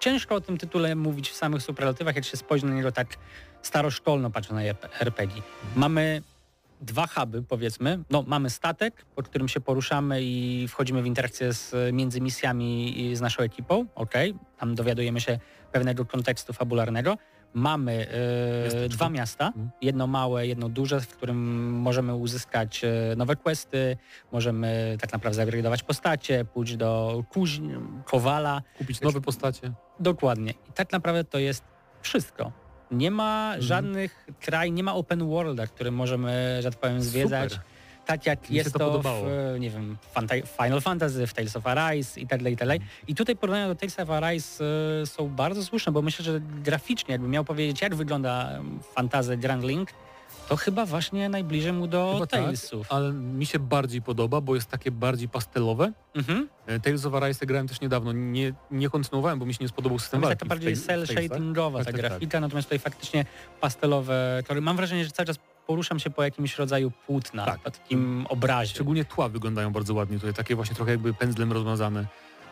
ciężko 0.00 0.34
o 0.34 0.40
tym 0.40 0.58
tytule 0.58 0.94
mówić 0.94 1.30
w 1.30 1.34
samych 1.34 1.62
superlatywach, 1.62 2.16
jak 2.16 2.24
się 2.24 2.36
spojrzy 2.36 2.66
na 2.66 2.74
niego 2.74 2.92
tak 2.92 3.16
staroszkolno 3.62 4.30
patrzę 4.30 4.54
na 4.54 4.62
RPG. 5.00 5.42
Mamy 5.76 6.22
dwa 6.80 7.06
huby, 7.06 7.42
powiedzmy. 7.42 7.98
No, 8.10 8.24
mamy 8.26 8.50
statek, 8.50 9.04
po 9.16 9.22
którym 9.22 9.48
się 9.48 9.60
poruszamy 9.60 10.18
i 10.22 10.66
wchodzimy 10.68 11.02
w 11.02 11.06
interakcję 11.06 11.52
z, 11.52 11.74
między 11.94 12.20
misjami 12.20 13.00
i 13.00 13.16
z 13.16 13.20
naszą 13.20 13.42
ekipą. 13.42 13.86
ok, 13.94 14.14
tam 14.58 14.74
dowiadujemy 14.74 15.20
się 15.20 15.38
pewnego 15.72 16.04
kontekstu 16.04 16.52
fabularnego. 16.52 17.18
Mamy 17.54 18.06
e, 18.84 18.88
dwa 18.88 19.08
miasta, 19.10 19.46
Mhm. 19.46 19.70
jedno 19.82 20.06
małe, 20.06 20.46
jedno 20.46 20.68
duże, 20.68 21.00
w 21.00 21.08
którym 21.16 21.70
możemy 21.72 22.14
uzyskać 22.14 22.84
e, 22.84 22.90
nowe 23.16 23.36
questy, 23.36 23.96
możemy 24.32 24.96
tak 25.00 25.12
naprawdę 25.12 25.36
zagradować 25.36 25.82
postacie, 25.82 26.44
pójść 26.44 26.76
do 26.76 27.22
kuźni, 27.30 27.74
kowala, 28.04 28.62
Kupić 28.78 29.00
nowe 29.00 29.20
postacie. 29.20 29.72
dokładnie. 30.00 30.50
I 30.50 30.72
tak 30.74 30.92
naprawdę 30.92 31.24
to 31.24 31.38
jest 31.38 31.64
wszystko. 32.02 32.52
Nie 32.90 33.10
ma 33.10 33.44
Mhm. 33.46 33.62
żadnych 33.62 34.26
kraj, 34.40 34.72
nie 34.72 34.82
ma 34.82 34.94
open 34.94 35.28
worlda, 35.28 35.66
który 35.66 35.90
możemy, 35.90 36.58
że 36.62 36.70
tak 36.70 36.80
powiem, 36.80 37.02
zwiedzać. 37.02 37.50
Super. 37.52 37.64
Tak 38.06 38.26
jak 38.26 38.50
Mi 38.50 38.56
jest 38.56 38.72
to 38.72 38.78
to, 38.78 39.02
w, 39.02 39.56
nie 39.60 39.70
wiem, 39.70 39.96
Final 40.62 40.80
Fantasy, 40.80 41.26
w 41.26 41.34
Tales 41.34 41.56
of 41.56 41.66
Arise 41.66 42.20
i 42.20 42.26
tak 42.26 42.40
dalej, 42.40 42.54
i 42.54 42.56
tak 42.56 42.68
dalej. 42.68 42.80
I 43.08 43.14
tutaj 43.14 43.36
porównania 43.36 43.68
do 43.68 43.74
Tales 43.74 43.98
of 44.00 44.10
Arise 44.10 44.64
e, 45.02 45.06
są 45.06 45.28
bardzo 45.28 45.64
słuszne, 45.64 45.92
bo 45.92 46.02
myślę, 46.02 46.24
że 46.24 46.40
graficznie, 46.64 47.12
jakbym 47.12 47.30
miał 47.30 47.44
powiedzieć, 47.44 47.80
jak 47.82 47.94
wygląda 47.94 48.50
em, 48.50 48.80
Fantasy 48.94 49.36
Grand 49.36 49.64
Link, 49.64 49.88
to 50.50 50.56
chyba 50.56 50.86
właśnie 50.86 51.28
najbliżej 51.28 51.72
mu 51.72 51.86
do 51.86 52.12
Chyba 52.14 52.26
tak, 52.26 52.40
Talesów. 52.40 52.86
ale 52.92 53.12
mi 53.12 53.46
się 53.46 53.58
bardziej 53.58 54.02
podoba, 54.02 54.40
bo 54.40 54.54
jest 54.54 54.70
takie 54.70 54.90
bardziej 54.90 55.28
pastelowe. 55.28 55.92
Mhm. 56.14 56.48
E, 56.66 56.80
Tales 56.80 57.06
of 57.06 57.14
Arise 57.14 57.46
grałem 57.46 57.68
też 57.68 57.80
niedawno. 57.80 58.12
Nie, 58.12 58.52
nie 58.70 58.88
kontynuowałem, 58.90 59.38
bo 59.38 59.46
mi 59.46 59.54
się 59.54 59.58
nie 59.64 59.68
spodobał 59.68 59.98
system 59.98 60.20
jest 60.20 60.28
walki. 60.28 60.38
taka 60.38 60.46
w 60.46 60.48
bardziej 60.48 60.76
cel 60.76 61.06
shadingowa 61.06 61.78
Tak, 61.78 61.86
ta 61.86 61.92
tak, 61.92 62.00
tak. 62.00 62.10
grafika, 62.10 62.40
natomiast 62.40 62.68
tutaj 62.68 62.78
faktycznie 62.78 63.24
pastelowe 63.60 64.42
kolory. 64.48 64.60
Mam 64.60 64.76
wrażenie, 64.76 65.04
że 65.04 65.10
cały 65.10 65.26
czas 65.26 65.36
poruszam 65.66 65.98
się 65.98 66.10
po 66.10 66.22
jakimś 66.22 66.58
rodzaju 66.58 66.90
płótna, 67.06 67.44
Tak. 67.44 67.60
po 67.60 67.70
takim 67.70 68.26
obrazie. 68.28 68.70
Szczególnie 68.70 69.04
tła 69.04 69.28
wyglądają 69.28 69.72
bardzo 69.72 69.94
ładnie 69.94 70.18
tutaj, 70.18 70.34
takie 70.34 70.54
właśnie 70.56 70.76
trochę 70.76 70.90
jakby 70.90 71.14
pędzlem 71.14 71.52
rozmazane, 71.52 72.06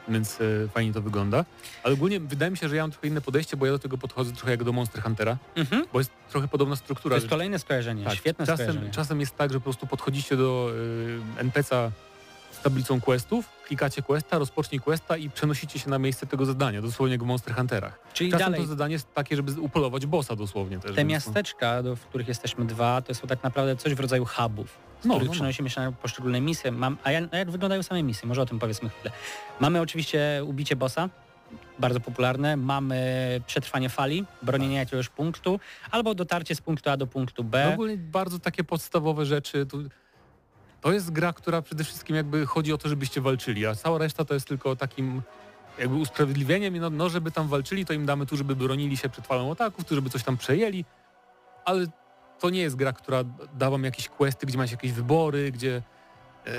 więc 0.09 0.39
e, 0.41 0.69
fajnie 0.69 0.93
to 0.93 1.03
wygląda. 1.03 1.45
Ale 1.83 1.95
ogólnie 1.95 2.21
wydaje 2.21 2.51
mi 2.51 2.57
się, 2.57 2.69
że 2.69 2.77
ja 2.77 2.83
mam 2.83 2.91
trochę 2.91 3.09
inne 3.09 3.21
podejście, 3.21 3.57
bo 3.57 3.67
ja 3.67 3.73
do 3.73 3.79
tego 3.79 3.99
podchodzę 3.99 4.33
trochę 4.33 4.51
jak 4.51 4.65
do 4.65 4.73
Monster 4.73 5.03
Huntera, 5.03 5.37
Mhm. 5.57 5.85
bo 5.93 5.99
jest 5.99 6.11
trochę 6.31 6.49
podobna 6.49 6.77
struktura. 6.77 7.13
To 7.13 7.17
jest 7.17 7.29
kolejne 7.31 7.59
skojarzenie, 7.59 8.05
tak, 8.05 8.15
świetne 8.15 8.47
czasem, 8.47 8.67
skojarzenie. 8.67 8.91
czasem 8.93 9.21
jest 9.21 9.37
tak, 9.37 9.53
że 9.53 9.59
po 9.61 9.65
prostu 9.65 9.87
podchodzicie 9.87 10.37
do 10.37 10.71
y, 11.37 11.41
NPC-a 11.41 11.91
z 12.59 12.63
tablicą 12.63 13.01
questów, 13.01 13.49
klikacie 13.67 14.03
questa, 14.03 14.39
rozpocznij 14.39 14.81
questa 14.81 15.17
i 15.17 15.31
przenosicie 15.31 15.79
się 15.79 15.91
na 15.91 15.99
miejsce 15.99 16.27
tego 16.27 16.47
zadania, 16.47 16.83
dosłownie 16.83 17.15
jak 17.15 17.23
w 17.23 17.27
Monster 17.27 17.55
Hunterach. 17.55 17.99
Czyli 18.13 18.31
Czasem 18.31 18.45
dalej, 18.47 18.61
to 18.61 18.67
zadanie 18.67 18.93
jest 18.93 19.15
takie, 19.15 19.37
żeby 19.37 19.61
upolować 19.61 20.07
bossa 20.07 20.37
dosłownie 20.37 20.79
też. 20.79 20.91
te 20.91 20.97
więc- 20.97 21.11
miasteczka, 21.11 21.83
do, 21.83 21.97
w 21.97 22.01
których 22.07 22.29
jesteśmy 22.29 22.65
dwa, 22.65 23.03
to 23.03 23.15
są 23.15 23.27
tak 23.27 23.43
naprawdę 23.43 23.77
coś 23.77 23.95
w 23.95 24.01
rodzaju 24.01 24.25
hubów, 24.25 24.79
z 25.01 25.05
No, 25.05 25.15
których 25.15 25.29
no, 25.29 25.33
no. 25.33 25.33
przenosimy 25.35 25.71
się 25.71 25.81
na 25.81 25.93
poszczególne 25.93 26.41
misje. 26.41 26.73
Mam, 26.73 26.97
a, 27.05 27.13
jak, 27.13 27.25
a 27.35 27.37
jak 27.37 27.51
wyglądają 27.51 27.83
same 27.83 28.03
misje? 28.03 28.29
Może 28.29 28.43
o 28.43 28.47
tym 28.47 28.59
powiedzmy 28.59 28.89
chwilę. 28.89 29.11
Mamy 29.61 29.81
oczywiście 29.81 30.43
ubicie 30.47 30.77
bossa, 30.77 31.09
bardzo 31.79 32.01
popularne. 32.01 32.57
Mamy 32.57 33.01
przetrwanie 33.47 33.89
fali, 33.89 34.25
bronienie 34.43 34.77
Tak. 34.77 34.87
jakiegoś 34.87 35.09
punktu, 35.09 35.61
albo 35.91 36.15
dotarcie 36.15 36.55
z 36.55 36.61
punktu 36.61 36.91
A 36.91 36.97
do 36.97 37.07
punktu 37.07 37.45
B. 37.45 37.65
No 37.67 37.73
ogólnie 37.75 37.97
bardzo 37.97 38.39
takie 38.39 38.65
podstawowe 38.65 39.27
rzeczy. 39.27 39.67
Tu, 39.67 39.79
to 40.81 40.93
jest 40.93 41.11
gra, 41.11 41.33
która 41.33 41.63
przede 41.63 41.85
wszystkim 41.85 42.17
jakby 42.17 42.47
chodzi 42.47 42.73
o 42.73 42.79
to, 42.79 42.89
żebyście 42.89 43.21
walczyli, 43.21 43.67
a 43.67 43.75
cała 43.75 43.99
reszta 43.99 44.25
to 44.25 44.35
jest 44.35 44.49
tylko 44.49 44.77
takim 44.77 45.23
jakby 45.79 45.95
usprawiedliwieniem, 45.95 46.79
no, 46.79 46.91
no 46.91 47.09
żeby 47.09 47.31
tam 47.31 47.49
walczyli, 47.49 47.87
to 47.87 47.93
im 47.93 48.07
damy 48.07 48.27
tu, 48.27 48.37
żeby 48.37 48.57
bronili 48.57 48.97
się 48.97 49.09
przed 49.09 49.27
falą 49.27 49.53
ataków, 49.53 49.85
tu, 49.85 49.95
żeby 49.95 50.11
coś 50.11 50.23
tam 50.23 50.37
przejęli, 50.37 50.85
ale 51.65 51.87
to 52.39 52.51
nie 52.51 52.61
jest 52.61 52.77
gra, 52.77 52.93
która 52.93 53.25
da 53.55 53.71
wam 53.71 53.85
jakieś 53.85 54.09
questy, 54.09 54.47
gdzie 54.47 54.59
macie 54.59 54.75
jakieś 54.75 54.93
wybory, 54.93 55.53
gdzie 55.53 55.83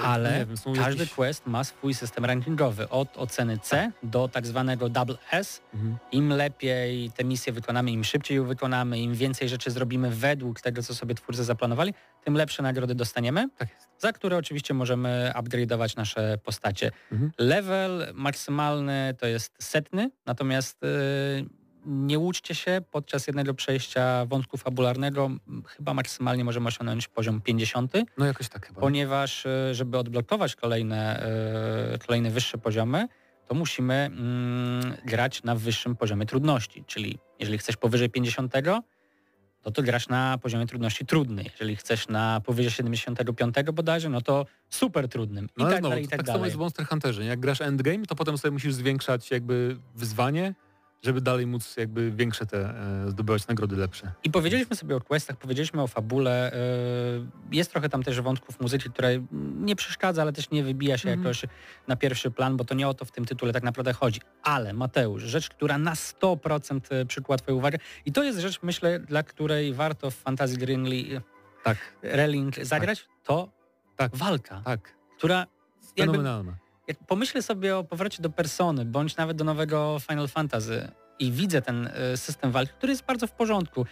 Ale 0.03 0.31
nie 0.39 0.45
wiem, 0.45 0.75
Każdy 0.75 1.01
jakieś... 1.03 1.15
quest 1.15 1.47
ma 1.47 1.63
swój 1.63 1.93
system 1.93 2.25
rankingowy, 2.25 2.89
od 2.89 3.17
oceny 3.17 3.57
C 3.57 3.91
do 4.03 4.27
tak 4.27 4.47
zwanego 4.47 4.89
double 4.89 5.17
S. 5.31 5.61
Mhm. 5.73 5.97
Im 6.11 6.29
lepiej 6.29 7.11
te 7.11 7.23
misje 7.23 7.53
wykonamy, 7.53 7.91
im 7.91 8.03
szybciej 8.03 8.37
ją 8.37 8.45
wykonamy, 8.45 8.99
im 8.99 9.13
więcej 9.15 9.49
rzeczy 9.49 9.71
zrobimy 9.71 10.09
według 10.11 10.61
tego, 10.61 10.83
co 10.83 10.95
sobie 10.95 11.15
twórcy 11.15 11.43
zaplanowali, 11.43 11.93
tym 12.23 12.33
lepsze 12.33 12.63
nagrody 12.63 12.95
dostaniemy, 12.95 13.49
Tak 13.57 13.69
jest. 13.73 13.87
za 13.97 14.13
które 14.13 14.37
oczywiście 14.37 14.73
możemy 14.73 15.31
upgrade'ować 15.35 15.97
nasze 15.97 16.37
postacie. 16.43 16.91
Mhm. 17.11 17.31
Level 17.37 18.07
maksymalny 18.13 19.15
to 19.19 19.27
jest 19.27 19.53
setny, 19.59 20.11
natomiast 20.25 20.77
yy, 20.81 21.58
nie 21.89 22.19
łudźcie 22.19 22.55
się, 22.55 22.81
podczas 22.91 23.27
jednego 23.27 23.53
przejścia 23.53 24.25
wątku 24.25 24.57
fabularnego 24.57 25.29
chyba 25.65 25.93
maksymalnie 25.93 26.43
możemy 26.43 26.67
osiągnąć 26.67 27.07
poziom 27.07 27.41
50 27.41 27.93
No 28.17 28.25
jakoś 28.25 28.49
tak 28.49 28.67
chyba. 28.67 28.81
ponieważ 28.81 29.45
e, 29.45 29.75
żeby 29.75 29.97
odblokować 29.97 30.55
kolejne, 30.55 31.23
e, 31.93 31.97
kolejne 32.07 32.29
wyższe 32.31 32.57
poziomy, 32.57 33.07
to 33.47 33.55
musimy 33.55 33.93
mm, 33.93 34.93
grać 35.05 35.43
na 35.43 35.55
wyższym 35.55 35.95
poziomie 35.95 36.25
trudności. 36.25 36.83
Czyli 36.87 37.19
jeżeli 37.39 37.57
chcesz 37.57 37.77
powyżej 37.77 38.09
50, 38.09 38.53
no 39.65 39.71
to 39.71 39.83
grasz 39.83 40.07
na 40.09 40.37
poziomie 40.37 40.67
trudności 40.67 41.05
trudnej. 41.05 41.45
Jeżeli 41.51 41.75
chcesz 41.75 42.07
na 42.07 42.41
powyżej 42.45 42.71
75 42.71 43.55
bodajże, 43.73 44.09
no 44.09 44.21
to 44.21 44.45
super 44.69 45.07
trudnym. 45.09 45.45
I 45.45 45.49
No 45.57 45.65
tak 45.65 45.73
znowu, 45.79 45.89
dalej, 45.89 46.05
i 46.05 46.07
tak 46.07 46.19
tak 46.19 46.27
samo 46.27 46.37
dalej. 46.37 46.47
jest 46.47 46.57
w 46.57 46.59
Monster 46.59 46.85
Hunterze. 46.85 47.25
Jak 47.25 47.39
grasz 47.39 47.61
endgame, 47.61 48.05
to 48.05 48.15
potem 48.15 48.37
sobie 48.37 48.51
musisz 48.51 48.73
zwiększać 48.73 49.31
jakby 49.31 49.77
wyzwanie, 49.95 50.53
żeby 51.01 51.21
dalej 51.21 51.47
móc 51.47 51.77
jakby 51.77 52.11
większe 52.11 52.45
te 52.45 52.57
e, 53.05 53.09
zdobywać 53.11 53.47
nagrody 53.47 53.75
lepsze. 53.75 54.11
I 54.23 54.31
powiedzieliśmy 54.31 54.75
sobie 54.75 54.95
o 54.95 55.01
questach, 55.01 55.37
powiedzieliśmy 55.37 55.81
o 55.81 55.87
fabule. 55.87 56.51
Yy, 57.51 57.57
Jest 57.57 57.71
trochę 57.71 57.89
tam 57.89 58.03
też 58.03 58.21
wątków 58.21 58.59
muzyki, 58.59 58.89
która 58.89 59.09
nie 59.55 59.75
przeszkadza, 59.75 60.21
ale 60.21 60.33
też 60.33 60.49
nie 60.51 60.63
wybija 60.63 60.97
się 60.97 61.09
Mhm. 61.09 61.23
jakoś 61.27 61.45
na 61.87 61.95
pierwszy 61.95 62.31
plan, 62.31 62.57
bo 62.57 62.65
to 62.65 62.75
nie 62.75 62.87
o 62.87 62.93
to 62.93 63.05
w 63.05 63.11
tym 63.11 63.25
tytule 63.25 63.53
tak 63.53 63.63
naprawdę 63.63 63.93
chodzi. 63.93 64.21
Ale 64.43 64.73
Mateusz, 64.73 65.23
rzecz, 65.23 65.49
która 65.49 65.77
na 65.77 65.93
100% 65.93 67.05
przykuła 67.05 67.37
Twoją 67.37 67.57
uwagę 67.57 67.77
i 68.05 68.11
to 68.11 68.23
jest 68.23 68.39
rzecz, 68.39 68.59
myślę, 68.63 68.99
dla 68.99 69.23
której 69.23 69.73
warto 69.73 70.11
w 70.11 70.15
Fantasy 70.15 70.57
Greenly 70.57 71.21
Tak, 71.63 71.77
Reling 72.01 72.55
zagrać, 72.55 73.05
to 73.23 73.49
Tak. 73.95 74.15
walka, 74.15 74.61
tak. 74.65 74.93
która 75.17 75.37
jakby 75.97 76.13
Fenomenalne. 76.17 76.53
Jak 76.89 76.97
pomyślę 77.07 77.41
sobie 77.41 77.77
o 77.77 77.83
powrocie 77.83 78.21
do 78.23 78.29
Persony, 78.29 78.85
bądź 78.85 79.17
nawet 79.17 79.37
do 79.37 79.43
nowego 79.43 79.97
Final 80.09 80.27
Fantasy 80.27 80.91
i 81.19 81.31
widzę 81.31 81.61
ten 81.61 81.87
e, 81.93 82.17
system 82.17 82.51
walki, 82.51 82.73
który 82.77 82.91
jest 82.93 83.05
bardzo 83.05 83.27
w 83.27 83.31
porządku, 83.31 83.85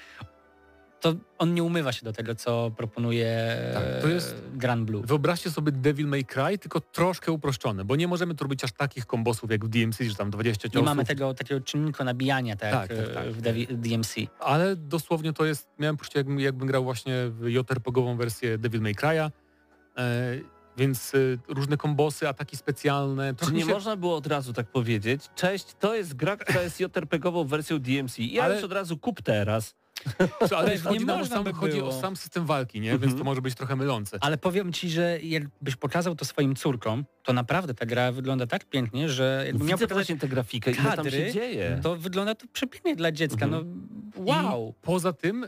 to 0.99 1.13
on 1.37 1.53
nie 1.53 1.63
umywa 1.63 1.91
się 1.91 2.03
do 2.05 2.13
tego, 2.13 2.35
co 2.35 2.71
proponuje 2.77 3.57
Tak, 3.73 3.83
to 4.01 4.07
jest- 4.07 4.35
e, 4.53 4.57
Grand 4.57 4.85
Blue. 4.85 5.01
Wyobraźcie 5.05 5.51
sobie 5.51 5.71
Devil 5.71 6.07
May 6.07 6.25
Cry, 6.25 6.57
tylko 6.57 6.81
troszkę 6.81 7.31
uproszczone, 7.31 7.85
bo 7.85 7.95
nie 7.95 8.07
możemy 8.07 8.35
tu 8.35 8.43
robić 8.43 8.63
aż 8.63 8.71
takich 8.71 9.05
kombosów 9.05 9.51
jak 9.51 9.65
w 9.65 9.69
DMC, 9.69 10.09
że 10.09 10.15
tam 10.15 10.29
20 10.29 10.67
Nie 10.67 10.71
ciosów, 10.71 10.85
mamy 10.85 11.05
tego 11.05 11.33
takiego 11.33 11.61
czynnika 11.61 12.03
nabijania, 12.03 12.55
tak, 12.55 12.71
Tak, 12.71 12.87
tak, 12.97 13.13
tak. 13.13 13.25
e, 13.25 13.31
w 13.31 13.41
Devi- 13.41 13.75
DMC. 13.77 14.15
ale 14.39 14.75
dosłownie 14.75 15.33
to 15.33 15.45
jest, 15.45 15.67
miałem 15.79 15.97
poczucie 15.97 16.19
jakbym, 16.19 16.39
jakbym 16.39 16.67
grał 16.67 16.83
właśnie 16.83 17.13
w 17.29 17.47
JRPG-ową 17.47 18.17
wersję 18.17 18.57
Devil 18.57 18.81
May 18.81 18.93
Cry'a, 18.95 19.31
więc 20.77 21.15
e, 21.15 21.17
różne 21.47 21.77
kombosy, 21.77 22.27
ataki 22.29 22.57
specjalne. 22.57 23.33
Czy 23.45 23.51
nie 23.53 23.61
się, 23.65 23.71
można 23.71 23.95
było 23.95 24.15
od 24.15 24.27
razu 24.27 24.53
tak 24.53 24.67
powiedzieć? 24.67 25.21
Cześć, 25.35 25.65
to 25.79 25.95
jest 25.95 26.13
gra, 26.13 26.37
która 26.37 26.61
jest 26.61 26.79
JRPG-ową 26.79 27.47
wersją 27.47 27.79
DMC. 27.79 28.19
I 28.19 28.33
ja 28.33 28.43
Ale- 28.43 28.55
już 28.55 28.63
od 28.63 28.71
razu 28.71 28.97
kup 28.97 29.21
teraz. 29.21 29.75
ale 30.57 30.71
Pewnie 30.71 30.77
chodzi, 30.89 31.05
nam 31.05 31.15
o 31.15 31.19
można 31.19 31.35
sam, 31.35 31.43
by 31.43 31.53
chodzi 31.53 31.81
o 31.81 31.91
sam 32.01 32.15
system 32.15 32.45
walki, 32.45 32.79
nie? 32.81 32.89
więc 32.91 33.03
Mhm. 33.03 33.17
to 33.19 33.23
może 33.23 33.41
być 33.41 33.55
trochę 33.55 33.75
mylące. 33.75 34.17
Ale 34.21 34.37
powiem 34.37 34.73
ci, 34.73 34.89
że 34.89 35.19
jakbyś 35.23 35.75
pokazał 35.75 36.15
to 36.15 36.25
swoim 36.25 36.55
córkom, 36.55 37.05
to 37.23 37.33
naprawdę 37.33 37.73
ta 37.73 37.85
gra 37.85 38.11
wygląda 38.11 38.47
tak 38.47 38.65
pięknie, 38.65 39.09
że 39.09 39.43
jakbym 39.47 39.67
miał 39.67 39.77
pokazać, 39.77 40.07
tę 40.19 40.27
grafikę, 40.27 40.71
ile 40.71 40.83
tam 40.83 40.95
kadry, 40.95 41.11
się 41.11 41.31
dzieje. 41.31 41.79
to 41.83 41.95
wygląda 41.95 42.35
to 42.35 42.45
przepięknie 42.53 42.95
dla 42.95 43.11
dziecka. 43.11 43.45
Mhm. 43.45 43.89
No 44.17 44.23
wow! 44.25 44.69
I 44.69 44.85
poza 44.85 45.13
tym 45.13 45.45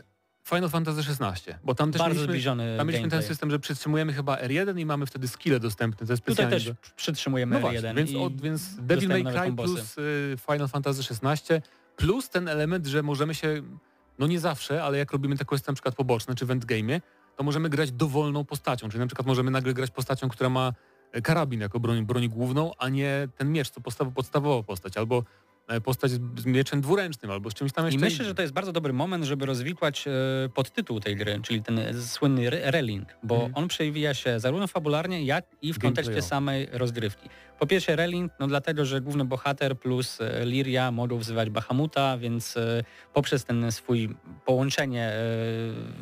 Final 0.50 0.70
Fantasy 0.70 1.00
XVI, 1.00 1.52
bo 1.64 1.74
tam 1.74 1.92
też 1.92 1.98
Bardzo 1.98 2.14
mieliśmy, 2.14 2.32
zbliżony 2.32 2.76
tam 2.76 2.86
mieliśmy 2.86 3.08
ten 3.08 3.22
system, 3.22 3.50
że 3.50 3.58
przytrzymujemy 3.58 4.12
chyba 4.12 4.36
R1 4.36 4.78
i 4.78 4.86
mamy 4.86 5.06
wtedy 5.06 5.28
skille 5.28 5.60
dostępne, 5.60 6.06
to 6.06 6.12
jest 6.12 6.24
Tutaj 6.24 6.50
też 6.50 6.72
przytrzymujemy 6.96 7.54
No 7.54 7.60
właśnie, 7.60 7.76
jeden. 7.76 7.96
więc, 7.96 8.10
i... 8.10 8.16
od, 8.16 8.40
więc 8.40 8.76
Devil 8.80 9.08
May 9.08 9.24
Cry 9.24 9.52
plus 9.52 9.98
y, 9.98 10.36
Final 10.46 10.68
Fantasy 10.68 11.02
XVI 11.14 11.62
plus 11.96 12.30
ten 12.30 12.48
element, 12.48 12.86
że 12.86 13.02
możemy 13.02 13.34
się, 13.34 13.62
no 14.18 14.26
nie 14.26 14.40
zawsze, 14.40 14.84
ale 14.84 14.98
jak 14.98 15.12
robimy 15.12 15.36
te 15.36 15.44
questy 15.44 15.70
na 15.70 15.74
przykład 15.74 15.94
poboczne 15.94 16.34
czy 16.34 16.46
w 16.46 16.48
endgame'ie, 16.48 17.00
to 17.36 17.44
możemy 17.44 17.68
grać 17.68 17.92
dowolną 17.92 18.44
postacią, 18.44 18.88
czyli 18.88 19.00
na 19.00 19.06
przykład 19.06 19.26
możemy 19.26 19.50
nagle 19.50 19.74
grać 19.74 19.90
postacią, 19.90 20.28
która 20.28 20.50
ma 20.50 20.72
e, 21.12 21.22
karabin 21.22 21.60
jako 21.60 21.80
broń, 21.80 22.06
broń 22.06 22.28
główną, 22.28 22.72
a 22.78 22.88
nie 22.88 23.28
ten 23.36 23.52
miecz, 23.52 23.70
co 23.70 23.80
podstaw, 23.80 24.08
podstawowa 24.14 24.62
postać, 24.62 24.96
albo 24.96 25.24
postać 25.84 26.10
z, 26.10 26.20
mieczem 26.46 26.80
dwuręcznym, 26.80 27.30
albo 27.30 27.50
z 27.50 27.54
czymś 27.54 27.72
tam 27.72 27.84
I 27.84 27.86
jeszcze 27.86 28.00
myślę, 28.04 28.16
innym. 28.16 28.28
że 28.28 28.34
to 28.34 28.42
jest 28.42 28.54
bardzo 28.54 28.72
dobry 28.72 28.92
moment, 28.92 29.24
żeby 29.24 29.46
rozwikłać 29.46 30.04
e, 30.08 30.12
podtytuł 30.54 31.00
tej 31.00 31.16
gry, 31.16 31.40
czyli 31.42 31.62
ten 31.62 31.78
e, 31.78 31.94
słynny 31.94 32.46
re- 32.46 32.70
reling, 32.70 33.08
bo 33.22 33.34
Mhm. 33.34 33.52
on 33.54 33.68
przewija 33.68 34.14
się 34.14 34.40
zarówno 34.40 34.66
fabularnie, 34.66 35.24
jak 35.24 35.44
i 35.62 35.72
w 35.72 35.78
kontekście 35.78 36.22
samej 36.22 36.68
rozgrywki. 36.72 37.28
Po 37.58 37.66
pierwsze 37.66 37.96
reling, 37.96 38.32
no 38.40 38.46
dlatego, 38.46 38.84
że 38.84 39.00
główny 39.00 39.24
bohater 39.24 39.78
plus 39.78 40.20
e, 40.20 40.44
Liria 40.46 40.90
mogą 40.92 41.18
wzywać 41.18 41.50
Bahamuta, 41.50 42.18
więc 42.18 42.56
e, 42.56 42.84
poprzez 43.12 43.44
ten 43.44 43.72
swój 43.72 44.16
połączenie 44.44 45.04
e, 45.06 45.14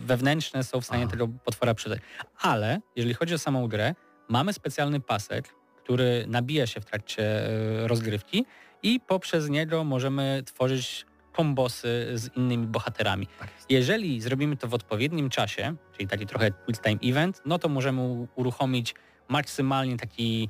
wewnętrzne 0.07 0.65
są 0.65 0.81
w 0.81 0.85
stanie 0.85 1.03
Aha. 1.03 1.11
tego 1.11 1.29
potwora 1.29 1.75
przydać. 1.75 2.01
Ale 2.41 2.81
jeżeli 2.97 3.15
chodzi 3.15 3.35
o 3.35 3.39
samą 3.39 3.69
grę, 3.69 3.95
mamy 4.29 4.53
specjalny 4.53 5.01
pasek, 5.01 5.49
który 5.85 6.25
nabija 6.29 6.67
się 6.67 6.81
w 6.81 6.85
trakcie 6.85 7.49
e, 7.83 7.89
rozgrywki 7.89 8.45
i 8.83 9.01
poprzez 9.01 9.49
niego 9.49 9.85
możemy 9.85 10.43
tworzyć 10.47 11.07
kombosy 11.33 12.07
z 12.15 12.37
innymi 12.37 12.67
bohaterami. 12.67 13.27
Tak 13.39 13.49
Jeżeli 13.69 14.21
zrobimy 14.21 14.57
to 14.57 14.69
w 14.69 14.75
odpowiednim 14.75 15.31
czasie, 15.31 15.75
czyli 15.93 16.09
taki 16.09 16.27
trochę 16.27 16.51
quick 16.51 16.83
time 16.83 16.99
event, 17.05 17.43
no 17.47 17.59
to 17.59 17.69
możemy 17.69 18.27
uruchomić 18.35 18.95
maksymalnie 19.29 19.97
taki 19.97 20.49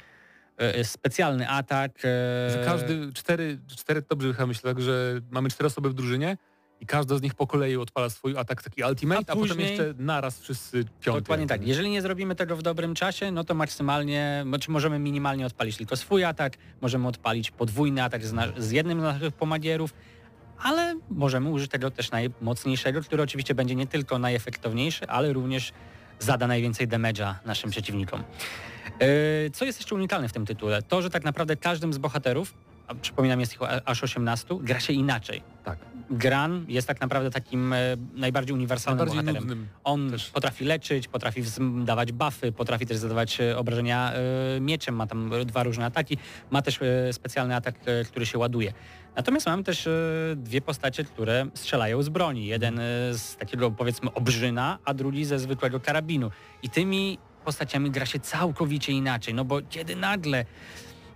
e, 0.56 0.84
specjalny 0.84 1.48
atak. 1.48 1.92
e, 1.98 2.50
Że 2.50 2.62
każdy, 2.64 3.12
cztery, 3.12 3.58
cztery 3.76 4.02
dobrze 4.10 4.32
chyba 4.32 4.46
myślę, 4.46 4.74
tak, 4.74 4.82
że 4.82 5.20
mamy 5.30 5.48
cztery 5.50 5.66
osoby 5.66 5.90
w 5.90 5.94
drużynie 5.94 6.36
i 6.80 6.86
każda 6.86 7.16
z 7.16 7.22
nich 7.22 7.34
po 7.34 7.46
kolei 7.46 7.76
odpala 7.76 8.10
swój 8.10 8.36
atak 8.36 8.62
taki 8.62 8.82
ultimate, 8.84 9.24
a, 9.28 9.32
A 9.32 9.36
potem 9.36 9.60
jeszcze 9.60 9.94
naraz 9.98 10.40
wszyscy 10.40 10.84
piąty. 11.00 11.20
Dokładnie 11.20 11.46
tak. 11.46 11.66
Jeżeli 11.66 11.90
nie 11.90 12.02
zrobimy 12.02 12.34
tego 12.34 12.56
w 12.56 12.62
dobrym 12.62 12.94
czasie, 12.94 13.30
no 13.30 13.44
to 13.44 13.54
maksymalnie, 13.54 14.44
znaczy 14.46 14.70
możemy 14.70 14.98
minimalnie 14.98 15.46
odpalić 15.46 15.76
tylko 15.76 15.96
swój 15.96 16.24
atak, 16.24 16.52
możemy 16.80 17.08
odpalić 17.08 17.50
podwójny 17.50 18.02
atak 18.02 18.26
z, 18.26 18.32
na, 18.32 18.46
z 18.58 18.70
jednym 18.70 19.00
z 19.00 19.02
naszych 19.02 19.34
pomagierów, 19.34 19.94
ale 20.62 20.96
możemy 21.10 21.50
użyć 21.50 21.70
tego 21.70 21.90
też 21.90 22.10
najmocniejszego, 22.10 23.00
który 23.00 23.22
oczywiście 23.22 23.54
będzie 23.54 23.74
nie 23.74 23.86
tylko 23.86 24.18
najefektowniejszy, 24.18 25.08
ale 25.08 25.32
również 25.32 25.72
zada 26.18 26.46
najwięcej 26.46 26.88
damage'a 26.88 27.34
naszym 27.44 27.70
przeciwnikom. 27.70 28.24
Yy, 29.00 29.50
Co 29.50 29.64
jest 29.64 29.78
jeszcze 29.78 29.94
unikalne 29.94 30.28
w 30.28 30.32
tym 30.32 30.46
tytule? 30.46 30.82
To, 30.82 31.02
że 31.02 31.10
tak 31.10 31.24
naprawdę 31.24 31.56
każdym 31.56 31.92
z 31.92 31.98
bohaterów, 31.98 32.54
a 32.86 32.94
przypominam 32.94 33.40
jest 33.40 33.52
ich 33.54 33.58
aż 33.84 34.02
18, 34.04 34.58
gra 34.60 34.80
się 34.80 34.92
inaczej. 34.92 35.42
Tak. 35.64 35.78
Gran 36.10 36.64
jest 36.68 36.88
tak 36.88 37.00
naprawdę 37.00 37.30
takim 37.30 37.72
e, 37.72 37.78
najbardziej 38.14 38.54
uniwersalnym 38.54 38.98
Najbardziej 38.98 39.24
bohaterem. 39.24 39.48
nudnym. 39.48 39.68
On 39.84 40.10
Też. 40.10 40.30
potrafi 40.30 40.64
leczyć, 40.64 41.08
potrafi 41.08 41.42
dawać 41.84 42.12
buffy, 42.12 42.52
potrafi 42.52 42.86
też 42.86 42.96
zadawać 42.96 43.40
e, 43.40 43.58
obrażenia 43.58 44.12
e, 44.12 44.60
mieczem, 44.60 44.96
ma 44.96 45.06
tam 45.06 45.30
dwa 45.46 45.62
różne 45.62 45.86
ataki, 45.86 46.18
ma 46.50 46.62
też 46.62 46.80
specjalny 47.12 47.56
atak, 47.56 47.74
który 48.06 48.26
się 48.26 48.38
ładuje. 48.38 48.72
Natomiast 49.16 49.46
mamy 49.46 49.64
też 49.64 49.88
dwie 50.36 50.60
postacie, 50.60 51.04
które 51.04 51.46
strzelają 51.54 52.02
z 52.02 52.08
broni. 52.08 52.46
Jeden 52.46 52.80
z 53.12 53.36
takiego 53.36 53.70
powiedzmy 53.70 54.14
obrzyna, 54.14 54.78
a 54.84 54.94
drugi 54.94 55.24
ze 55.24 55.38
zwykłego 55.38 55.80
karabinu. 55.80 56.30
I 56.62 56.70
tymi 56.70 57.18
postaciami 57.44 57.90
gra 57.90 58.06
się 58.06 58.20
całkowicie 58.20 58.92
inaczej, 58.92 59.34
no 59.34 59.44
bo 59.44 59.60
kiedy 59.70 59.96
nagle 59.96 60.44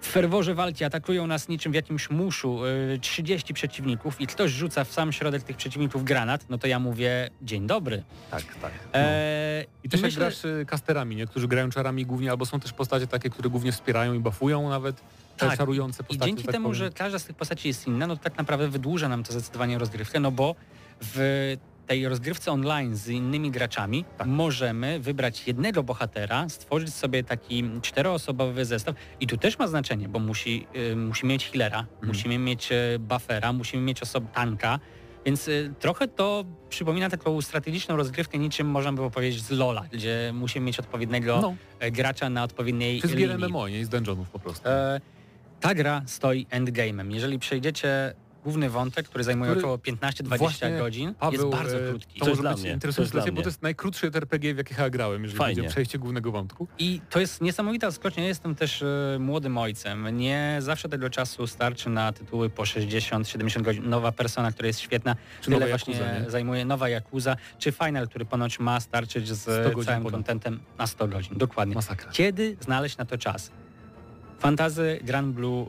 w 0.03 0.07
ferworze 0.07 0.55
walki 0.55 0.85
atakują 0.85 1.27
nas 1.27 1.49
niczym 1.49 1.73
w 1.73 1.75
jakimś 1.75 2.11
muszu 2.11 2.67
y, 2.67 2.99
30 3.01 3.55
przeciwników 3.55 4.21
i 4.21 4.27
ktoś 4.27 4.51
rzuca 4.51 4.85
w 4.85 4.93
sam 4.93 5.13
środek 5.13 5.43
tych 5.43 5.57
przeciwników 5.57 6.05
granat, 6.05 6.45
no 6.51 6.59
to 6.59 6.67
ja 6.67 6.79
mówię 6.79 7.31
dzień 7.43 7.67
dobry. 7.67 8.03
Tak, 8.31 8.43
tak. 8.63 8.73
Eee, 8.93 9.67
I 9.85 9.89
też 9.89 10.01
jak 10.01 10.09
myślę- 10.09 10.21
grasz 10.21 10.45
y, 10.45 10.67
casterami, 10.71 11.17
nie? 11.17 11.27
którzy 11.27 11.49
grają 11.49 11.71
czarami 11.71 12.07
głównie, 12.07 12.31
albo 12.31 12.47
są 12.47 12.61
też 12.61 12.73
postacie 12.73 13.07
takie, 13.07 13.31
które 13.31 13.51
głównie 13.51 13.73
wspierają 13.73 14.13
i 14.15 14.19
buffują 14.19 14.71
nawet 14.71 14.97
te 15.37 15.47
Tak. 15.49 15.59
czarujące 15.59 16.03
I 16.03 16.07
postacie. 16.07 16.27
dzięki 16.31 16.43
że 16.43 16.47
tak 16.47 16.53
temu, 16.53 16.65
powiem. 16.69 16.79
że 16.79 16.91
każda 16.91 17.19
z 17.19 17.25
tych 17.25 17.37
postaci 17.37 17.69
jest 17.69 17.87
inna, 17.87 18.07
no 18.07 18.17
to 18.17 18.23
tak 18.23 18.39
naprawdę 18.39 18.69
wydłuża 18.69 19.09
nam 19.09 19.23
to 19.25 19.33
zdecydowanie 19.33 19.79
rozgrywkę, 19.79 20.21
no 20.21 20.31
bo 20.31 20.55
w 21.01 21.57
tej 21.87 22.09
rozgrywce 22.09 22.53
online 22.53 22.97
z 22.97 23.09
innymi 23.09 23.51
graczami 23.51 24.05
Tak. 24.19 24.27
możemy 24.27 25.01
wybrać 25.01 25.47
jednego 25.47 25.83
bohatera, 25.83 26.49
stworzyć 26.49 26.95
sobie 26.95 27.25
taki 27.25 27.65
czteroosobowy 27.83 28.65
zestaw 28.65 28.95
i 29.21 29.27
tu 29.27 29.37
też 29.37 29.59
ma 29.59 29.67
znaczenie, 29.67 30.09
bo 30.09 30.19
musi, 30.19 30.67
y, 30.93 30.97
musimy 30.97 31.33
mieć 31.33 31.51
healera, 31.51 31.79
Mhm. 31.81 32.07
musimy 32.09 32.39
mieć 32.39 32.73
y, 32.73 32.99
buffera, 32.99 33.53
musimy 33.53 33.83
mieć 33.83 34.03
osob 34.03 34.25
tanka, 34.33 34.79
więc 35.27 35.49
y, 35.49 35.75
trochę 35.81 36.09
to 36.09 36.45
przypomina 36.69 37.11
taką 37.11 37.41
strategiczną 37.43 37.97
rozgrywkę, 37.97 38.39
niczym 38.39 38.67
można 38.67 38.93
by 38.93 39.11
powiedzieć 39.11 39.43
z 39.43 39.51
Lola, 39.51 39.83
gdzie 39.93 40.31
musimy 40.35 40.67
mieć 40.67 40.79
odpowiedniego 40.81 41.39
No, 41.43 41.55
e, 41.81 41.91
gracza 41.91 42.31
na 42.31 42.43
odpowiedniej 42.45 43.01
czy 43.01 43.09
z 43.09 43.15
gier 43.17 43.31
linii. 43.31 43.45
MMO, 43.49 43.69
nie 43.69 43.85
z 43.85 43.89
dungeonów 43.89 44.31
po 44.31 44.39
prostu. 44.39 44.69
E, 44.69 45.01
ta 45.61 45.75
gra 45.75 46.03
stoi 46.07 46.47
endgame'em. 46.51 47.11
Jeżeli 47.15 47.39
przejdziecie 47.39 48.15
główny 48.45 48.71
wątek, 48.71 49.09
który 49.09 49.25
zajmuje 49.25 49.51
Który 49.51 49.65
około 49.67 49.77
15-20 49.79 50.39
właśnie 50.39 50.71
godzin, 50.79 51.15
Paweł, 51.15 51.33
jest 51.41 51.57
bardzo 51.57 51.77
krótki. 51.91 52.19
To 52.19 52.25
To 52.25 52.31
jest 52.31 52.41
może 52.41 52.43
dla 52.43 52.53
być 52.53 52.63
mnie, 52.63 52.71
interesujące 52.73 53.13
dla 53.13 53.23
ciebie, 53.23 53.33
bo 53.33 53.37
mnie. 53.37 53.43
to 53.45 53.49
jest 53.49 53.63
najkrótszy 53.63 54.07
RPG, 54.07 54.55
w 54.55 54.57
jakich 54.59 54.79
ja 54.79 54.91
grałem, 54.91 55.23
jeżeli 55.23 55.39
Fajnie. 55.39 55.57
będzie 55.57 55.71
przejście 55.75 55.99
głównego 55.99 56.33
wątku. 56.33 56.69
I 56.79 57.01
to 57.11 57.21
jest 57.21 57.41
niesamowita 57.41 57.91
zaskoczenie. 57.91 58.23
Ja 58.23 58.29
jestem 58.29 58.55
też 58.55 58.83
e, 58.83 59.17
młodym 59.21 59.59
ojcem. 59.59 60.17
Nie 60.17 60.57
zawsze 60.61 60.89
tego 60.89 61.11
czasu 61.11 61.47
starczy 61.47 61.91
na 61.91 62.13
tytuły 62.13 62.51
po 62.51 62.63
60-70 62.63 63.63
godzin. 63.63 63.89
Nowa 63.89 64.13
persona, 64.13 64.53
która 64.53 64.67
jest 64.67 64.81
świetna, 64.81 65.17
Czy 65.41 65.51
tyle 65.51 65.69
właśnie 65.69 65.95
Yakuza, 65.95 66.31
zajmuje. 66.31 66.65
Nowa 66.65 66.89
Yakuza, 66.89 67.37
czy 67.59 67.73
Final, 67.73 68.09
który 68.09 68.25
ponoć 68.25 68.61
ma 68.61 68.81
starczyć 68.81 69.29
z 69.29 69.41
100 69.43 69.63
godzin 69.71 69.85
całym 69.85 70.11
kontentem 70.11 70.61
na 70.79 70.87
100 70.87 71.09
godzin. 71.09 71.39
Dokładnie. 71.39 71.75
Masakra. 71.75 72.11
Kiedy 72.13 72.57
znaleźć 72.61 72.97
na 72.97 73.05
to 73.05 73.19
czas? 73.19 73.51
Fantazy 74.39 74.99
Grand 75.03 75.35
Blue 75.35 75.67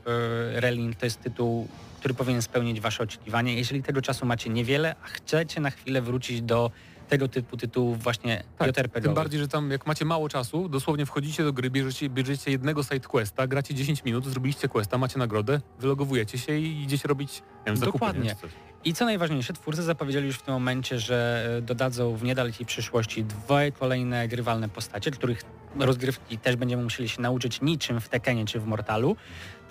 Relink 0.54 0.96
to 0.96 1.06
jest 1.06 1.20
tytuł, 1.20 1.68
który 2.04 2.14
powinien 2.14 2.42
spełnić 2.42 2.80
Wasze 2.80 3.02
oczekiwania. 3.02 3.52
Jeżeli 3.52 3.82
tego 3.82 4.02
czasu 4.02 4.26
macie 4.26 4.50
niewiele, 4.50 4.94
a 5.04 5.06
chcecie 5.06 5.60
na 5.60 5.70
chwilę 5.70 6.02
wrócić 6.02 6.42
do 6.42 6.70
tego 7.08 7.28
typu 7.28 7.56
tytułów 7.56 8.02
właśnie 8.02 8.44
Tak, 8.58 8.76
JRPG. 8.76 9.00
tym 9.00 9.14
bardziej, 9.14 9.40
że 9.40 9.48
tam 9.48 9.70
jak 9.70 9.86
macie 9.86 10.04
mało 10.04 10.28
czasu, 10.28 10.68
dosłownie 10.68 11.06
wchodzicie 11.06 11.44
do 11.44 11.52
gry, 11.52 11.70
bierzecie, 11.70 12.08
bierzecie 12.10 12.50
jednego 12.50 12.82
side 12.82 13.08
questa, 13.08 13.46
gracie 13.46 13.74
10 13.74 14.04
minut, 14.04 14.26
zrobiliście 14.26 14.68
questa, 14.68 14.98
macie 14.98 15.18
nagrodę, 15.18 15.60
wylogowujecie 15.78 16.38
się 16.38 16.58
i 16.58 16.82
idziecie 16.82 17.08
robić 17.08 17.42
wiem, 17.66 17.76
zakupy. 17.76 17.98
Dokładnie. 17.98 18.36
I 18.84 18.94
co 18.94 19.04
najważniejsze, 19.04 19.52
twórcy 19.52 19.82
zapowiedzieli 19.82 20.26
już 20.26 20.36
w 20.36 20.42
tym 20.42 20.54
momencie, 20.54 20.98
że 20.98 21.48
e, 21.58 21.62
dodadzą 21.62 22.16
w 22.16 22.24
niedalekiej 22.24 22.66
przyszłości 22.66 23.24
dwie 23.24 23.72
kolejne 23.78 24.28
grywalne 24.28 24.68
postacie, 24.68 25.10
których 25.10 25.42
rozgrywki 25.78 26.38
też 26.38 26.56
będziemy 26.56 26.82
musieli 26.82 27.08
się 27.08 27.22
nauczyć 27.22 27.60
niczym 27.60 28.00
w 28.00 28.08
Tekenie 28.08 28.44
czy 28.44 28.60
w 28.60 28.66
Mortalu. 28.66 29.16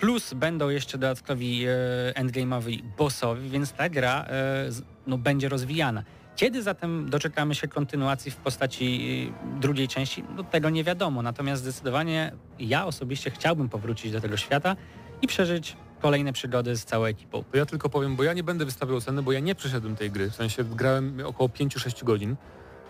Plus 0.00 0.34
będą 0.34 0.68
jeszcze 0.68 0.98
dodatkowi 0.98 1.64
e, 1.64 2.22
endgame'owi 2.22 2.82
bossowi, 2.98 3.48
więc 3.48 3.72
ta 3.72 3.88
gra 3.88 4.24
e, 4.28 4.68
no, 5.06 5.18
będzie 5.18 5.48
rozwijana. 5.48 6.02
Kiedy 6.36 6.62
zatem 6.62 7.10
doczekamy 7.10 7.54
się 7.54 7.68
kontynuacji 7.68 8.30
w 8.30 8.36
postaci 8.36 9.32
drugiej 9.60 9.88
części, 9.88 10.24
no 10.36 10.44
tego 10.44 10.70
nie 10.70 10.84
wiadomo. 10.84 11.22
Natomiast 11.22 11.62
zdecydowanie 11.62 12.32
ja 12.58 12.86
osobiście 12.86 13.30
chciałbym 13.30 13.68
powrócić 13.68 14.12
do 14.12 14.20
tego 14.20 14.36
świata 14.36 14.76
i 15.22 15.26
przeżyć 15.26 15.76
kolejne 16.04 16.32
przygody 16.32 16.76
z 16.76 16.84
całą 16.84 17.04
ekipą. 17.04 17.44
To 17.52 17.56
ja 17.56 17.66
tylko 17.66 17.88
powiem, 17.88 18.16
bo 18.16 18.22
ja 18.22 18.32
nie 18.32 18.42
będę 18.42 18.64
wystawiał 18.64 18.96
oceny, 18.96 19.22
bo 19.22 19.32
ja 19.32 19.40
nie 19.40 19.54
przeszedłem 19.54 19.96
tej 19.96 20.10
gry. 20.10 20.30
W 20.30 20.34
sensie 20.34 20.64
grałem 20.64 21.20
około 21.24 21.48
5-6 21.48 22.04
godzin, 22.04 22.36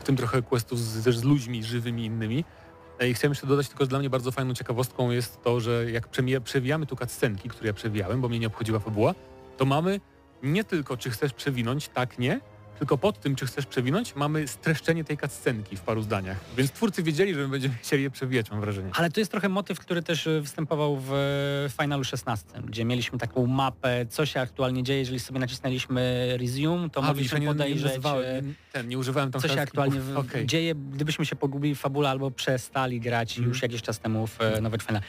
w 0.00 0.04
tym 0.04 0.16
trochę 0.16 0.42
questów 0.42 0.80
z, 0.80 1.16
z 1.16 1.24
ludźmi 1.24 1.64
żywymi 1.64 2.04
innymi. 2.04 2.44
E, 2.98 3.08
I 3.08 3.14
chciałem 3.14 3.30
jeszcze 3.30 3.46
dodać 3.46 3.68
tylko, 3.68 3.84
że 3.84 3.88
dla 3.88 3.98
mnie 3.98 4.10
bardzo 4.10 4.32
fajną 4.32 4.54
ciekawostką 4.54 5.10
jest 5.10 5.42
to, 5.42 5.60
że 5.60 5.90
jak 5.90 6.08
przewijamy 6.44 6.86
tu 6.86 6.96
cutscenki, 6.96 7.48
które 7.48 7.66
ja 7.66 7.72
przewijałem, 7.72 8.20
bo 8.20 8.28
mnie 8.28 8.38
nie 8.38 8.46
obchodziła 8.46 8.78
fabuła, 8.78 9.14
to 9.56 9.64
mamy 9.64 10.00
nie 10.42 10.64
tylko 10.64 10.96
czy 10.96 11.10
chcesz 11.10 11.32
przewinąć, 11.32 11.88
tak, 11.88 12.18
nie, 12.18 12.40
tylko 12.78 12.98
pod 12.98 13.20
tym, 13.20 13.36
czy 13.36 13.46
chcesz 13.46 13.66
przewinąć, 13.66 14.16
mamy 14.16 14.48
streszczenie 14.48 15.04
tej 15.04 15.18
cutscenki 15.18 15.76
w 15.76 15.80
paru 15.80 16.02
zdaniach. 16.02 16.36
Więc 16.56 16.70
twórcy 16.70 17.02
wiedzieli, 17.02 17.34
że 17.34 17.40
my 17.40 17.48
będziemy 17.48 17.74
chcieli 17.74 18.02
je 18.02 18.10
przewijać, 18.10 18.50
mam 18.50 18.60
wrażenie. 18.60 18.90
Ale 18.94 19.10
to 19.10 19.20
jest 19.20 19.30
trochę 19.30 19.48
motyw, 19.48 19.78
który 19.78 20.02
też 20.02 20.26
e, 20.26 20.40
występował 20.40 20.96
w 20.96 21.12
e, 21.12 21.82
Finalu 21.82 22.04
16, 22.04 22.46
gdzie 22.64 22.84
mieliśmy 22.84 23.18
taką 23.18 23.46
mapę, 23.46 24.06
co 24.06 24.26
się 24.26 24.40
aktualnie 24.40 24.82
dzieje. 24.82 24.98
Jeżeli 24.98 25.20
sobie 25.20 25.40
nacisnęliśmy 25.40 26.28
resume, 26.40 26.90
to 26.90 27.00
A, 27.00 27.02
ja 27.02 27.08
mogliśmy 27.08 27.40
nie, 27.40 27.46
podejrzeć, 27.46 27.92
e, 27.92 28.42
nie, 28.42 28.52
ten, 28.72 28.88
nie 28.88 28.98
używałem 28.98 29.30
tam 29.30 29.42
co 29.42 29.48
się 29.48 29.60
aktualnie 29.60 30.00
w, 30.00 30.16
Okej. 30.16 30.46
dzieje, 30.46 30.74
gdybyśmy 30.74 31.26
się 31.26 31.36
pogubili 31.36 31.74
w 31.74 31.80
fabule 31.80 32.10
albo 32.10 32.30
przestali 32.30 33.00
grać 33.00 33.30
Mhm. 33.30 33.48
już 33.48 33.62
jakiś 33.62 33.82
czas 33.82 33.98
temu 33.98 34.26
w 34.26 34.38
nowe 34.62 34.78
Final. 34.78 35.02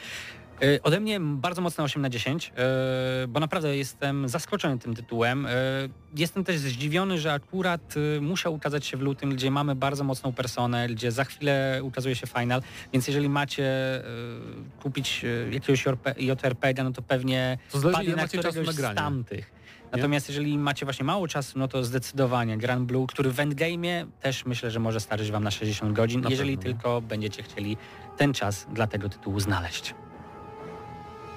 E, 0.62 0.82
Ode 0.82 1.00
mnie 1.00 1.20
bardzo 1.20 1.62
mocne 1.62 1.84
8 1.84 2.02
na 2.02 2.10
10, 2.10 2.52
e, 2.56 3.26
bo 3.28 3.40
naprawdę 3.40 3.76
jestem 3.76 4.28
zaskoczony 4.28 4.78
tym 4.78 4.94
tytułem. 4.94 5.46
E, 5.46 5.50
Jestem 6.16 6.44
też 6.44 6.58
zdziwiony, 6.58 7.18
że 7.18 7.32
akurat 7.32 7.94
musiał 8.20 8.54
ukazać 8.54 8.86
się 8.86 8.96
w 8.96 9.00
lutym, 9.00 9.30
gdzie 9.30 9.50
mamy 9.50 9.74
bardzo 9.74 10.04
mocną 10.04 10.32
personę, 10.32 10.88
gdzie 10.88 11.12
za 11.12 11.24
chwilę 11.24 11.80
ukazuje 11.82 12.16
się 12.16 12.26
final, 12.26 12.62
więc 12.92 13.06
jeżeli 13.06 13.28
macie 13.28 13.72
kupić 14.82 15.24
jakiegoś 15.50 15.84
JRPG, 16.18 16.84
no 16.84 16.92
to 16.92 17.02
pewnie 17.02 17.58
To 17.72 17.78
zależy, 17.78 18.16
na 18.16 18.28
któregoś 18.28 18.74
z 18.74 18.94
tamtych. 18.94 19.50
Natomiast 19.92 20.28
jeżeli 20.28 20.58
macie 20.58 20.86
właśnie 20.86 21.04
mało 21.04 21.28
czasu, 21.28 21.58
no 21.58 21.68
to 21.68 21.84
zdecydowanie 21.84 22.58
Grand 22.58 22.86
Blue, 22.86 23.06
który 23.06 23.30
w 23.30 23.36
endgame'ie 23.36 24.06
też 24.20 24.46
myślę, 24.46 24.70
że 24.70 24.80
może 24.80 25.00
starczyć 25.00 25.30
Wam 25.30 25.44
na 25.44 25.50
60 25.50 25.92
godzin, 25.92 26.20
Na 26.20 26.30
jeżeli 26.30 26.56
pewno, 26.56 26.70
no. 26.70 26.74
tylko 26.74 27.00
będziecie 27.00 27.42
chcieli 27.42 27.76
ten 28.16 28.32
czas 28.34 28.66
dla 28.72 28.86
tego 28.86 29.08
tytułu 29.08 29.40
znaleźć. 29.40 29.94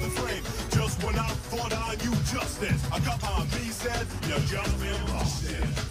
the 0.00 0.10
frame. 0.10 0.42
Just 0.70 1.02
when 1.04 1.18
I 1.18 1.28
thought 1.50 1.72
I 1.72 1.94
knew 2.02 2.14
justice, 2.32 2.82
I 2.92 2.98
got 3.00 3.20
my 3.22 3.44
me 3.44 3.70
said, 3.70 4.06
you 4.26 4.38
just 4.46 4.80
been 4.80 5.06
busted. 5.06 5.89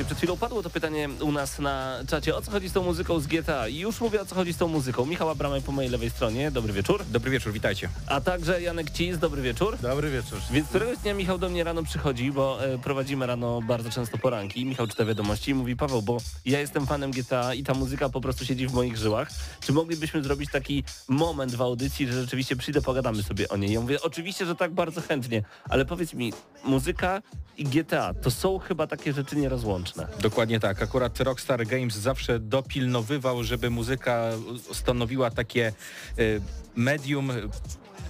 Wiecie, 0.00 0.06
przed 0.08 0.18
chwilą 0.18 0.36
padło 0.36 0.62
to 0.62 0.70
pytanie 0.70 1.08
u 1.20 1.32
nas 1.32 1.58
na 1.58 1.98
czacie, 2.08 2.36
o 2.36 2.42
co 2.42 2.50
chodzi 2.50 2.68
z 2.68 2.72
tą 2.72 2.82
muzyką 2.82 3.20
z 3.20 3.26
GTA. 3.26 3.68
I 3.68 3.78
już 3.78 4.00
mówię, 4.00 4.20
o 4.20 4.24
co 4.24 4.34
chodzi 4.34 4.52
z 4.52 4.56
tą 4.56 4.68
muzyką. 4.68 5.06
Michał 5.06 5.30
Abramek 5.30 5.64
po 5.64 5.72
mojej 5.72 5.90
lewej 5.90 6.10
stronie, 6.10 6.50
dobry 6.50 6.72
wieczór. 6.72 7.04
Dobry 7.10 7.30
wieczór, 7.30 7.52
witajcie. 7.52 7.88
A 8.06 8.20
także 8.20 8.62
Janek 8.62 8.90
Cis, 8.90 9.18
dobry 9.18 9.42
wieczór. 9.42 9.78
Dobry 9.82 10.10
wieczór. 10.10 10.38
Więc 10.50 10.68
któregoś 10.68 10.98
dnia 10.98 11.14
Michał 11.14 11.38
do 11.38 11.48
mnie 11.48 11.64
rano 11.64 11.82
przychodzi, 11.82 12.32
bo 12.32 12.64
e, 12.64 12.78
prowadzimy 12.78 13.26
rano 13.26 13.60
bardzo 13.62 13.90
często 13.90 14.18
poranki. 14.18 14.64
Michał 14.64 14.86
czyta 14.86 15.04
wiadomości 15.04 15.50
i 15.50 15.54
mówi, 15.54 15.76
Paweł, 15.76 16.02
bo 16.02 16.18
ja 16.44 16.60
jestem 16.60 16.86
fanem 16.86 17.10
GTA 17.10 17.54
i 17.54 17.62
ta 17.62 17.74
muzyka 17.74 18.08
po 18.08 18.20
prostu 18.20 18.44
siedzi 18.44 18.66
w 18.66 18.72
moich 18.72 18.96
żyłach. 18.96 19.30
Czy 19.60 19.72
moglibyśmy 19.72 20.22
zrobić 20.22 20.50
taki 20.50 20.84
moment 21.08 21.54
w 21.54 21.62
audycji, 21.62 22.06
że 22.06 22.20
rzeczywiście 22.20 22.56
przyjdę, 22.56 22.82
pogadamy 22.82 23.22
sobie 23.22 23.48
o 23.48 23.56
niej? 23.56 23.72
Ja 23.72 23.80
mówię, 23.80 24.02
oczywiście, 24.02 24.46
że 24.46 24.54
tak 24.54 24.74
bardzo 24.74 25.00
chętnie, 25.00 25.42
ale 25.68 25.84
powiedz 25.84 26.14
mi, 26.14 26.32
muzyka 26.64 27.22
i 27.58 27.64
GTA 27.64 28.14
to 28.14 28.30
są 28.30 28.58
chyba 28.58 28.86
takie 28.86 29.12
rzeczy 29.12 29.36
nierozłączne. 29.36 30.06
Dokładnie 30.20 30.60
tak. 30.60 30.82
Akurat 30.82 31.20
Rockstar 31.20 31.66
Games 31.66 31.94
zawsze 31.94 32.38
dopilnowywał, 32.38 33.44
żeby 33.44 33.70
muzyka 33.70 34.30
stanowiła 34.72 35.30
takie 35.30 35.72
y, 36.18 36.40
medium 36.76 37.32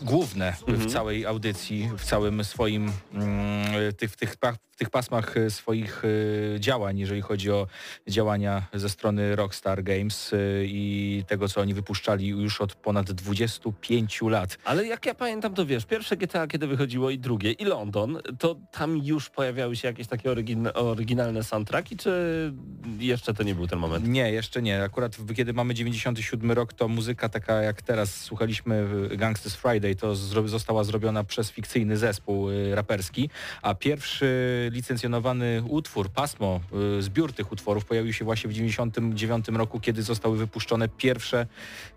główne 0.02 0.56
w 0.66 0.92
całej 0.92 1.26
audycji, 1.26 1.90
w 1.98 2.04
całym 2.04 2.44
swoim, 2.44 2.92
mm, 3.12 3.94
tych, 3.98 4.12
w, 4.12 4.16
tych, 4.16 4.32
w 4.32 4.69
tych 4.80 4.90
pasmach 4.90 5.36
y, 5.36 5.50
swoich 5.50 6.04
y, 6.04 6.56
działań, 6.60 6.98
jeżeli 6.98 7.20
chodzi 7.20 7.50
o 7.50 7.66
działania 8.08 8.62
ze 8.74 8.88
strony 8.88 9.36
Rockstar 9.36 9.82
Games 9.82 10.32
y, 10.32 10.64
i 10.66 11.24
tego, 11.26 11.48
co 11.48 11.60
oni 11.60 11.74
wypuszczali 11.74 12.28
już 12.28 12.60
od 12.60 12.74
ponad 12.74 13.12
25 13.12 14.22
lat. 14.22 14.58
Ale 14.64 14.86
jak 14.86 15.06
ja 15.06 15.14
pamiętam, 15.14 15.54
to 15.54 15.66
wiesz, 15.66 15.86
pierwsze 15.86 16.16
GTA, 16.16 16.46
kiedy 16.46 16.66
wychodziło 16.66 17.10
i 17.10 17.18
drugie, 17.18 17.52
i 17.52 17.64
London, 17.64 18.18
to 18.38 18.56
tam 18.72 18.96
już 18.96 19.30
pojawiały 19.30 19.76
się 19.76 19.88
jakieś 19.88 20.06
takie 20.06 20.28
orygin- 20.30 20.70
oryginalne 20.74 21.44
soundtracki, 21.44 21.96
czy 21.96 22.52
jeszcze 22.98 23.34
to 23.34 23.42
nie 23.42 23.54
był 23.54 23.66
ten 23.66 23.78
moment? 23.78 24.08
Nie, 24.08 24.32
jeszcze 24.32 24.62
nie. 24.62 24.82
Akurat 24.82 25.16
kiedy 25.36 25.52
mamy 25.52 25.74
97 25.74 26.52
rok, 26.52 26.72
to 26.72 26.88
muzyka 26.88 27.28
taka 27.28 27.62
jak 27.62 27.82
teraz 27.82 28.14
słuchaliśmy 28.14 28.86
Gangsters 29.16 29.54
Friday, 29.54 29.94
to 29.94 30.14
zro 30.14 30.48
została 30.48 30.84
zrobiona 30.84 31.24
przez 31.24 31.50
fikcyjny 31.50 31.96
zespół 31.96 32.50
y, 32.50 32.74
raperski, 32.74 33.30
a 33.62 33.74
pierwszy 33.74 34.69
licencjonowany 34.70 35.62
utwór, 35.68 36.08
pasmo, 36.08 36.60
y, 36.98 37.02
zbiór 37.02 37.32
tych 37.32 37.52
utworów 37.52 37.84
pojawił 37.84 38.12
się 38.12 38.24
właśnie 38.24 38.50
w 38.50 38.52
99 38.52 39.48
roku, 39.48 39.80
kiedy 39.80 40.02
zostały 40.02 40.36
wypuszczone 40.36 40.88
pierwsze 40.88 41.46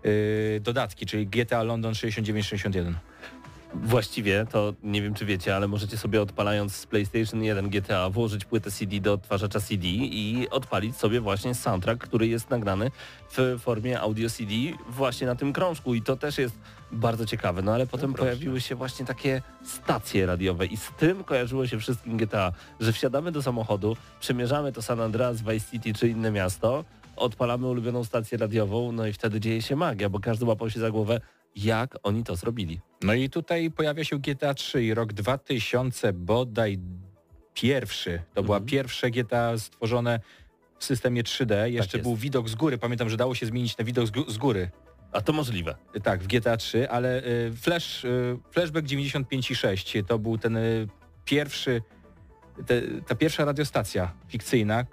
y, 0.04 0.60
dodatki, 0.62 1.06
czyli 1.06 1.26
GTA 1.26 1.62
London 1.62 1.92
69-61. 1.92 2.92
Właściwie 3.82 4.46
to 4.50 4.74
nie 4.82 5.02
wiem 5.02 5.14
czy 5.14 5.24
wiecie, 5.24 5.56
ale 5.56 5.68
możecie 5.68 5.96
sobie 5.96 6.22
odpalając 6.22 6.74
z 6.74 6.86
PlayStation 6.86 7.42
1 7.42 7.68
GTA 7.68 8.10
włożyć 8.10 8.44
płytę 8.44 8.70
CD 8.70 9.00
do 9.00 9.12
odtwarzacza 9.12 9.60
CD 9.60 9.86
i 9.88 10.48
odpalić 10.50 10.96
sobie 10.96 11.20
właśnie 11.20 11.54
soundtrack, 11.54 12.02
który 12.02 12.26
jest 12.26 12.50
nagrany 12.50 12.90
w 13.30 13.58
formie 13.60 14.00
audio 14.00 14.30
CD 14.30 14.52
właśnie 14.88 15.26
na 15.26 15.34
tym 15.34 15.52
krążku. 15.52 15.94
I 15.94 16.02
to 16.02 16.16
też 16.16 16.38
jest 16.38 16.58
bardzo 16.92 17.26
ciekawe. 17.26 17.62
No 17.62 17.74
ale 17.74 17.86
potem 17.86 18.14
pojawiły 18.14 18.60
się 18.60 18.74
właśnie 18.74 19.06
takie 19.06 19.42
stacje 19.64 20.26
radiowe. 20.26 20.66
I 20.66 20.76
z 20.76 20.90
tym 20.98 21.24
kojarzyło 21.24 21.66
się 21.66 21.78
wszystkim 21.78 22.16
GTA, 22.16 22.52
że 22.80 22.92
wsiadamy 22.92 23.32
do 23.32 23.42
samochodu, 23.42 23.96
przemierzamy 24.20 24.72
to 24.72 24.82
San 24.82 25.00
Andreas, 25.00 25.42
Vice 25.42 25.70
City 25.70 25.94
czy 25.94 26.08
inne 26.08 26.30
miasto, 26.30 26.84
odpalamy 27.16 27.66
ulubioną 27.66 28.04
stację 28.04 28.38
radiową, 28.38 28.92
no 28.92 29.06
i 29.06 29.12
wtedy 29.12 29.40
dzieje 29.40 29.62
się 29.62 29.76
magia, 29.76 30.08
bo 30.08 30.20
każdy 30.20 30.44
łapał 30.44 30.70
się 30.70 30.80
za 30.80 30.90
głowę, 30.90 31.20
jak 31.56 31.96
oni 32.02 32.24
to 32.24 32.36
zrobili. 32.36 32.80
No 33.02 33.14
i 33.14 33.30
tutaj 33.30 33.70
pojawia 33.70 34.04
się 34.04 34.18
GTA 34.18 34.54
3 34.54 34.84
i 34.84 34.94
rok 34.94 35.12
2000 35.12 36.12
bodaj 36.12 36.78
pierwszy. 37.54 38.22
To 38.34 38.42
była 38.42 38.56
Mhm. 38.56 38.68
pierwsze 38.68 39.10
GTA 39.10 39.58
stworzone 39.58 40.20
w 40.78 40.84
systemie 40.84 41.22
3D. 41.24 41.64
Jeszcze 41.70 41.98
jest. 41.98 42.08
był 42.08 42.16
widok 42.16 42.48
z 42.48 42.54
góry. 42.54 42.78
Pamiętam, 42.78 43.08
że 43.10 43.16
dało 43.16 43.34
się 43.34 43.46
zmienić 43.46 43.78
na 43.78 43.84
widok 43.84 44.06
z, 44.06 44.10
gó- 44.10 44.30
z 44.30 44.38
góry. 44.38 44.70
A 45.12 45.20
to 45.20 45.32
możliwe. 45.32 45.74
Tak, 46.02 46.22
w 46.22 46.26
GTA 46.26 46.56
3, 46.56 46.90
ale 46.90 47.24
y, 47.24 47.52
flash, 47.56 48.04
y, 48.04 48.38
flashback 48.50 48.86
95 48.86 49.50
i 49.50 49.54
6 49.54 49.94
to 50.06 50.18
był 50.18 50.38
ten 50.38 50.56
y, 50.56 50.88
pierwszy, 51.24 51.82
te, 52.66 52.82
ta 53.06 53.14
pierwsza 53.14 53.44
radiostacja 53.44 54.12
fikcyjna 54.28 54.84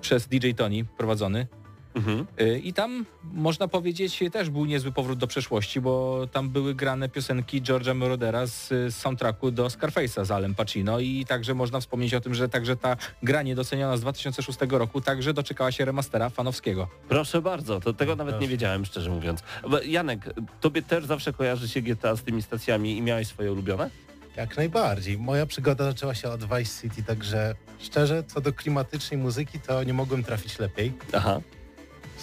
przez 0.00 0.28
DJ 0.28 0.50
Tony 0.52 0.84
prowadzony. 0.84 1.46
Mhm. 1.94 2.26
Y, 2.40 2.58
I 2.58 2.72
tam 2.72 3.06
można 3.32 3.68
powiedzieć 3.68 4.24
też 4.32 4.50
był 4.50 4.64
niezły 4.64 4.92
powrót 4.92 5.18
do 5.18 5.26
przeszłości, 5.26 5.80
bo 5.80 6.26
tam 6.32 6.50
były 6.50 6.74
grane 6.74 7.08
piosenki 7.08 7.62
George'a 7.62 7.98
Moroder'a 7.98 8.46
z, 8.46 8.68
z 8.68 8.96
soundtracku 8.96 9.50
do 9.50 9.66
Scarface'a 9.66 10.24
z 10.24 10.30
Alem 10.30 10.54
Pacino 10.54 11.00
i 11.00 11.24
także 11.28 11.54
można 11.54 11.80
wspomnieć 11.80 12.14
o 12.14 12.20
tym, 12.20 12.34
że 12.34 12.48
także 12.48 12.76
ta 12.76 12.96
gra 13.22 13.42
niedoceniona 13.42 13.96
z 13.96 14.00
2006 14.00 14.58
roku 14.70 15.00
także 15.00 15.34
doczekała 15.34 15.72
się 15.72 15.84
remastera 15.84 16.30
fanowskiego. 16.30 16.88
Proszę 17.08 17.42
bardzo, 17.42 17.80
to 17.80 17.92
tego 17.92 18.16
nawet 18.16 18.34
nie 18.34 18.38
Proszę. 18.38 18.50
wiedziałem, 18.50 18.84
szczerze 18.84 19.10
mówiąc. 19.10 19.42
Janek, 19.84 20.34
tobie 20.60 20.82
też 20.82 21.04
zawsze 21.04 21.32
kojarzy 21.32 21.68
się 21.68 21.82
GTA 21.82 22.16
z 22.16 22.22
tymi 22.22 22.42
stacjami 22.42 22.96
i 22.96 23.02
miałeś 23.02 23.26
swoje 23.26 23.52
ulubione? 23.52 23.90
Jak 24.36 24.56
najbardziej. 24.56 25.18
Moja 25.18 25.46
przygoda 25.46 25.84
zaczęła 25.84 26.14
się 26.14 26.28
od 26.28 26.40
Vice 26.44 26.82
City, 26.82 27.02
także 27.02 27.54
szczerze, 27.78 28.24
co 28.24 28.40
do 28.40 28.52
klimatycznej 28.52 29.20
muzyki, 29.20 29.60
to 29.60 29.84
nie 29.84 29.94
mogłem 29.94 30.24
trafić 30.24 30.58
lepiej. 30.58 30.92
Aha. 31.12 31.40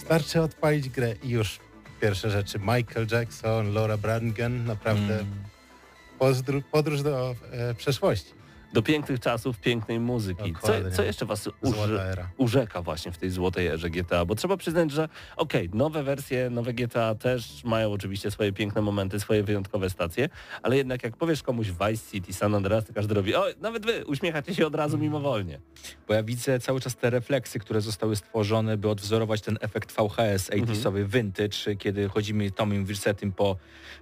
Starczy 0.09 0.41
odpalić 0.41 0.89
grę 0.89 1.15
i 1.23 1.29
już 1.29 1.59
pierwsze 2.01 2.29
rzeczy. 2.29 2.59
Michael 2.59 3.07
Jackson, 3.11 3.73
Laura 3.73 3.97
Branigan, 3.97 4.65
naprawdę 4.65 5.19
Mm. 5.19 6.63
podróż 6.71 7.01
do 7.01 7.35
e, 7.51 7.73
przeszłości. 7.73 8.31
Do 8.73 8.81
pięknych 8.81 9.19
czasów, 9.19 9.59
pięknej 9.59 9.99
muzyki. 9.99 10.53
Co, 10.61 10.91
co 10.91 11.03
jeszcze 11.03 11.25
was 11.25 11.49
era. 12.11 12.29
urzeka 12.37 12.81
właśnie 12.81 13.11
w 13.11 13.17
tej 13.17 13.29
złotej 13.29 13.67
erze 13.67 13.89
GTA? 13.89 14.25
Bo 14.25 14.35
trzeba 14.35 14.57
przyznać, 14.57 14.91
że 14.91 15.09
okej, 15.37 15.69
nowe 15.73 16.03
wersje, 16.03 16.49
nowe 16.49 16.73
GTA 16.73 17.15
też 17.15 17.63
mają 17.63 17.91
oczywiście 17.91 18.31
swoje 18.31 18.53
piękne 18.53 18.81
momenty, 18.81 19.19
swoje 19.19 19.43
wyjątkowe 19.43 19.89
stacje, 19.89 20.29
ale 20.63 20.77
jednak 20.77 21.03
jak 21.03 21.17
powiesz 21.17 21.43
komuś 21.43 21.67
Vice 21.67 22.11
City, 22.11 22.33
San 22.33 22.55
Andreas, 22.55 22.85
to 22.85 22.93
każdy 22.93 23.13
robi, 23.13 23.35
o, 23.35 23.45
nawet 23.61 23.85
wy, 23.85 24.05
uśmiechacie 24.05 24.55
się 24.55 24.67
od 24.67 24.75
razu 24.75 24.97
mimowolnie. 24.97 25.59
Bo 26.07 26.13
ja 26.13 26.23
widzę 26.23 26.59
cały 26.59 26.79
czas 26.79 26.95
te 26.95 27.09
refleksy, 27.09 27.59
które 27.59 27.81
zostały 27.81 28.15
stworzone, 28.15 28.77
by 28.77 28.89
odwzorować 28.89 29.41
ten 29.41 29.57
efekt 29.61 29.91
VHS 29.91 30.49
80sowy 30.49 31.05
vintage, 31.07 31.75
kiedy 31.79 32.09
chodzimy 32.09 32.51
Tomem 32.51 32.85
Wirsetem 32.85 33.31
po 33.31 33.55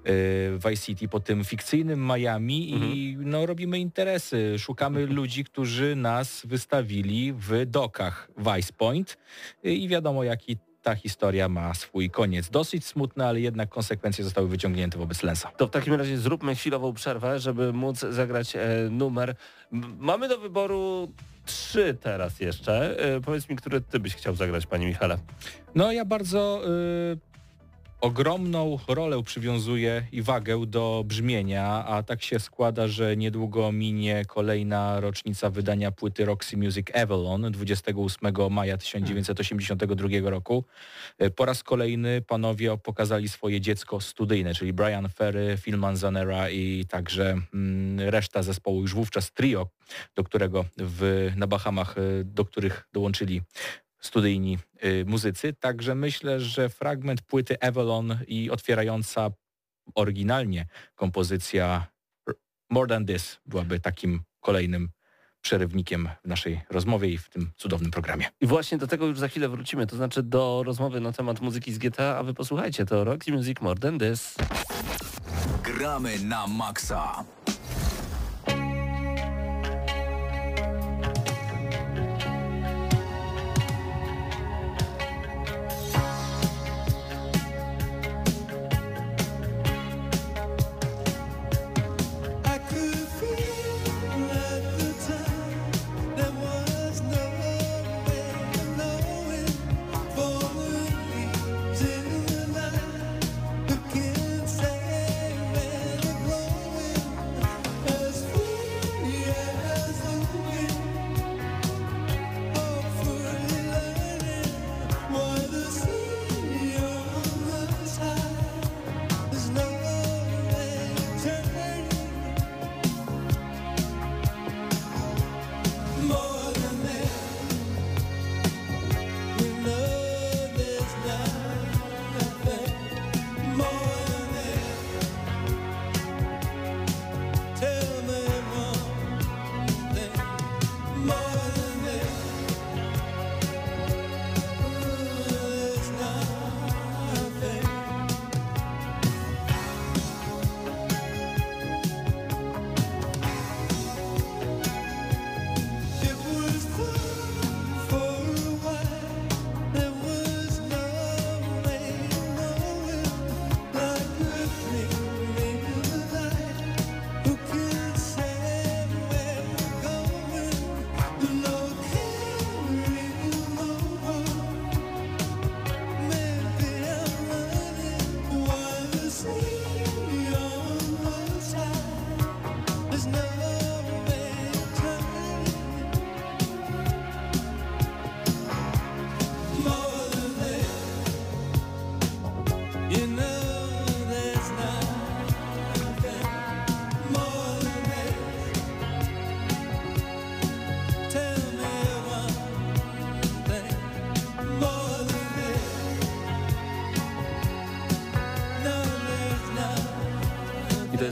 y, 0.07 0.59
Vice 0.70 0.84
City, 0.84 1.07
po 1.07 1.20
tym 1.20 1.43
fikcyjnym 1.43 2.07
Miami 2.07 2.72
i 2.72 3.18
no, 3.20 3.45
robimy 3.45 3.80
interesy. 3.80 4.57
Szukamy 4.60 5.05
ludzi, 5.05 5.43
którzy 5.43 5.95
nas 5.95 6.41
wystawili 6.45 7.34
w 7.34 7.66
dokach 7.66 8.30
Vice 8.38 8.74
Point 8.74 9.18
i 9.64 9.88
wiadomo 9.88 10.24
jaki 10.24 10.58
ta 10.88 10.95
historia 10.95 11.49
ma 11.49 11.74
swój 11.74 12.10
koniec. 12.10 12.49
Dosyć 12.49 12.86
smutny, 12.86 13.26
ale 13.26 13.39
jednak 13.39 13.70
konsekwencje 13.70 14.24
zostały 14.24 14.47
wyciągnięte 14.47 14.97
wobec 14.97 15.24
Lensa. 15.24 15.51
To 15.51 15.68
w 15.68 15.70
takim 15.70 15.93
razie 15.93 16.18
zróbmy 16.18 16.55
chwilową 16.55 16.93
przerwę, 16.93 17.39
żeby 17.39 17.74
móc 17.74 17.99
zagrać 17.99 18.55
e, 18.55 18.60
numer. 18.91 19.36
Mamy 19.99 20.28
do 20.28 20.38
wyboru 20.38 21.12
trzy 21.45 21.97
teraz 22.01 22.39
jeszcze. 22.39 22.99
E, 23.16 23.22
powiedz 23.22 23.49
mi, 23.49 23.55
który 23.55 23.82
ty 23.82 23.99
byś 23.99 24.16
chciał 24.16 24.36
zagrać, 24.36 24.66
panie 24.66 24.88
Michale. 24.88 25.18
No 25.76 25.91
ja 25.91 26.05
bardzo 26.05 26.62
y, 27.14 27.18
ogromną 28.02 28.80
rolę 28.88 29.24
przywiązuję 29.24 30.08
i 30.12 30.22
wagę 30.22 30.66
do 30.66 31.04
brzmienia, 31.06 31.86
a 31.86 32.04
tak 32.04 32.24
się 32.24 32.39
składa, 32.39 32.88
że 32.88 33.18
niedługo 33.18 33.72
minie 33.72 34.26
kolejna 34.28 35.00
rocznica 35.00 35.50
wydania 35.50 35.91
płyty 35.91 36.26
Roxy 36.26 36.58
Music 36.58 36.88
Avalon 36.95 37.52
28 37.52 38.34
maja 38.50 38.78
1982 38.78 40.30
roku. 40.30 40.64
Y, 41.22 41.30
Po 41.30 41.45
raz 41.45 41.64
kolejny 41.64 42.22
panowie 42.22 42.78
pokazali 42.78 43.30
swoje 43.30 43.62
dziecko 43.62 44.02
studyjne, 44.02 44.56
czyli 44.56 44.74
Brian 44.74 45.10
Ferry, 45.10 45.58
Phil 45.62 45.78
Manzanera 45.78 46.50
i 46.50 46.86
także 46.89 47.38
mm, 47.54 48.10
reszta 48.10 48.43
zespołu, 48.43 48.82
już 48.82 48.93
wówczas 48.93 49.32
trio, 49.32 49.68
do 50.16 50.24
którego 50.24 50.66
w, 50.78 51.32
na 51.36 51.48
Bahamach, 51.48 51.98
y, 51.98 52.24
do 52.26 52.45
których 52.45 52.88
dołączyli 52.93 53.41
studyjni 54.00 54.58
y, 54.84 55.06
muzycy, 55.08 55.54
także 55.54 55.95
myślę, 55.95 56.39
że 56.39 56.70
fragment 56.70 57.22
płyty 57.22 57.62
Avalon 57.62 58.18
i 58.28 58.50
otwierająca 58.50 59.30
oryginalnie 59.95 60.66
kompozycja 60.95 61.88
More 62.70 62.88
Than 62.88 63.06
This 63.06 63.39
byłaby 63.45 63.80
takim 63.80 64.22
kolejnym 64.39 64.89
przerywnikiem 65.41 66.10
w 66.24 66.28
naszej 66.28 66.62
rozmowie 66.70 67.10
i 67.10 67.18
w 67.18 67.30
tym 67.30 67.52
cudownym 67.58 67.91
programie. 67.91 68.26
I 68.41 68.48
właśnie 68.48 68.78
do 68.78 68.88
tego 68.88 69.06
już 69.06 69.20
za 69.20 69.28
chwilę 69.28 69.50
wrócimy, 69.50 69.88
to 69.88 69.95
znaczy 69.95 70.24
do 70.24 70.64
rozmowy 70.66 71.00
na 71.00 71.12
temat 71.12 71.41
muzyki 71.41 71.74
z 71.74 71.78
GTA, 71.78 72.18
a 72.18 72.24
wy 72.24 72.34
posłuchajcie, 72.34 72.86
to 72.86 73.04
Roxy 73.04 73.32
Music 73.32 73.62
More 73.62 73.80
Than 73.80 74.00
This. 74.00 74.36
Gramy 75.64 76.20
na 76.20 76.48
maksa. 76.48 77.24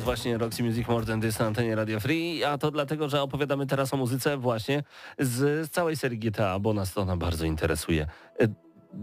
Właśnie 0.06 0.38
Roxy 0.38 0.64
Music 0.64 0.88
More 0.88 1.06
Than 1.06 1.22
This 1.22 1.40
na 1.40 1.46
antenie 1.46 1.76
Radio 1.76 2.00
Free, 2.00 2.44
a 2.44 2.58
to 2.58 2.72
dlatego, 2.72 3.10
że 3.10 3.22
opowiadamy 3.22 3.68
teraz 3.68 3.94
o 3.94 3.98
muzyce 3.98 4.38
właśnie 4.38 4.84
z, 5.20 5.68
z 5.68 5.70
całej 5.70 5.96
serii 5.96 6.20
GTA, 6.20 6.60
bo 6.60 6.74
nas 6.74 6.94
to 6.94 7.02
ona 7.02 7.18
bardzo 7.18 7.46
interesuje. 7.46 8.08
E, 8.40 8.48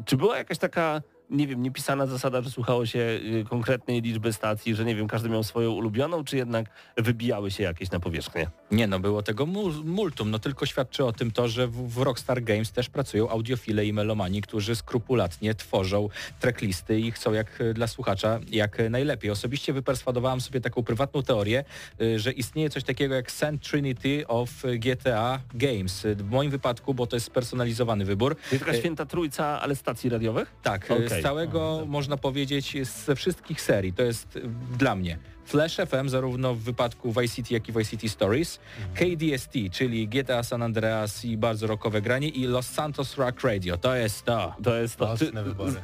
Czy 0.05 0.17
była 0.17 0.37
jakaś 0.39 0.59
taka, 0.59 1.01
nie 1.33 1.47
wiem, 1.47 1.63
niepisana 1.63 2.07
zasada, 2.07 2.43
że 2.43 2.51
słuchało 2.51 2.87
się 2.87 2.99
y, 2.99 3.45
konkretnej 3.49 4.03
liczby 4.03 4.33
stacji, 4.33 4.75
że 4.75 4.85
nie 4.85 4.95
wiem, 4.95 5.09
każdy 5.09 5.29
miał 5.29 5.43
swoją 5.45 5.71
ulubioną, 5.71 6.25
czy 6.25 6.37
jednak 6.37 6.67
wybijały 6.97 7.51
się 7.51 7.63
jakieś 7.63 7.91
na 7.91 8.01
powierzchnię? 8.01 8.51
Nie 8.71 8.87
no, 8.87 9.01
było 9.01 9.23
tego 9.23 9.47
mul- 9.47 9.85
multum, 9.85 10.31
no 10.31 10.39
tylko 10.39 10.67
świadczy 10.67 11.05
o 11.05 11.13
tym 11.13 11.31
to, 11.31 11.49
że 11.49 11.69
w, 11.69 11.99
Rockstar 11.99 12.43
Games 12.43 12.73
też 12.73 12.89
pracują 12.89 13.29
audiofile 13.29 13.87
i 13.87 13.93
melomani, 13.93 14.43
którzy 14.43 14.77
skrupulatnie 14.77 15.55
tworzą 15.55 16.09
tracklisty 16.41 17.01
i 17.01 17.11
chcą 17.13 17.33
jak 17.33 17.61
e, 17.61 17.75
dla 17.75 17.87
słuchacza 17.87 18.41
jak 18.51 18.79
najlepiej. 18.91 19.31
Osobiście 19.31 19.73
wyperswadowałem 19.73 20.41
sobie 20.41 20.61
taką 20.61 20.83
prywatną 20.83 21.23
teorię, 21.23 21.65
e, 22.01 22.19
że 22.19 22.33
istnieje 22.33 22.71
coś 22.71 22.85
takiego 22.85 23.15
jak 23.15 23.31
Saint 23.31 23.69
Trinity 23.69 24.27
of 24.29 24.51
GTA 24.79 25.41
Games. 25.55 26.07
W 26.17 26.31
moim 26.31 26.51
wypadku, 26.51 26.95
bo 26.95 27.07
to 27.07 27.17
jest 27.17 27.27
spersonalizowany 27.27 28.05
wybór. 28.05 28.37
Czyli 28.49 28.59
taka 28.59 28.75
święta 28.75 29.07
trójca, 29.07 29.61
ale 29.61 29.77
stacji 29.77 30.11
radiowych? 30.11 30.53
Tak, 30.63 30.85
Okej. 30.91 31.22
Z 31.23 31.25
całego, 31.25 31.85
można 31.87 32.17
powiedzieć, 32.17 32.77
ze 33.07 33.17
wszystkich 33.17 33.61
serii. 33.61 33.93
To 33.93 34.03
jest 34.03 34.37
e, 34.37 34.41
dla 34.79 34.95
mnie 34.95 35.19
Flash 35.45 35.77
FM, 35.77 36.09
zarówno 36.09 36.55
w 36.55 36.59
wypadku 36.59 37.13
Vice 37.13 37.35
City, 37.37 37.55
jak 37.55 37.69
i 37.69 37.73
Vice 37.73 37.91
City 37.91 38.09
Stories, 38.09 38.59
KDST, 38.95 39.53
czyli 39.73 40.09
GTA 40.09 40.43
San 40.43 40.63
Andreas 40.63 41.25
i 41.25 41.37
bardzo 41.37 41.67
rockowe 41.67 42.03
granie 42.03 42.29
i 42.29 42.47
Los 42.47 42.67
Santos 42.67 43.17
Rock 43.17 43.41
Radio. 43.45 43.77
To 43.77 43.95
jest 43.97 44.25
to. 44.25 44.55
To 44.63 44.77
jest 44.77 44.97
to. 44.97 45.17
Z- 45.17 45.33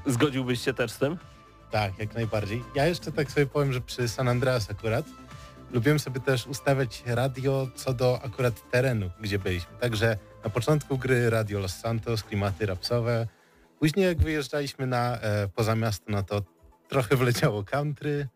zgodziłbyś 0.07 0.61
się 0.65 0.75
też 0.75 0.91
z 0.91 0.99
tym? 0.99 1.17
Tak, 1.71 1.99
jak 1.99 2.15
najbardziej. 2.15 2.63
Ja 2.75 2.87
jeszcze 2.87 3.13
tak 3.13 3.31
sobie 3.31 3.47
powiem, 3.47 3.73
że 3.73 3.81
przy 3.81 4.09
San 4.09 4.29
Andreas 4.29 4.71
akurat 4.71 5.05
lubiłem 5.73 5.99
sobie 5.99 6.21
też 6.21 6.47
ustawiać 6.47 7.03
radio 7.07 7.69
co 7.75 7.93
do 7.95 8.21
akurat 8.25 8.71
terenu, 8.71 9.11
gdzie 9.21 9.39
byliśmy. 9.39 9.71
Także 9.81 10.19
na 10.45 10.51
początku 10.51 10.99
gry 10.99 11.31
radio 11.31 11.59
Los 11.59 11.75
Santos, 11.75 12.23
klimaty 12.23 12.67
rapsowe. 12.67 13.27
Później 13.81 14.07
jak 14.07 14.19
wyjeżdżaliśmy 14.19 14.87
na 14.87 15.19
e, 15.19 15.49
poza 15.49 15.75
miasto, 15.75 16.05
no 16.09 16.23
to 16.23 16.43
trochę 16.89 17.17
wleciało 17.17 17.65
country, 17.65 18.29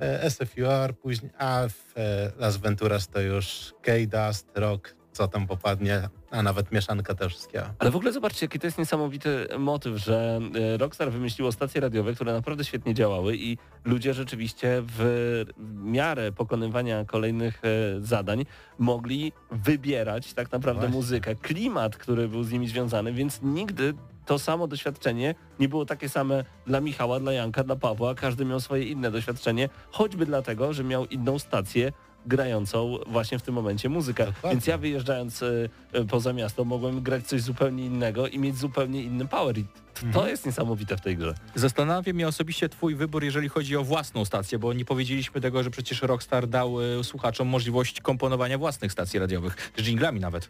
e, 0.00 0.30
SFUR, 0.30 0.98
później, 1.02 1.30
a 1.38 1.68
w 1.68 1.98
e, 1.98 2.32
Las 2.38 2.56
Venturas 2.56 3.08
to 3.08 3.20
już 3.20 3.74
K-Dust, 3.82 4.48
rock, 4.54 4.94
co 5.12 5.28
tam 5.28 5.46
popadnie, 5.46 6.08
a 6.30 6.42
nawet 6.42 6.72
mieszanka 6.72 7.14
też 7.14 7.32
wszystkiego. 7.32 7.66
Ale 7.78 7.90
w 7.90 7.96
ogóle 7.96 8.12
zobaczcie, 8.12 8.46
jaki 8.46 8.58
to 8.58 8.66
jest 8.66 8.78
niesamowity 8.78 9.48
motyw, 9.58 9.96
że 9.96 10.40
e, 10.54 10.76
Rockstar 10.76 11.12
wymyśliło 11.12 11.52
stacje 11.52 11.80
radiowe, 11.80 12.14
które 12.14 12.32
naprawdę 12.32 12.64
świetnie 12.64 12.94
działały 12.94 13.36
i 13.36 13.58
ludzie 13.84 14.14
rzeczywiście 14.14 14.82
w 14.86 15.44
miarę 15.84 16.32
pokonywania 16.32 17.04
kolejnych 17.04 17.62
e, 17.64 17.68
zadań 18.00 18.46
mogli 18.78 19.32
wybierać 19.50 20.34
tak 20.34 20.52
naprawdę 20.52 20.80
Właśnie. 20.80 20.96
muzykę, 20.96 21.34
klimat, 21.34 21.96
który 21.96 22.28
był 22.28 22.44
z 22.44 22.52
nimi 22.52 22.68
związany, 22.68 23.12
więc 23.12 23.42
nigdy 23.42 23.94
to 24.26 24.38
samo 24.38 24.66
doświadczenie 24.68 25.34
nie 25.60 25.68
było 25.68 25.86
takie 25.86 26.08
same 26.08 26.44
dla 26.66 26.80
Michała, 26.80 27.20
dla 27.20 27.32
Janka, 27.32 27.64
dla 27.64 27.76
Pawła. 27.76 28.14
Każdy 28.14 28.44
miał 28.44 28.60
swoje 28.60 28.84
inne 28.84 29.10
doświadczenie, 29.10 29.68
choćby 29.90 30.26
dlatego, 30.26 30.72
że 30.72 30.84
miał 30.84 31.06
inną 31.06 31.38
stację 31.38 31.92
grającą 32.26 32.98
właśnie 33.06 33.38
w 33.38 33.42
tym 33.42 33.54
momencie 33.54 33.88
muzykę. 33.88 34.26
Dokładnie. 34.26 34.50
Więc 34.50 34.66
ja 34.66 34.78
wyjeżdżając 34.78 35.42
y, 35.42 35.70
y, 35.96 36.04
poza 36.04 36.32
miasto 36.32 36.64
mogłem 36.64 37.02
grać 37.02 37.26
coś 37.26 37.42
zupełnie 37.42 37.86
innego 37.86 38.28
i 38.28 38.38
mieć 38.38 38.56
zupełnie 38.58 39.02
inny 39.02 39.26
power. 39.28 39.58
I 39.58 39.64
t- 39.64 39.70
Mhm. 40.06 40.12
to 40.12 40.28
jest 40.28 40.46
niesamowite 40.46 40.96
w 40.96 41.00
tej 41.00 41.16
grze. 41.16 41.34
Zastanawia 41.54 42.12
mnie 42.12 42.28
osobiście 42.28 42.68
twój 42.68 42.94
wybór, 42.94 43.24
jeżeli 43.24 43.48
chodzi 43.48 43.76
o 43.76 43.84
własną 43.84 44.24
stację, 44.24 44.58
bo 44.58 44.72
nie 44.72 44.84
powiedzieliśmy 44.84 45.40
tego, 45.40 45.62
że 45.62 45.70
przecież 45.70 46.02
Rockstar 46.02 46.46
dał 46.46 46.80
y, 47.00 47.04
słuchaczom 47.04 47.48
możliwość 47.48 48.00
komponowania 48.00 48.58
własnych 48.58 48.92
stacji 48.92 49.18
radiowych, 49.18 49.72
z 49.76 49.82
dżinglami 49.82 50.20
nawet. 50.20 50.48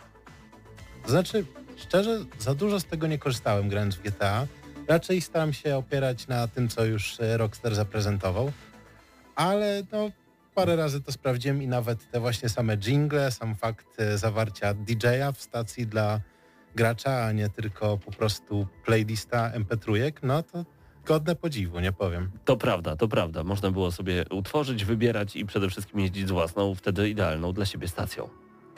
Znaczy, 1.07 1.45
szczerze, 1.77 2.25
za 2.39 2.55
dużo 2.55 2.81
z 2.81 2.85
tego 2.85 3.07
nie 3.07 3.19
korzystałem 3.19 3.69
grając 3.69 3.95
w 3.97 4.03
GTA. 4.03 4.47
Raczej 4.89 5.21
staram 5.21 5.53
się 5.53 5.77
opierać 5.77 6.29
na 6.29 6.49
tym, 6.49 6.69
co 6.69 6.85
już 6.85 7.21
e, 7.21 7.37
Rockstar 7.37 7.75
zaprezentował. 7.75 8.53
Ale 9.37 9.83
no, 9.93 10.11
parę 10.55 10.77
razy 10.77 11.01
to 11.01 11.13
sprawdziłem 11.13 11.63
i 11.63 11.67
nawet 11.67 12.11
te 12.11 12.21
właśnie 12.21 12.49
same 12.49 12.77
jingle, 12.77 13.31
sam 13.31 13.55
fakt 13.55 14.01
e, 14.01 14.19
zawarcia 14.19 14.75
DJ-a 14.75 15.33
w 15.33 15.41
stacji 15.41 15.87
dla 15.87 16.21
gracza, 16.75 17.25
a 17.25 17.33
nie 17.33 17.49
tylko 17.49 17.99
po 17.99 18.13
prostu 18.13 18.67
playlista 18.85 19.51
MP3, 19.51 20.13
no 20.23 20.43
to 20.43 20.65
godne 21.07 21.37
podziwu, 21.37 21.81
nie 21.81 21.93
powiem. 21.93 22.31
To 22.45 22.57
prawda, 22.57 22.97
to 22.97 23.09
prawda. 23.09 23.45
Można 23.45 23.71
było 23.71 23.93
sobie 23.93 24.25
utworzyć, 24.31 24.85
wybierać 24.85 25.37
i 25.37 25.47
przede 25.47 25.69
wszystkim 25.69 26.01
jeździć 26.01 26.29
z 26.29 26.31
własną, 26.31 26.75
wtedy 26.75 27.09
idealną 27.09 27.53
dla 27.53 27.67
siebie 27.67 27.89
stacją. 27.89 28.29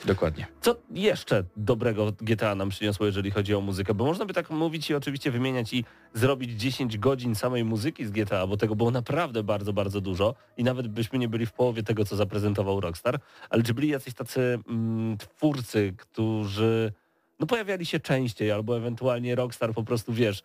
Dokładnie. 0.05 0.47
Co 0.61 0.75
jeszcze 0.91 1.43
dobrego 1.57 2.11
GTA 2.21 2.55
nam 2.55 2.69
przyniosło, 2.69 3.05
jeżeli 3.05 3.31
chodzi 3.31 3.55
o 3.55 3.61
muzykę? 3.61 3.93
Bo 3.93 4.05
można 4.05 4.25
by 4.25 4.33
tak 4.33 4.49
mówić 4.49 4.89
i 4.89 4.95
oczywiście 4.95 5.31
wymieniać 5.31 5.73
i 5.73 5.85
zrobić 6.13 6.51
10 6.51 6.97
godzin 6.97 7.35
samej 7.35 7.63
muzyki 7.63 8.05
z 8.05 8.11
GTA, 8.11 8.47
bo 8.47 8.57
tego 8.57 8.75
było 8.75 8.91
naprawdę 8.91 9.43
bardzo, 9.43 9.73
bardzo 9.73 10.01
dużo 10.01 10.35
i 10.57 10.63
nawet 10.63 10.87
byśmy 10.87 11.19
nie 11.19 11.27
byli 11.27 11.45
w 11.45 11.53
połowie 11.53 11.83
tego, 11.83 12.05
co 12.05 12.15
zaprezentował 12.15 12.79
Rockstar, 12.79 13.19
ale 13.49 13.63
czy 13.63 13.73
byli 13.73 13.87
jacyś 13.87 14.13
tacy 14.13 14.59
mm, 14.67 15.17
twórcy, 15.17 15.93
którzy 15.97 16.93
no 17.39 17.47
pojawiali 17.47 17.85
się 17.85 17.99
częściej, 17.99 18.51
albo 18.51 18.77
ewentualnie 18.77 19.35
Rockstar 19.35 19.73
po 19.73 19.83
prostu, 19.83 20.13
wiesz, 20.13 20.43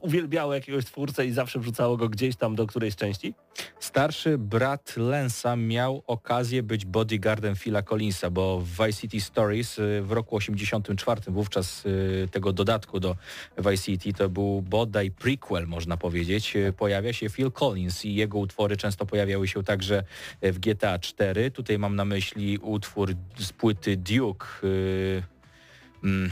uwielbiało 0.00 0.54
jakiegoś 0.54 0.84
twórcę 0.84 1.26
i 1.26 1.32
zawsze 1.32 1.58
wrzucało 1.58 1.96
go 1.96 2.08
gdzieś 2.08 2.36
tam 2.36 2.54
do 2.54 2.66
którejś 2.66 2.96
części? 2.96 3.34
Starszy 3.80 4.38
brat 4.38 4.96
Lensa 4.96 5.56
miał 5.56 6.02
okazję 6.06 6.62
być 6.62 6.84
bodyguardem 6.84 7.56
Phila 7.56 7.82
Collinsa, 7.82 8.30
bo 8.30 8.60
w 8.60 8.68
Vice 8.68 8.92
City 8.92 9.20
Stories 9.20 9.78
y, 9.78 10.02
w 10.02 10.12
roku 10.12 10.36
84, 10.36 11.20
wówczas 11.26 11.86
y, 11.86 12.28
tego 12.30 12.52
dodatku 12.52 13.00
do 13.00 13.16
Vice 13.58 13.82
City, 13.82 14.12
to 14.12 14.28
był 14.28 14.62
bodaj 14.62 15.10
prequel, 15.10 15.66
można 15.66 15.96
powiedzieć, 15.96 16.54
pojawia 16.76 17.12
się 17.12 17.30
Phil 17.30 17.52
Collins 17.52 18.04
i 18.04 18.14
jego 18.14 18.38
utwory 18.38 18.76
często 18.76 19.06
pojawiały 19.06 19.48
się 19.48 19.62
także 19.62 20.04
w 20.42 20.58
GTA 20.58 20.98
4. 20.98 21.50
Tutaj 21.50 21.78
mam 21.78 21.96
na 21.96 22.04
myśli 22.04 22.58
utwór 22.58 23.14
z 23.38 23.52
płyty 23.52 23.96
Duke, 23.96 24.46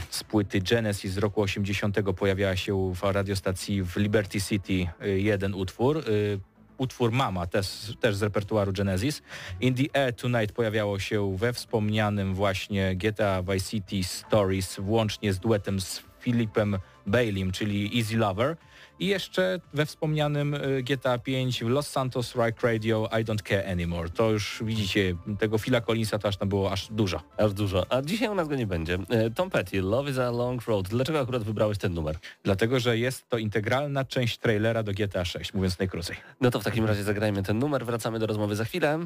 z 0.09 0.23
płyty 0.23 0.61
Genesis 0.61 1.13
z 1.13 1.17
roku 1.17 1.41
80 1.41 1.97
pojawiała 2.15 2.55
się 2.55 2.93
w 2.93 3.03
radiostacji 3.03 3.83
w 3.83 3.95
Liberty 3.95 4.41
City 4.41 4.87
y, 5.05 5.19
jeden 5.19 5.53
utwór. 5.53 5.97
y, 5.97 6.39
Utwór 6.77 7.11
Mama, 7.11 7.47
też, 7.47 7.93
też 7.99 8.15
z 8.15 8.23
repertuaru 8.23 8.73
Genesis. 8.73 9.21
In 9.59 9.75
the 9.75 10.01
Air 10.01 10.15
Tonight 10.15 10.51
pojawiało 10.51 10.99
się 10.99 11.37
we 11.37 11.53
wspomnianym 11.53 12.35
właśnie 12.35 12.95
GTA 12.95 13.43
Vice 13.43 13.69
City 13.69 14.03
Stories, 14.03 14.79
włącznie 14.79 15.33
z 15.33 15.39
duetem 15.39 15.81
z 15.81 16.03
Filipem 16.19 16.77
Baileym, 17.07 17.51
czyli 17.51 17.97
Easy 17.97 18.17
Lover. 18.17 18.57
I 19.01 19.07
jeszcze 19.07 19.59
we 19.73 19.85
wspomnianym 19.85 20.53
y, 20.53 20.83
GTA 20.83 21.17
5 21.17 21.63
w 21.63 21.67
Los 21.67 21.87
Santos 21.87 22.35
Rock 22.35 22.61
Radio 22.61 23.09
I 23.21 23.25
Don't 23.25 23.41
Care 23.49 23.71
Anymore. 23.71 24.09
To 24.09 24.31
już 24.31 24.63
widzicie, 24.65 25.15
tego 25.39 25.57
Phila 25.57 25.81
Collinsa 25.81 26.19
to 26.19 26.27
aż 26.27 26.37
tam 26.37 26.49
było 26.49 26.71
aż 26.71 26.87
dużo. 26.91 27.21
Aż 27.37 27.53
dużo. 27.53 27.85
A 27.89 28.01
dzisiaj 28.01 28.29
u 28.29 28.35
nas 28.35 28.47
go 28.47 28.55
nie 28.55 28.67
będzie. 28.67 28.97
E, 29.09 29.29
Tom 29.29 29.49
Petty, 29.49 29.81
Love 29.81 30.11
is 30.11 30.17
a 30.17 30.31
Long 30.31 30.65
Road. 30.67 30.87
Dlaczego 30.87 31.19
akurat 31.19 31.43
wybrałeś 31.43 31.77
ten 31.77 31.93
numer? 31.93 32.15
Dlatego, 32.43 32.79
że 32.79 32.97
jest 32.97 33.29
to 33.29 33.37
integralna 33.37 34.05
część 34.05 34.37
trailera 34.37 34.83
do 34.83 34.91
GTA 34.91 35.25
6, 35.25 35.53
mówiąc 35.53 35.79
najkrócej. 35.79 36.15
No 36.41 36.51
to 36.51 36.59
w 36.59 36.63
takim 36.63 36.85
razie 36.85 37.03
zagrajmy 37.03 37.43
ten 37.43 37.59
numer. 37.59 37.85
Wracamy 37.85 38.19
do 38.19 38.27
rozmowy 38.27 38.55
za 38.55 38.65
chwilę. 38.65 38.99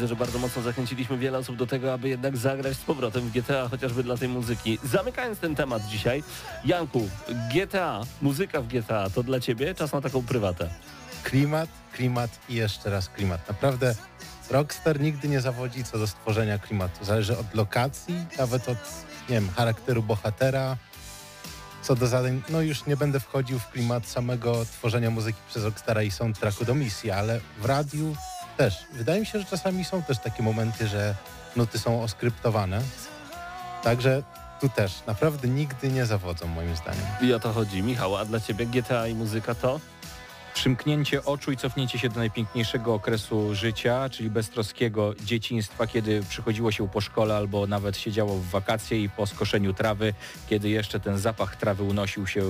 Widzę, 0.00 0.08
że 0.08 0.16
bardzo 0.16 0.38
mocno 0.38 0.62
zachęciliśmy 0.62 1.18
wiele 1.18 1.38
osób 1.38 1.56
do 1.56 1.66
tego, 1.66 1.92
aby 1.92 2.08
jednak 2.08 2.36
zagrać 2.36 2.76
z 2.76 2.80
powrotem 2.80 3.22
w 3.22 3.32
GTA, 3.32 3.68
chociażby 3.68 4.02
dla 4.02 4.16
tej 4.16 4.28
muzyki. 4.28 4.78
Zamykając 4.84 5.38
ten 5.38 5.54
temat 5.54 5.86
dzisiaj, 5.86 6.22
Janku, 6.64 7.08
GTA, 7.54 8.00
muzyka 8.22 8.60
w 8.60 8.66
GTA, 8.66 9.10
to 9.10 9.22
dla 9.22 9.40
ciebie 9.40 9.74
czas 9.74 9.92
na 9.92 10.00
taką 10.00 10.22
prywatę. 10.22 10.70
Klimat, 11.22 11.68
klimat 11.92 12.30
i 12.48 12.54
jeszcze 12.54 12.90
raz 12.90 13.08
klimat. 13.08 13.48
Naprawdę 13.48 13.94
Rockstar 14.50 15.00
nigdy 15.00 15.28
nie 15.28 15.40
zawodzi 15.40 15.84
co 15.84 15.98
do 15.98 16.06
stworzenia 16.06 16.58
klimatu. 16.58 17.04
Zależy 17.04 17.38
od 17.38 17.54
lokacji, 17.54 18.14
nawet 18.38 18.68
od, 18.68 18.78
nie 19.28 19.34
wiem, 19.34 19.48
charakteru 19.56 20.02
bohatera. 20.02 20.76
Co 21.82 21.94
do 21.94 22.06
zadań, 22.06 22.42
no 22.48 22.60
już 22.60 22.86
nie 22.86 22.96
będę 22.96 23.20
wchodził 23.20 23.58
w 23.58 23.70
klimat 23.70 24.06
samego 24.06 24.64
tworzenia 24.64 25.10
muzyki 25.10 25.38
przez 25.48 25.64
Rockstara 25.64 26.02
i 26.02 26.10
soundtracku 26.10 26.64
do 26.64 26.74
misji, 26.74 27.10
ale 27.10 27.40
w 27.58 27.64
radiu 27.64 28.16
też. 28.60 28.84
Wydaje 28.92 29.20
mi 29.20 29.26
się, 29.26 29.38
że 29.38 29.44
czasami 29.44 29.84
są 29.84 30.02
też 30.02 30.18
takie 30.18 30.42
momenty, 30.42 30.86
że 30.86 31.14
nuty 31.56 31.78
są 31.78 32.02
oskryptowane. 32.02 32.80
Także 33.82 34.22
tu 34.60 34.68
też 34.68 34.92
naprawdę 35.06 35.48
nigdy 35.48 35.88
nie 35.88 36.06
zawodzą 36.06 36.46
moim 36.46 36.76
zdaniem. 36.76 37.06
I 37.20 37.32
o 37.32 37.40
to 37.40 37.52
chodzi. 37.52 37.82
Michał, 37.82 38.16
a 38.16 38.24
dla 38.24 38.40
ciebie 38.40 38.66
GTA 38.66 39.06
i 39.06 39.14
muzyka 39.14 39.54
to? 39.54 39.80
Przymknięcie 40.54 41.24
oczu 41.24 41.52
i 41.52 41.56
cofnięcie 41.56 41.98
się 41.98 42.08
do 42.08 42.18
najpiękniejszego 42.18 42.94
okresu 42.94 43.54
życia, 43.54 44.08
czyli 44.08 44.30
beztroskiego 44.30 45.14
dzieciństwa, 45.24 45.86
kiedy 45.86 46.22
przychodziło 46.28 46.72
się 46.72 46.88
po 46.88 47.00
szkole 47.00 47.36
albo 47.36 47.66
nawet 47.66 47.96
siedziało 47.96 48.34
w 48.34 48.46
wakacje 48.46 49.02
i 49.02 49.08
po 49.08 49.26
skoszeniu 49.26 49.72
trawy, 49.72 50.14
kiedy 50.48 50.68
jeszcze 50.68 51.00
ten 51.00 51.18
zapach 51.18 51.56
trawy 51.56 51.82
unosił 51.82 52.26
się 52.26 52.42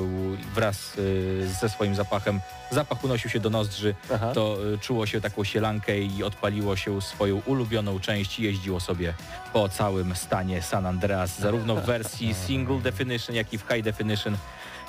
wraz 0.55 0.99
y, 0.99 1.49
ze 1.61 1.69
swoim 1.69 1.95
zapachem, 1.95 2.41
zapach 2.71 3.05
unosił 3.05 3.31
się 3.31 3.41
do 3.41 3.51
nozdrzy, 3.51 3.95
Aha. 4.15 4.33
to 4.35 4.57
y, 4.75 4.79
czuło 4.79 5.07
się 5.07 5.21
taką 5.21 5.45
sielankę 5.45 5.99
i 5.99 6.25
odpaliło 6.25 6.77
się 6.77 7.03
swoją 7.03 7.43
ulubioną 7.47 8.01
część 8.01 8.39
i 8.39 8.43
jeździło 8.43 8.81
sobie 8.81 9.15
po 9.53 9.69
całym 9.69 10.17
stanie 10.17 10.63
San 10.63 10.87
Andreas, 10.87 11.39
zarówno 11.39 11.77
w 11.77 11.87
wersji 11.87 12.35
single 12.35 12.79
definition, 12.79 13.37
jak 13.37 13.53
i 13.53 13.59
w 13.59 13.63
high 13.63 13.83
definition 13.83 14.37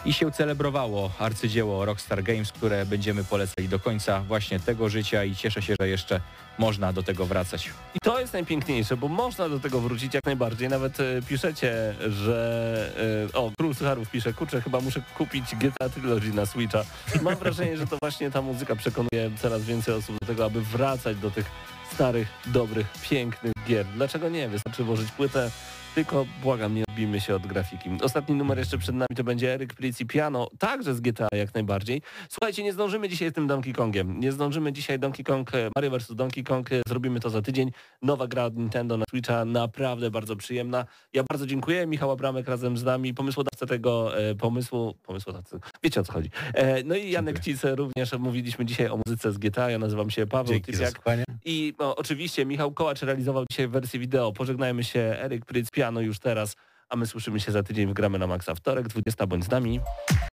i 0.06 0.14
się 0.14 0.32
celebrowało 0.32 1.12
arcydzieło 1.20 1.86
Rockstar 1.86 2.24
Games, 2.24 2.52
które 2.52 2.86
będziemy 2.86 3.24
polecali 3.24 3.70
do 3.70 3.80
końca 3.80 4.20
właśnie 4.20 4.60
tego 4.60 4.90
życia 4.90 5.24
i 5.24 5.36
cieszę 5.36 5.62
się, 5.62 5.76
że 5.80 5.88
jeszcze 5.88 6.22
można 6.58 6.94
do 6.94 7.04
tego 7.04 7.26
wracać. 7.26 7.70
I 7.96 8.00
to 8.04 8.20
jest 8.20 8.34
najpiękniejsze, 8.34 8.98
bo 8.98 9.08
można 9.08 9.50
do 9.50 9.60
tego 9.60 9.82
wrócić 9.82 10.14
jak 10.14 10.26
najbardziej. 10.26 10.70
Nawet 10.70 11.00
e, 11.00 11.04
piszecie, 11.28 11.96
że... 12.10 13.28
E, 13.34 13.38
o, 13.38 13.52
Król 13.58 13.76
Sucharów 13.76 14.10
pisze, 14.10 14.34
kurczę, 14.34 14.62
chyba 14.62 14.80
muszę 14.80 15.02
kupić 15.18 15.56
GTA 15.56 15.90
Trilogy 15.90 16.34
na 16.34 16.46
Switcha. 16.46 16.84
Mam 17.22 17.36
wrażenie, 17.36 17.78
że 17.78 17.88
to 17.88 17.98
właśnie 18.02 18.32
ta 18.32 18.42
muzyka 18.42 18.76
przekonuje 18.76 19.32
coraz 19.42 19.64
więcej 19.64 19.94
osób 19.94 20.16
do 20.22 20.28
tego, 20.28 20.46
aby 20.46 20.62
wracać 20.62 21.18
do 21.18 21.32
tych 21.32 21.46
starych, 21.94 22.28
dobrych, 22.46 22.88
pięknych 23.10 23.54
gier. 23.68 23.86
Dlaczego 23.86 24.30
nie? 24.30 24.50
Wystarczy 24.50 24.84
włożyć 24.84 25.12
płytę, 25.12 25.52
tylko 25.96 26.26
błagam, 26.44 26.76
nie 26.76 26.84
odbijmy 26.90 27.22
się 27.22 27.36
od 27.36 27.48
grafiki. 27.48 27.90
Ostatni 28.02 28.36
numer 28.36 28.58
jeszcze 28.58 28.78
przed 28.78 28.96
nami 28.96 29.16
to 29.16 29.24
będzie 29.24 29.54
Eryk 29.54 29.74
Plic 29.74 30.02
i 30.02 30.06
Piano, 30.06 30.48
także 30.60 30.96
z 30.96 31.02
GTA 31.02 31.28
jak 31.36 31.54
najbardziej. 31.54 32.02
Słuchajcie, 32.30 32.64
nie 32.64 32.74
zdążymy 32.74 33.10
dzisiaj 33.10 33.30
z 33.30 33.34
tym 33.34 33.48
Donkey 33.48 33.74
Kongiem. 33.74 34.20
Nie 34.20 34.32
zdążymy 34.32 34.74
dzisiaj 34.74 35.00
Donkey 35.00 35.24
Kong, 35.24 35.56
e, 35.56 35.70
Mario 35.76 35.92
vs. 35.92 36.16
Donkey 36.16 36.44
Kong, 36.44 36.72
e, 36.72 36.82
zrobimy 36.88 37.20
to 37.20 37.30
za 37.30 37.42
tydzień. 37.42 37.72
Nowa 38.02 38.28
gra 38.28 38.46
od 38.46 38.58
Nintendo 38.58 38.98
na 38.98 39.06
Switcha, 39.10 39.46
naprawdę 39.46 40.12
bardzo 40.12 40.36
przyjemna. 40.36 40.86
Ja 41.14 41.24
bardzo 41.32 41.48
dziękuję, 41.48 41.88
Michał 41.88 42.12
Abramek 42.12 42.48
razem 42.48 42.78
z 42.78 42.84
nami, 42.84 43.14
pomysłodawca 43.14 43.66
tego 43.66 44.18
e, 44.18 44.36
pomysłu, 44.36 44.94
pomysłodawcy, 45.04 45.60
wiecie 45.84 46.02
o 46.02 46.04
co 46.04 46.14
chodzi. 46.14 46.30
E, 46.54 46.84
no 46.84 46.96
i 46.96 47.12
Janek 47.12 47.40
Cice 47.40 47.76
również, 47.76 48.14
mówiliśmy 48.20 48.66
dzisiaj 48.66 48.88
o 48.88 49.00
muzyce 49.06 49.32
z 49.32 49.38
GTA, 49.38 49.72
ja 49.72 49.80
nazywam 49.80 50.10
się 50.10 50.28
Paweł 50.28 50.54
Dzięki 50.54 50.74
słuchanie. 50.74 51.24
I 51.46 51.74
no, 51.80 51.96
oczywiście 51.96 52.46
Michał 52.46 52.72
Kołacz 52.72 53.02
realizował 53.02 53.46
dzisiaj 53.52 53.68
wersję 53.68 54.00
wideo. 54.00 54.32
Pożegnajmy 54.32 54.84
się, 54.84 55.00
Eryk 55.00 55.46
Pryc, 55.46 55.72
piano 55.82 56.02
już 56.02 56.20
teraz, 56.20 56.56
a 56.90 56.96
my 56.96 57.08
słyszymy 57.08 57.40
się 57.40 57.52
za 57.52 57.64
tydzień 57.64 57.88
w 57.88 57.94
Gramy 57.94 58.20
na 58.20 58.28
Maxa 58.28 58.56
wtorek, 58.56 58.88
20 58.88 59.28
bądź 59.28 59.46
z 59.46 59.50
nami. 59.50 59.80